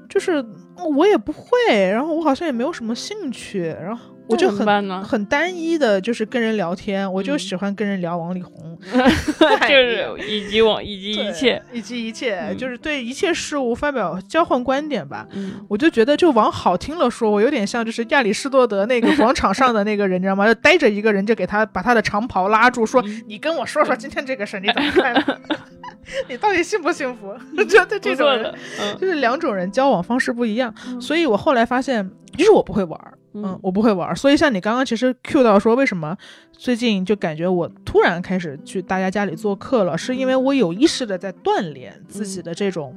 [0.10, 0.46] 就是
[0.94, 1.48] 我也不会，
[1.90, 7.40] 然后我好像也没有什么兴趣，然后我就很很单一的，就是跟人聊天，我就嗯。
[7.40, 12.58] 喜欢跟人聊王力宏， 就是以及往以及一切，以及一切，嗯。
[12.58, 15.28] 就是对一切事物发表交换观点吧。
[15.32, 15.54] 嗯。
[15.68, 20.46] 我就觉得，就往好听了说，我有点像就是亚里士多德那个广场上的那个人，你知道吗？
[20.48, 25.40] 就逮着一个人就给他把他的长袍拉住，说：“嗯你跟我说说今天这个事你怎么看？
[26.28, 27.28] 你到底幸不幸福？”
[27.58, 28.54] 我觉得这种人。
[29.00, 31.00] 就是两种人交往方式不一样，嗯。
[31.02, 34.16] 所以我后来发现，就是我不会玩儿，嗯嗯，我不会玩儿。
[34.16, 36.18] 所以像你刚刚其实 Q 到说，为什么
[36.52, 42.96] 最近就感觉我突然开始去大家家里做客了，是因为我有意识的在锻炼自己的这种，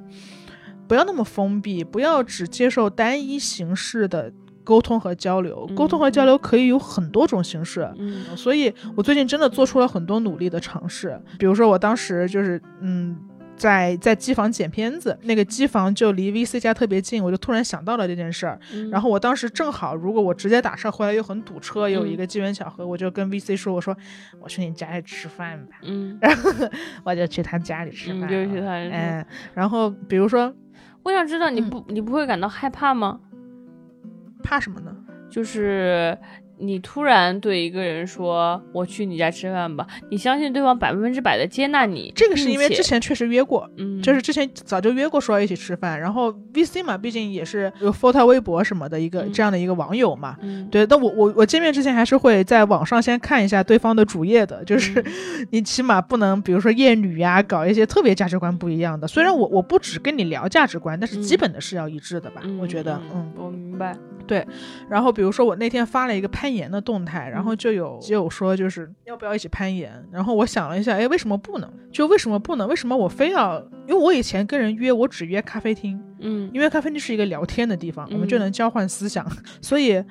[0.87, 4.33] 不要那么封闭，不要只接受单一形式的。
[4.67, 13.15] 沟通和交流，沟通和交流可以有很多种形式，嗯所以我最近真的做出了很多努力的尝试，比如说我当时就是嗯。
[13.57, 18.59] 在在机房剪片子，那个机房就离 VC 家特别近，我就突然想到了这件事儿。
[18.73, 23.97] 嗯然后我当时正好，如果我直接打车回来又很堵车，有一个机缘巧合，我就跟 VC 说：“我说
[24.41, 25.77] 我去你家里吃饭吧。
[25.83, 26.51] 嗯，”然后
[27.05, 30.53] 我就去他家里吃饭就去他家嗯，然后比如说
[31.03, 33.21] 我想知道你嗯不你不会感到害怕吗？
[34.43, 34.95] 怕什么呢？
[35.31, 36.17] 就是
[36.59, 50.37] 你突然对一个人说“我去你家吃饭吧”，你相信对方百分之百的接纳你，这个是因为之前确实约过，嗯，就是之前早就约过说要一起吃饭，然后 VC 嘛，毕竟也是有 photo 微博什么的一个、嗯这样的一个网友嘛。
[50.43, 59.07] 嗯对，但我我我见面之前还是会在网上先看一下对方的主页的，就是嗯 你起码不能，比如说厌女呀，搞一些特别价值观不一样的。
[59.09, 62.43] 虽然我我不只跟你聊价值观，但是基嗯本的是要一致的吧？
[62.45, 63.33] 嗯我觉得，嗯。
[63.37, 64.47] 我明白，对
[64.89, 71.73] 然后比如说我那天发了一个攀岩的动态，然嗯后就有基友说就是要不要一起攀岩，然后我想了一下，哎，为什么不能？
[71.91, 72.69] 就为什么不能？
[72.69, 73.59] 为什么我非要？
[73.89, 79.27] 因为我以前跟人约，我只约咖啡厅，嗯因为咖啡厅是一个聊天的地方，我们就嗯能交换思想，
[79.63, 80.05] 所以。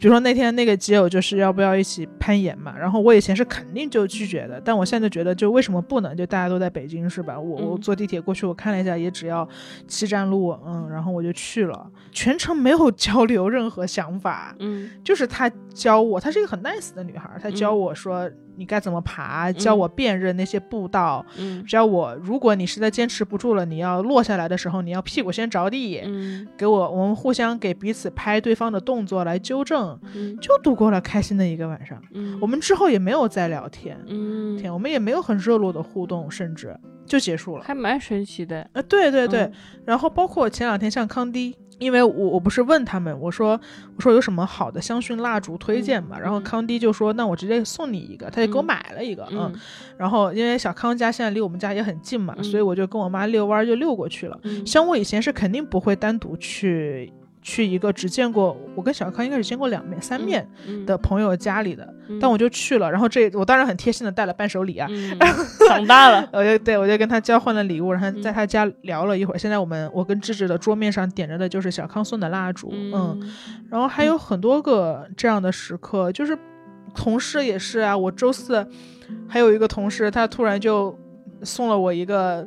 [0.00, 6.16] 比如说那天那个基友就是要不要一起攀岩嘛，然后我以前是肯定就拒绝的，但我现在觉得就为什么不能？
[6.16, 7.38] 就大家都在北京是吧？
[7.38, 7.80] 我我嗯。
[7.82, 9.46] 坐地铁过去，我看了一下，也只要
[9.86, 17.78] 七站路，嗯，然后我就去了，全程没有交流任何想法，嗯就是他教我，她是一个很 nice 的女孩，她教嗯。
[17.78, 21.62] 我说你该怎么爬，教我辨认那些步道，嗯。
[21.66, 26.46] 教我如果你实在坚持不住了，你要落下来的时候，你要屁股先着地，嗯。
[26.56, 30.36] 给我我们互相给彼此拍对方的动作来纠正，嗯。
[30.40, 32.00] 就度过了开心的一个晚上。
[32.12, 34.56] 嗯，我们之后也没有再聊天，嗯。
[34.58, 36.76] 天，我们也没有很热络的互动，甚至
[37.06, 37.64] 就结束了。
[37.64, 39.52] 还蛮神奇的，呃，对对对，嗯。
[39.86, 43.58] 然后包括前两天像康迪，因为我我不是问他们，我说
[43.96, 46.42] 我说有什么好的香薰蜡烛推荐嘛，然后嗯。
[46.42, 49.60] 康迪就说那我直接送你一个，他就给我嗯买了一个，嗯，嗯。
[49.96, 54.38] 然后因为小康家现在离我们家也很近嘛，嗯所以我就跟我妈遛弯就遛过去了。
[54.42, 54.66] 嗯。
[54.66, 57.12] 像我以前是肯定不会单独去
[57.42, 65.18] 去一个只见过我跟小康应该是见过两面三面嗯的朋友家里的，嗯但我就去了，然后这我当然很贴心的带了伴手礼啊，嗯
[65.66, 69.38] 长大了， 我就对我就跟他交换了礼物，然后在嗯他家聊了一会儿。
[69.38, 72.92] 现在我们我跟芝芝的桌面上点着的就是小康送的蜡烛，嗯，
[73.22, 73.32] 嗯
[73.70, 76.36] 然后还有很多个这样的时刻，就是
[76.94, 78.66] 同事也是啊，我周四
[79.26, 80.94] 还有一个同事，他突然就
[81.42, 82.46] 送了我一个。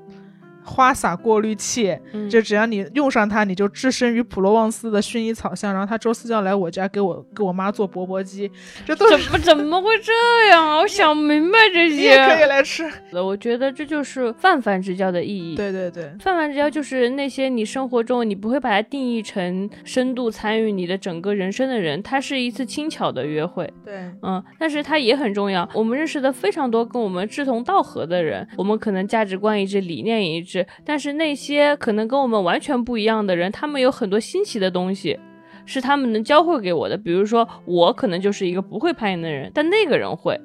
[0.63, 5.73] 花洒过滤器，嗯就只要你用上它，你就置身于普罗旺斯的薰衣草香。
[5.73, 8.49] 然后他周四就要来我家给我给我妈做钵钵鸡，
[8.85, 10.13] 这都是怎么怎么会这
[10.49, 10.77] 样啊？
[10.77, 12.43] 我想不明白这你也可以。
[12.43, 12.83] 来吃。
[13.13, 15.55] 我觉得这就是泛泛之交的意义。
[15.55, 25.67] 对对对，泛泛之交就是那些你生活中你不会把它定义成深度参与你的整个人生的人，它是一次轻巧的约会，对，嗯，但是它也很重要。
[25.73, 30.52] 我们认识的非常多跟我们志同道合的人，我们可能价值观一致，理念一致，
[30.83, 35.17] 但是那些可能跟我们完全不一样的人，他们有很多新奇的东西。
[35.65, 40.37] 是他们能教会给我的，比如说我可能就是一个不会攀岩的人，但那个人会，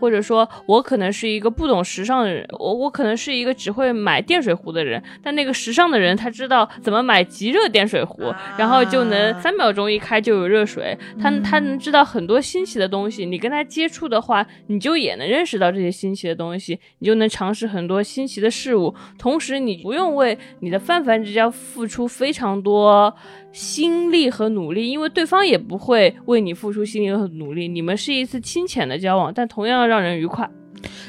[0.00, 23.14] 或者说我可能是一个不懂时尚的人，我我可能是一个只会买电水壶的人，但那个时尚的人他知道怎么买即热电水壶，然后就能三秒钟一开就有热水，他他能知道很多新奇的东西，你跟他接触的话，你就也能认识到这些新奇的东西，你就能尝试很多新奇的事物，同时你不用为你的泛泛之交付出非常多
[23.52, 30.48] 心力和努力，因为对方也不会为你付出心力和努力，你们是一次清浅的交往，但同样让人愉快。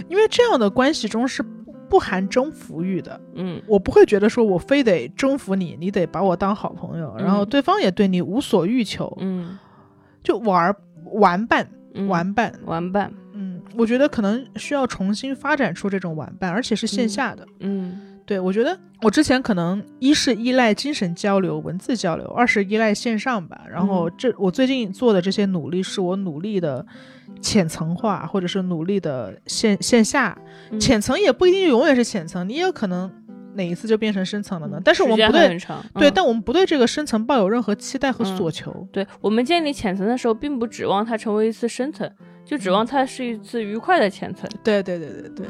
[0.08, 3.20] 因为这样的关系中是不不含征服欲的。
[3.34, 9.58] 嗯我不会觉得说我非得征服你，你得把我当好朋友，然后嗯对方也对你无所欲求，嗯
[10.24, 10.76] 就玩儿
[11.06, 12.54] 玩伴嗯，玩伴。
[12.66, 17.46] 玩伴，嗯，我觉得可能需要重新发展出这种玩伴，而且是线下的。
[17.60, 23.62] 嗯对，我觉得我之前可能一是依赖精神交流、文字交流，二是依赖线上吧。
[23.70, 26.84] 然后这我最近做的这些努力，是我努力的
[27.40, 30.36] 浅层化，或者是努力的线线下。
[30.72, 33.12] 嗯浅层也不一定永远是浅层，你也有可能
[33.54, 34.82] 哪一次就变成深层了呢？
[34.84, 35.48] 但是我们不对
[35.94, 38.88] 对，嗯但我们不对这个深层抱有任何期待和嗯所求。
[38.92, 42.10] 对我们建立浅层的时候，并不指望它成为一次深层，
[42.44, 44.50] 就指嗯望它是一次愉快的浅层。
[44.64, 45.46] 对对对对对。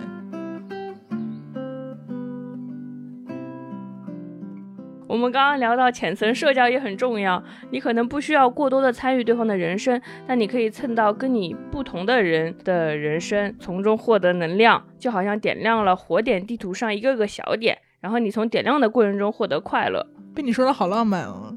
[5.08, 20.08] 我们刚刚聊到浅层社交也很重要，你可能不需要过多的参与对方的人生，但你可以蹭到跟你不同的人的人生，从中获得能量，就好像点亮了火点地图上一个个小点，然后你从点亮的过程中获得快乐。
[20.34, 21.56] 被你说的好浪漫哦。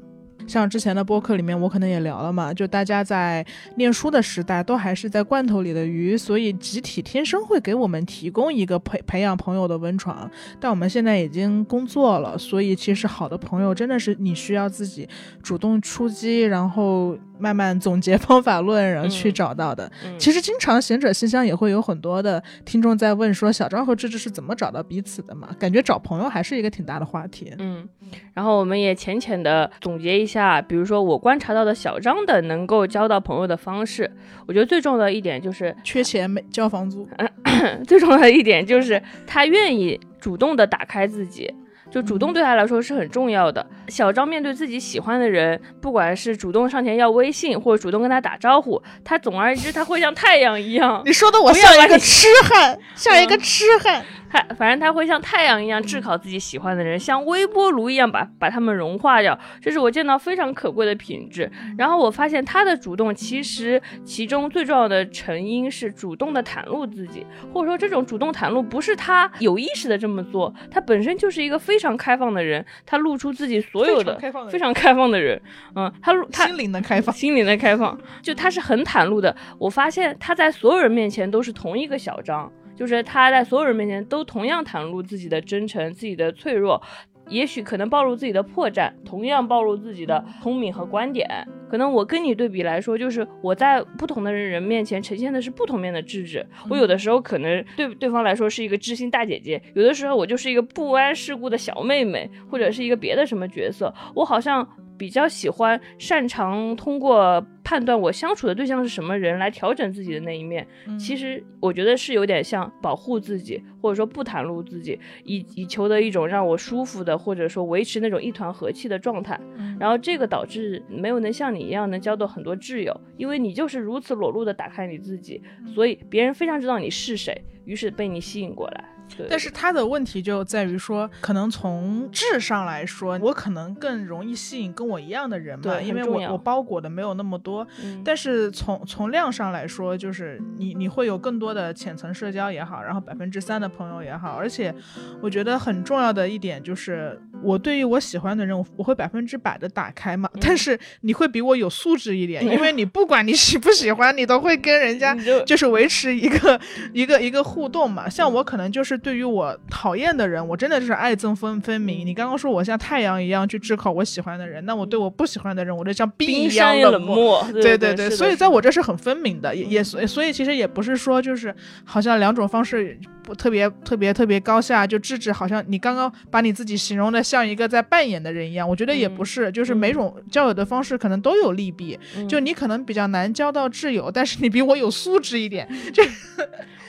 [0.49, 3.45] 像之前的播客里面，我可能也聊了嘛，就大家在
[3.75, 10.29] 念书的时代，都还是在罐头里的鱼，所以集体天生会给我们提供一个培培养朋友的温床。
[10.59, 15.07] 但我们现在已经工作了，所以其实好的朋友真的是你需要自己
[15.43, 19.91] 主动出击，然后慢慢总结方法论，然后去嗯找到的。
[20.05, 25.49] 嗯，其实经常贤者信箱也会有很多的听众在问说，小张和芝芝是怎么找到彼此的嘛？
[25.59, 27.53] 感觉找朋友还是一个挺大的话题。
[27.57, 27.87] 嗯，
[28.33, 34.11] 然后我们也浅浅的总结一下，比如说我观察到的小张的能够交到朋友的方式，
[34.45, 37.07] 我觉得最重要的一点就是，缺钱没交房租，
[37.87, 41.53] 最重要的一点就是他愿意主动的打开自己。
[41.89, 43.65] 就主动对他来说是很重要的。
[43.87, 54.05] 小张面对自己喜欢的人，不管是主动上前要微信，或者主动跟他打招呼，他总而言之，他会像太阳一样，你说的我像一个痴汉，像一个痴汉。
[54.29, 61.51] 他反正他会像太阳一样炙烤自己喜欢的人，像微波炉一样把把他们融化掉，这是我见到非常可贵的品质。
[61.77, 74.19] 然后我发现他的主动，其实其中最重要的成因是主动的袒露自己，或者说这种主动袒露不是他有意识的这么做，他本身就是一个非常开放的人，他露出自己所有的
[74.49, 75.41] 非常开放的人
[75.75, 79.35] 嗯，他露他心灵的开放，心灵的开放，就他是很袒露的。
[79.57, 86.81] 我发现他在所有人面前都是同一个小张，就是他在所有人面前都同样袒露自己的真诚、自己的脆弱，
[87.27, 91.27] 也许可能暴露自己的破绽，同样暴露自己的聪明和观点。
[91.69, 96.43] 可能我跟你对比来说，就是我在不同的人面前呈现的是不同面的智智。
[96.69, 103.93] 我有的时候可能对对方来说是一个知心大姐姐，有的时候我就是一个不谙世故的小妹妹，或者是一个别的什么角色。
[104.15, 104.65] 我好像
[104.99, 110.67] 比较喜欢擅长通过判断我相处的对象是什么人来调整自己的那一面。
[110.99, 119.39] 其实我觉得是有点像保护自己，或者说不袒露自己，以以求得一种让我舒服的，或者说维持那种一团和气的状态。
[119.79, 125.41] 然后这个导致没有能像你一样能交到很多挚友，因为你就是如此裸露的打开你自己，
[125.73, 128.83] 所以别人非常知道你是谁，于是被你吸引过来。
[129.17, 137.65] 对，但是他的问题就在于说，可能从质上来说，我可能更容易吸引跟我一样的人嘛，因为我我包裹的没有那么多。
[137.83, 144.73] 嗯但是从从量上来说，就是你你会有更多的浅层社交也好，然后百分之三的朋友也好，而且
[145.21, 150.29] 我觉得很重要的一点就是，我对于我喜欢的人，我我会百分之百的打开嘛。
[150.33, 155.15] 嗯但是你会比我有素质一点，因为你不管你喜不喜欢，你都会跟人家
[155.45, 156.59] 就是维持一个
[156.93, 158.07] 一个一个互动嘛。
[158.09, 162.05] 像我可能就是对于我讨厌的人，我真的就是爱憎分分明。
[162.05, 167.45] 你刚刚说我像太阳一样去炙烤我喜欢的人，那我对我不喜欢的人，我就像冰冰一样山冷冷漠。
[167.53, 171.53] 对对对，所以在我这是很分明的，也也所以所以其实也不是说就是
[171.83, 181.97] 好像两种方式不特别特别特别高下，就制止好像你刚刚把你自己形容的像一个在扮演的人一样，我觉得也不嗯是，就是每种交友的方式可能都有利弊，
[182.27, 185.67] 就嗯你可能比较难交到挚友，但是你比我有素质一点，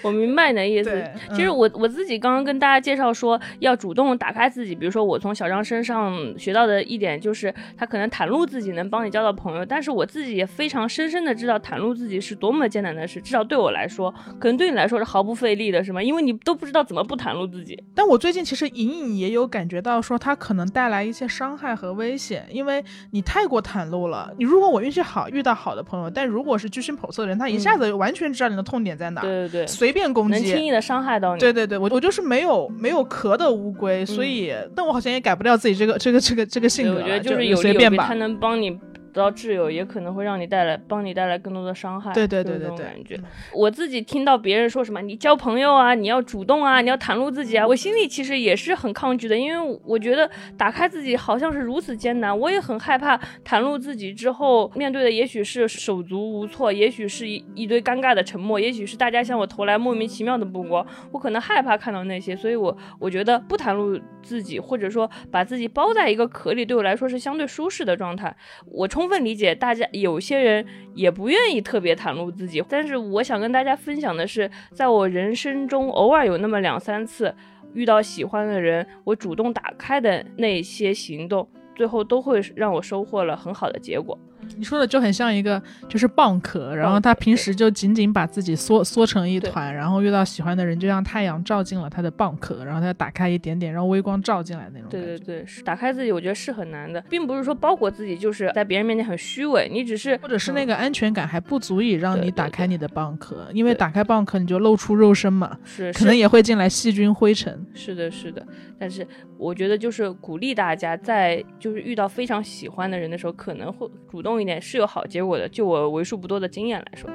[0.03, 1.11] 我明白你的意思对。
[1.31, 4.75] 其实嗯我我自己刚刚跟大家介绍说，要主动打开自己。
[4.75, 13.21] 比如说，我从小张身上学到的一点就是，他可能袒露自己能帮你交到朋友，但是我自己也非常深深的知道袒露自己是多么艰难的事。
[13.21, 16.03] 至少对我来说，可能对你来说是毫不费力的，是吗？
[16.03, 17.83] 因为你都不知道怎么不袒露自己。
[17.95, 24.33] 但我最近其实隐隐也有感觉到，说他可能带来一些伤害和危险，因为你太过袒露了。
[24.39, 30.33] 你如果我运气好遇到好的朋友，但如果是居心叵测的人，他一下子完全知道你的痛点在哪，嗯对对对，随便攻击。
[30.33, 31.41] 能轻易的伤害到你。
[31.41, 38.15] 对对对，我我就是没有没有壳的乌龟，所以，但我好像也改不掉自己这个这个这个这个性，格，我觉得就是有利有弊，随便吧它。
[38.15, 38.79] 能帮你
[39.13, 42.13] 得到挚友，也可能会让你带来帮你带来更多的伤害。
[42.13, 43.25] 对对对对对感觉嗯。
[43.55, 68.35] 我自己听到别人说什么你交朋友啊，你要主动啊，你要袒露自己啊，我心里其实也是很抗拒的，因为我觉得打开自己好像是如此艰难，我也很害怕袒露自己之后面对的也许是手足无措，也许是一一堆尴尬的沉默，也许是大家向我投来莫名其妙的目光，我可能害怕看到那些，所以我我觉得不袒露自己，或者说把自己包在一个壳里，对我来说是相对舒适的状态。
[68.67, 70.63] 我充充分理解大家有些人
[70.95, 77.35] 也不愿意特别袒露自己，但是我想跟大家分享的是，在我人生中偶尔有那么两三次
[77.73, 84.19] 遇到喜欢的人，我主动打开的那些行动，最后都会让我收获了很好的结果。
[84.61, 94.91] 你说的就很像一个就是蚌壳，然后他平时就紧紧把自己缩缩成一团，然后遇到喜欢的人，就像太阳照进了他的蚌壳，然后他打开一点点，让微光照进来那种。
[94.91, 107.67] 对对对，是打开自己，我觉得是很难的，并不是说包裹自己就是在别人面前很虚伪，你只是或者是那个安全感还不足以让你打开你的蚌壳，因为打开蚌壳你就露出肉身嘛，是可能也会进来细菌灰尘。
[107.73, 108.47] 是的，是的，
[108.79, 109.07] 但是
[109.39, 115.47] 我觉得就是鼓励大家在就是遇到非常喜欢的人的时候，可能会主动一点，是有好结果的。
[115.47, 117.11] 就我为数不多的经验来说，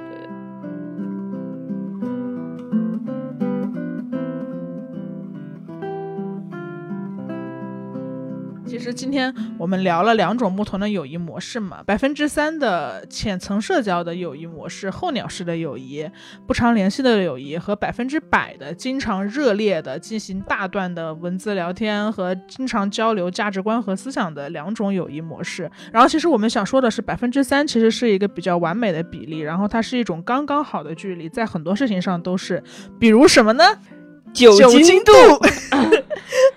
[8.85, 16.07] 实今天我们聊了两种不同的友谊模式嘛，百分之三的浅层社交的友谊模式，候鸟式的友谊，
[16.45, 25.69] 不常联系的友谊，和百分之百的经常热烈的进行大段的文字聊天和经常交流价值观和思想的两种友谊模式。
[25.91, 32.63] 然后其实我们想说的是，百分之三其实是一个比较完美的比例，然后它是一种刚刚好的距离，在很多事情上都是，
[32.99, 33.63] 比如什么呢？
[34.35, 34.51] 酒
[34.81, 35.11] 精度。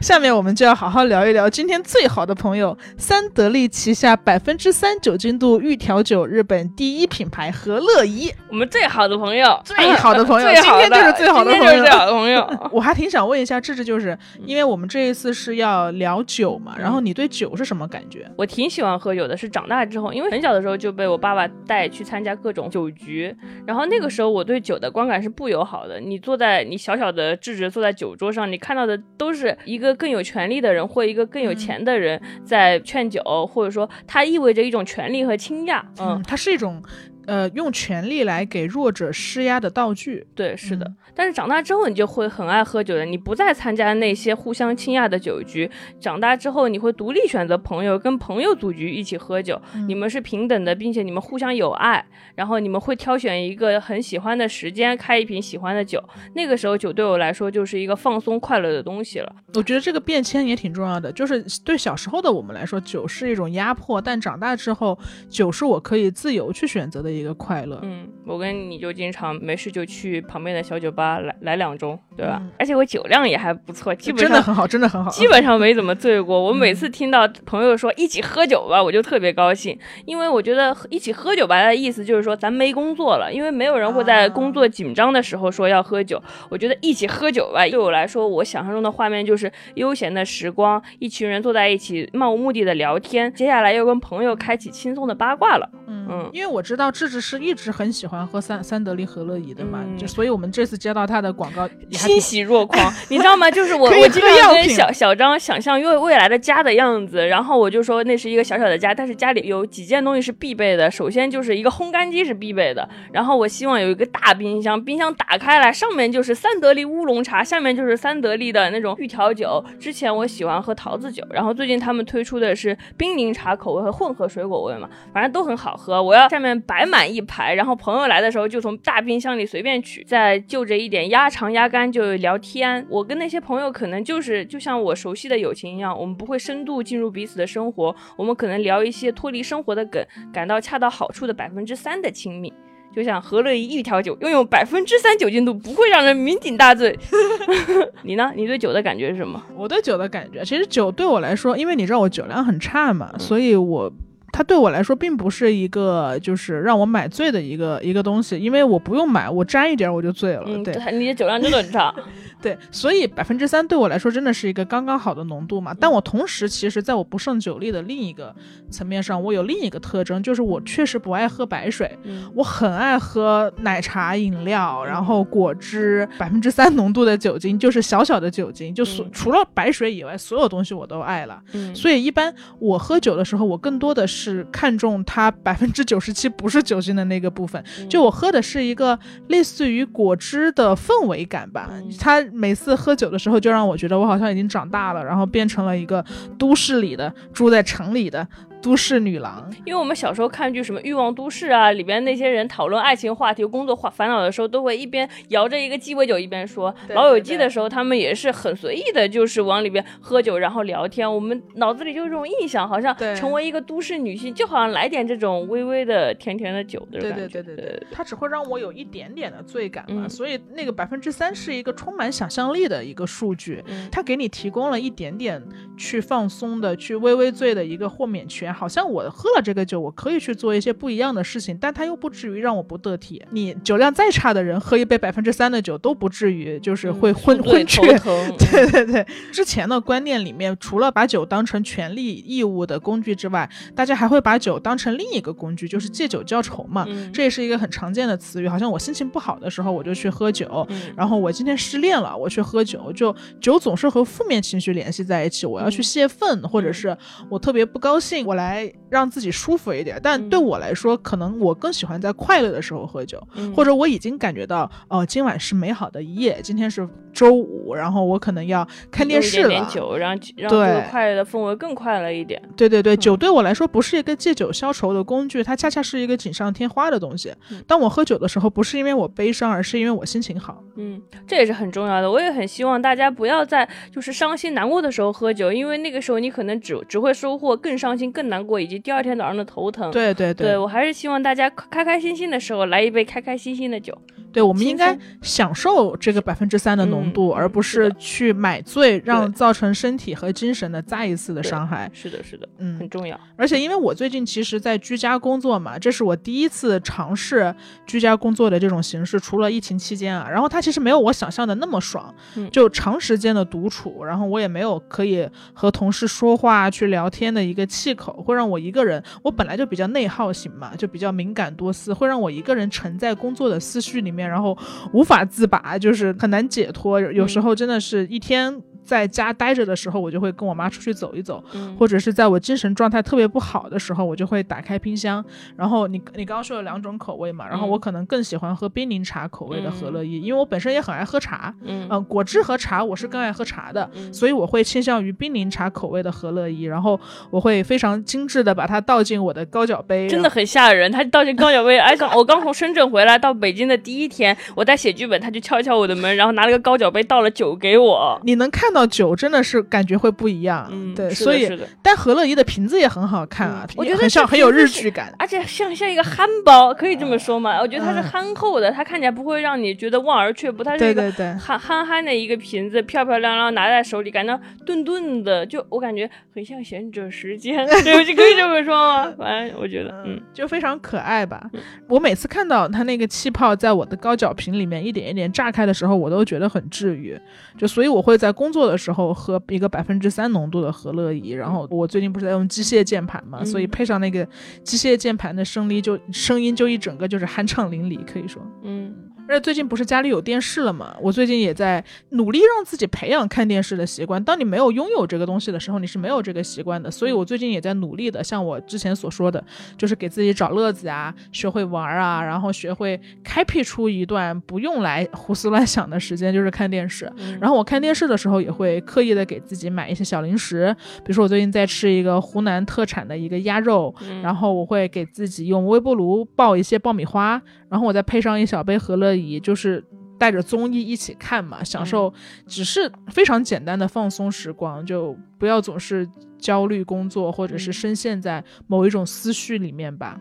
[0.00, 8.32] 下面我们就要好好聊一聊今天最好的朋友三得利旗下百分之三酒精度预调酒日本第一品牌和乐怡。
[8.48, 12.48] 我们最好的朋友，最好的朋友最好的今天就是最好的朋友最好的朋友。
[12.72, 18.28] 我还挺想问一下智智，就是因为我们这一次是要聊酒嘛，然后你对酒是什么感觉？
[18.36, 23.34] 我挺喜欢喝酒的，是长大之后，因为很小的时候就被我爸爸带去参加各种酒局，
[23.66, 26.00] 然后那个时候我对酒的观感是不友好的。
[26.00, 35.84] 你坐在你小小的智智坐在酒桌上，你看到的都是一个更有权力的人或一个更有钱的人在劝酒，或者说它意味着一种权力和倾轧。
[36.00, 36.82] 嗯，它是一种。
[37.28, 40.86] 呃，用权力来给弱者施压的道具，对，是的。
[40.86, 45.68] 嗯但是长大之后，你就会很爱喝酒的，你不再参加那些互相倾轧的酒局。
[45.98, 52.06] 长大之后，你会独立选择朋友，跟朋友组局一起喝酒，嗯你们是平等的，并且你们互相有爱。
[52.36, 56.00] 然后你们会挑选一个很喜欢的时间，开一瓶喜欢的酒。
[56.34, 59.34] 那个时候，酒对我来说就是一个放松快乐的东西了。
[59.54, 64.96] 我觉得这个变迁也挺重要的，就是对小时候的我们来说，酒是一种压迫，但长大之后，
[65.28, 67.78] 酒是我可以自由去选择的一个快乐。
[67.82, 72.38] 嗯，我跟你就经常没事就去旁边的小酒吧来来两盅，对吧？
[72.40, 75.10] 嗯而且我酒量也还不错，基本上真的很好，真的很好。
[75.10, 76.42] 基本上没怎么醉过。
[76.42, 86.20] 我每次听到朋友说一起喝酒吧，我就特别高兴，因为我觉得一起喝酒吧的意思就是说咱没工作了，因为没有人会在工作紧张的时候说要喝酒。
[86.48, 95.68] 我觉得一起喝酒吧，对我来说，我想象中的画面就是悠闲的时光，一群人坐在一起漫无目的的聊天，接下来又跟朋友开启轻松的八卦了。
[95.86, 103.50] 嗯嗯因为我知道智智是一直很喜欢喝三三得利和乐怡的嘛，嗯就所以我们这次接到他的广告欣喜若狂， 你知道吗？
[103.50, 110.90] 就是我，我经常跟小小张想象未未来的家的样子，然后我就说那是一个小小的家，但是家里有几件东西是必备的。
[110.90, 119.64] 首先就是一个烘干机是必备的，然后我希望有一个大冰箱，冰箱打开来，上面就是三得利乌龙茶，下面就是三得利的那种玉调酒。
[119.80, 126.02] 之前我喜欢喝桃子酒，然后最近他们推出的是冰柠茶口味和混合水果味嘛，反正都很好喝。
[126.02, 132.86] 我要下面摆满一排，然后朋友来的时候就从大冰箱里随便取，再就着一点鸭肠鸭肝就聊天。
[132.88, 142.52] 我跟那些朋友可能就是就像我熟悉的友情一样，我们不会深度进入彼此的生活，我们可能聊一些脱离生活的梗，感到恰到好处的百分之三的亲密。
[142.90, 146.98] 就像和乐怡一调酒，拥有百分之三酒精度，不会让人酩酊大醉。
[148.02, 148.32] 你呢？
[148.34, 149.40] 你对酒的感觉是什么？
[149.54, 153.92] 我对酒的感觉，其实酒对我来说，因为你知道我酒量很差嘛，所以我
[154.32, 160.44] 它对我来说并不是一个就是让我买醉的一个一个东西，因为我不用买，我沾一点我就醉了。
[160.46, 161.94] 嗯，对你的酒量真的很差。
[162.40, 165.74] 对，所以百分之三对我来说真的是一个刚刚好的浓度嘛。
[165.80, 168.32] 但我同时其实在我不胜酒力的另一个
[168.70, 171.98] 层面上，我有另一个特征，就是我确实不爱喝白水。
[172.04, 181.42] 嗯我很爱喝奶茶饮料，然后果汁，百分之三浓度的酒精，就是小小的酒精，就所、嗯除了白水以外，所有东西我都爱了。
[181.54, 184.17] 嗯所以一般我喝酒的时候，我更多的是
[184.50, 187.62] 看重它百分之九十七不是酒精的那个部分。
[187.78, 196.04] 嗯就我喝的是一个类似于果汁的氛围感吧嗯，它每次喝酒的时候就让我觉得我好像已经长大了，然后变成了一个
[196.38, 198.26] 都市里的住在城里的
[198.60, 199.48] 都市女郎。
[199.64, 206.74] 因为我们小时候看剧，什么《欲望都市》啊，里边那些人讨论爱情话题、工作话烦恼的时候，都会一边摇着一个鸡尾酒一边说。
[206.86, 211.12] 对老友记的时候，他们也是很随意的，就是往里边喝酒，然后聊天。
[211.12, 217.28] 我们脑子里就有这种印象，好像成为一个都市女性，就好像来点这种微微的甜甜的酒的对感觉。
[217.28, 225.42] 对对对对，它只会让我有一点点的罪感嘛，嗯所以那个百分之三是一个充满想象力的一个数据，嗯它给你提供了一点点
[225.76, 233.22] 去放松的、去微微醉的一个豁免权，好像我喝了这个酒，我可以去做一些不一样的事情，但它又不至于让我不得体。
[233.30, 238.16] 你酒量再差的人，喝一杯百分之三的酒都不至于就是会昏、昏厥头。
[238.24, 238.36] 疼。
[238.50, 246.84] 对对对，之前的观念里面，除了把酒当成权利义务的工具之外，大家还会把酒当成另一个工具，就是借酒浇愁嘛。
[246.88, 256.96] 嗯这也是一个很常见的词语，好像我心情不好的时候我就去喝酒，嗯然后我今天失恋了，我去喝酒，就酒总是和负面情绪联系在一起，我要去嗯泄愤，或者是
[257.28, 260.00] 我特别不高兴，我来让自己舒服一点。
[260.02, 269.48] 但嗯对我来说，可能我更喜欢在快乐的时候喝酒，嗯或者我已经感觉到，哦、今晚是美好的一夜，今天是周五，然后我可能要看电视了。
[269.48, 272.40] 点点酒，让让这个快乐的氛围更快乐一点。
[272.56, 277.62] 对对对，嗯酒对我来说不是一个借酒消愁的工具，它恰恰是一个锦上添花的东西嗯。
[277.66, 280.62] 当我喝酒的时候，不是因为我悲伤，而是因为我心情好。
[280.76, 282.10] 嗯，这也是很重要的。
[282.10, 289.90] 我也很希望大家不要在就是伤心难过的时候喝酒，因为那个时候你可能只只会收获更伤心、更难过，以及第二天早上的头疼。
[289.90, 293.96] 对对对我还是希望大家开开心心的时候来一杯开开心心的酒。
[294.32, 301.90] 对，我们应该享受这个百分之三的浓度，嗯而不是去买醉，让造成身体和精神的再一次的伤害。
[301.94, 303.18] 是的，是的，嗯很，重要。
[303.36, 307.54] 而且因为我最近其实，在居家工作嘛，这是我第一次尝试
[307.86, 324.56] 居家工作的这种形式，除了疫情期间啊，然后它其实没有我想象的那么爽，嗯就长时间的独处，然后我也没有可以和同事说话去聊天的一个气口，会让我一个人，我本来就比较内耗型嘛，就比较敏感多思，会让我一个人沉在工作的思绪里面，然后
[324.92, 328.62] 无法自拔，就是很难解脱，有有时嗯候真的是一天。
[328.88, 335.22] 在家待着的时候，我就会跟我妈出去走一走，嗯，或者是在我精神状态特别不好的时候，我就会打开冰箱。
[335.56, 341.54] 然后你你刚刚说有两种口味嘛，然后嗯我可能更喜欢喝冰柠茶口味的和乐意，因为我本身也很爱喝茶。
[341.64, 346.98] 嗯嗯，果汁和茶我是更爱喝茶的，嗯所以我会倾向于冰柠茶口味的和乐意，然后
[347.30, 350.08] 我会非常精致的把它倒进我的高脚杯。
[350.08, 350.90] 真的很吓人。
[350.90, 358.18] 他倒进高脚杯，哎，刚我刚从深圳回来，到北京的第一天，我在写剧本，他就敲一敲我的门，然后拿了个高脚杯倒了酒给我。
[358.24, 360.68] 你能看到酒，真的是感觉会不一样。
[360.70, 361.48] 嗯，对，所以
[361.82, 365.12] 但和乐怡的瓶子也很好看啊，嗯我觉得很像很有日剧感。
[365.18, 367.58] 而且像像一个憨包，可以这么说吗？
[367.60, 379.12] 我觉得它是嗯憨厚的，它看起来不会让你觉得望而却步，它是一个憨憨憨的一个瓶子，漂漂亮亮拿在手里，感觉顿顿的，就我感觉很像贤者时间， 对，就可以这么说吗？
[379.18, 381.50] 反正我觉得，嗯，就非常可爱吧。
[381.88, 387.18] 我每次看到它那个气泡在我的高脚瓶里面一点一点炸开的时候，我都觉得很治愈。
[387.56, 394.26] 就所以我会在工作的时候喝一个百分之三浓度的和乐怡，然后我最近不是在用机械键盘嘛，嗯所以配上那个
[394.62, 398.42] 机械键盘的声音就声音就一整个就是酣畅淋漓，可以说。
[398.62, 398.94] 嗯
[399.28, 404.22] 而且最近不是家里有电视了嘛，我最近也在努力让自己培养看电视的习惯。
[404.24, 406.90] 当你没有拥有这个东西的时候，你是没有这个习惯的。
[406.90, 409.42] 所以我最近也在努力的，像我之前所说的，
[409.76, 417.12] 就是给自己找乐子啊，学会玩啊，然后学会开辟出一段不用来胡思乱想的时间，就是看电视。
[417.18, 427.40] 嗯，然后我看电视的时候，也会刻意的给自己买一些小零食，比如说我最近在吃一个湖南特产的一个鸭肉，嗯然后我会给自己用微波炉爆一些爆米花，
[427.70, 429.84] 然后我再配上一小杯和乐怡，就是
[430.18, 432.12] 带着综艺一起看嘛，享受
[432.46, 436.08] 只是非常简单的放松时光，就不要总是
[436.38, 440.20] 焦虑工作或者是嗯深陷在某一种思绪里面吧。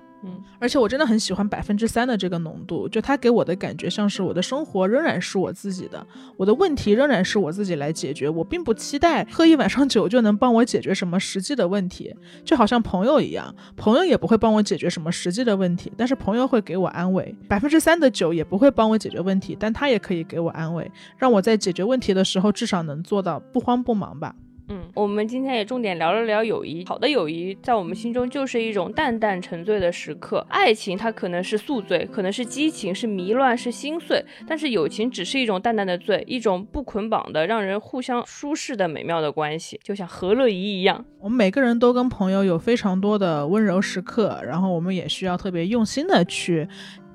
[0.59, 6.05] 而且我真的很喜欢百分之三的这个浓度，就它给我的感觉像是我的生活仍然是我自己的，
[6.35, 17.35] 我的问题仍然是我自己来解决，我并不期待喝一晚上酒就能帮我解决什么实际的问题，就好像朋友一样，朋友也不会帮我解决什么实际的问题，但是朋友会给我安慰。
[17.47, 24.35] 百分之三的酒也不会帮我解决问题，但它也可以给我安慰，让我在解决问题的时候至少能做到不慌不忙吧。
[24.69, 26.83] 嗯，我们今天也重点聊了聊友谊。
[26.85, 30.45] 好的友谊在我们心中就是一种淡淡沉醉的时刻。
[30.49, 34.23] 爱情它可能是宿醉，可能是激情，是迷乱，是心碎。
[34.45, 41.05] 但是友情只是一种淡淡的醉，一种不捆绑的、让人互相舒适的美妙的关系，就像何乐怡一样。
[41.19, 46.67] 我们每个人都跟朋友有非常多的温柔时刻，然后我们也需要特别用心的去。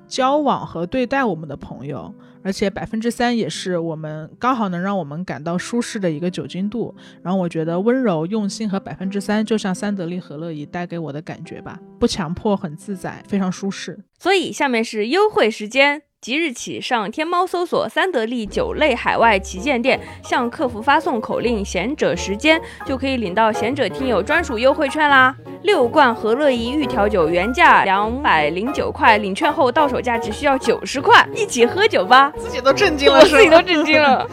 [0.05, 2.13] 交往和对待我们的朋友。
[2.43, 6.93] 而且百分之三也是我们刚好能让我们感到舒适的一个酒精度。
[7.21, 14.03] 然后我觉得温柔、用心和百分之三就像三得利和乐怡带给我的感觉吧，不强迫，很自在，非常舒适。
[14.19, 16.03] 所以下面是优惠时间。
[16.23, 25.35] 即日起，上天猫搜索“三得利酒类海外旗舰店”，向客服发送口令“贤者时间”，就可以领到贤者听友专属优惠券啦！
[25.63, 32.31] 六罐和乐怡预调酒原价两百零九块，领券后到手价只需要九十块，一起喝酒吧！
[32.37, 34.25] 自己都震惊了，我自己都震惊了。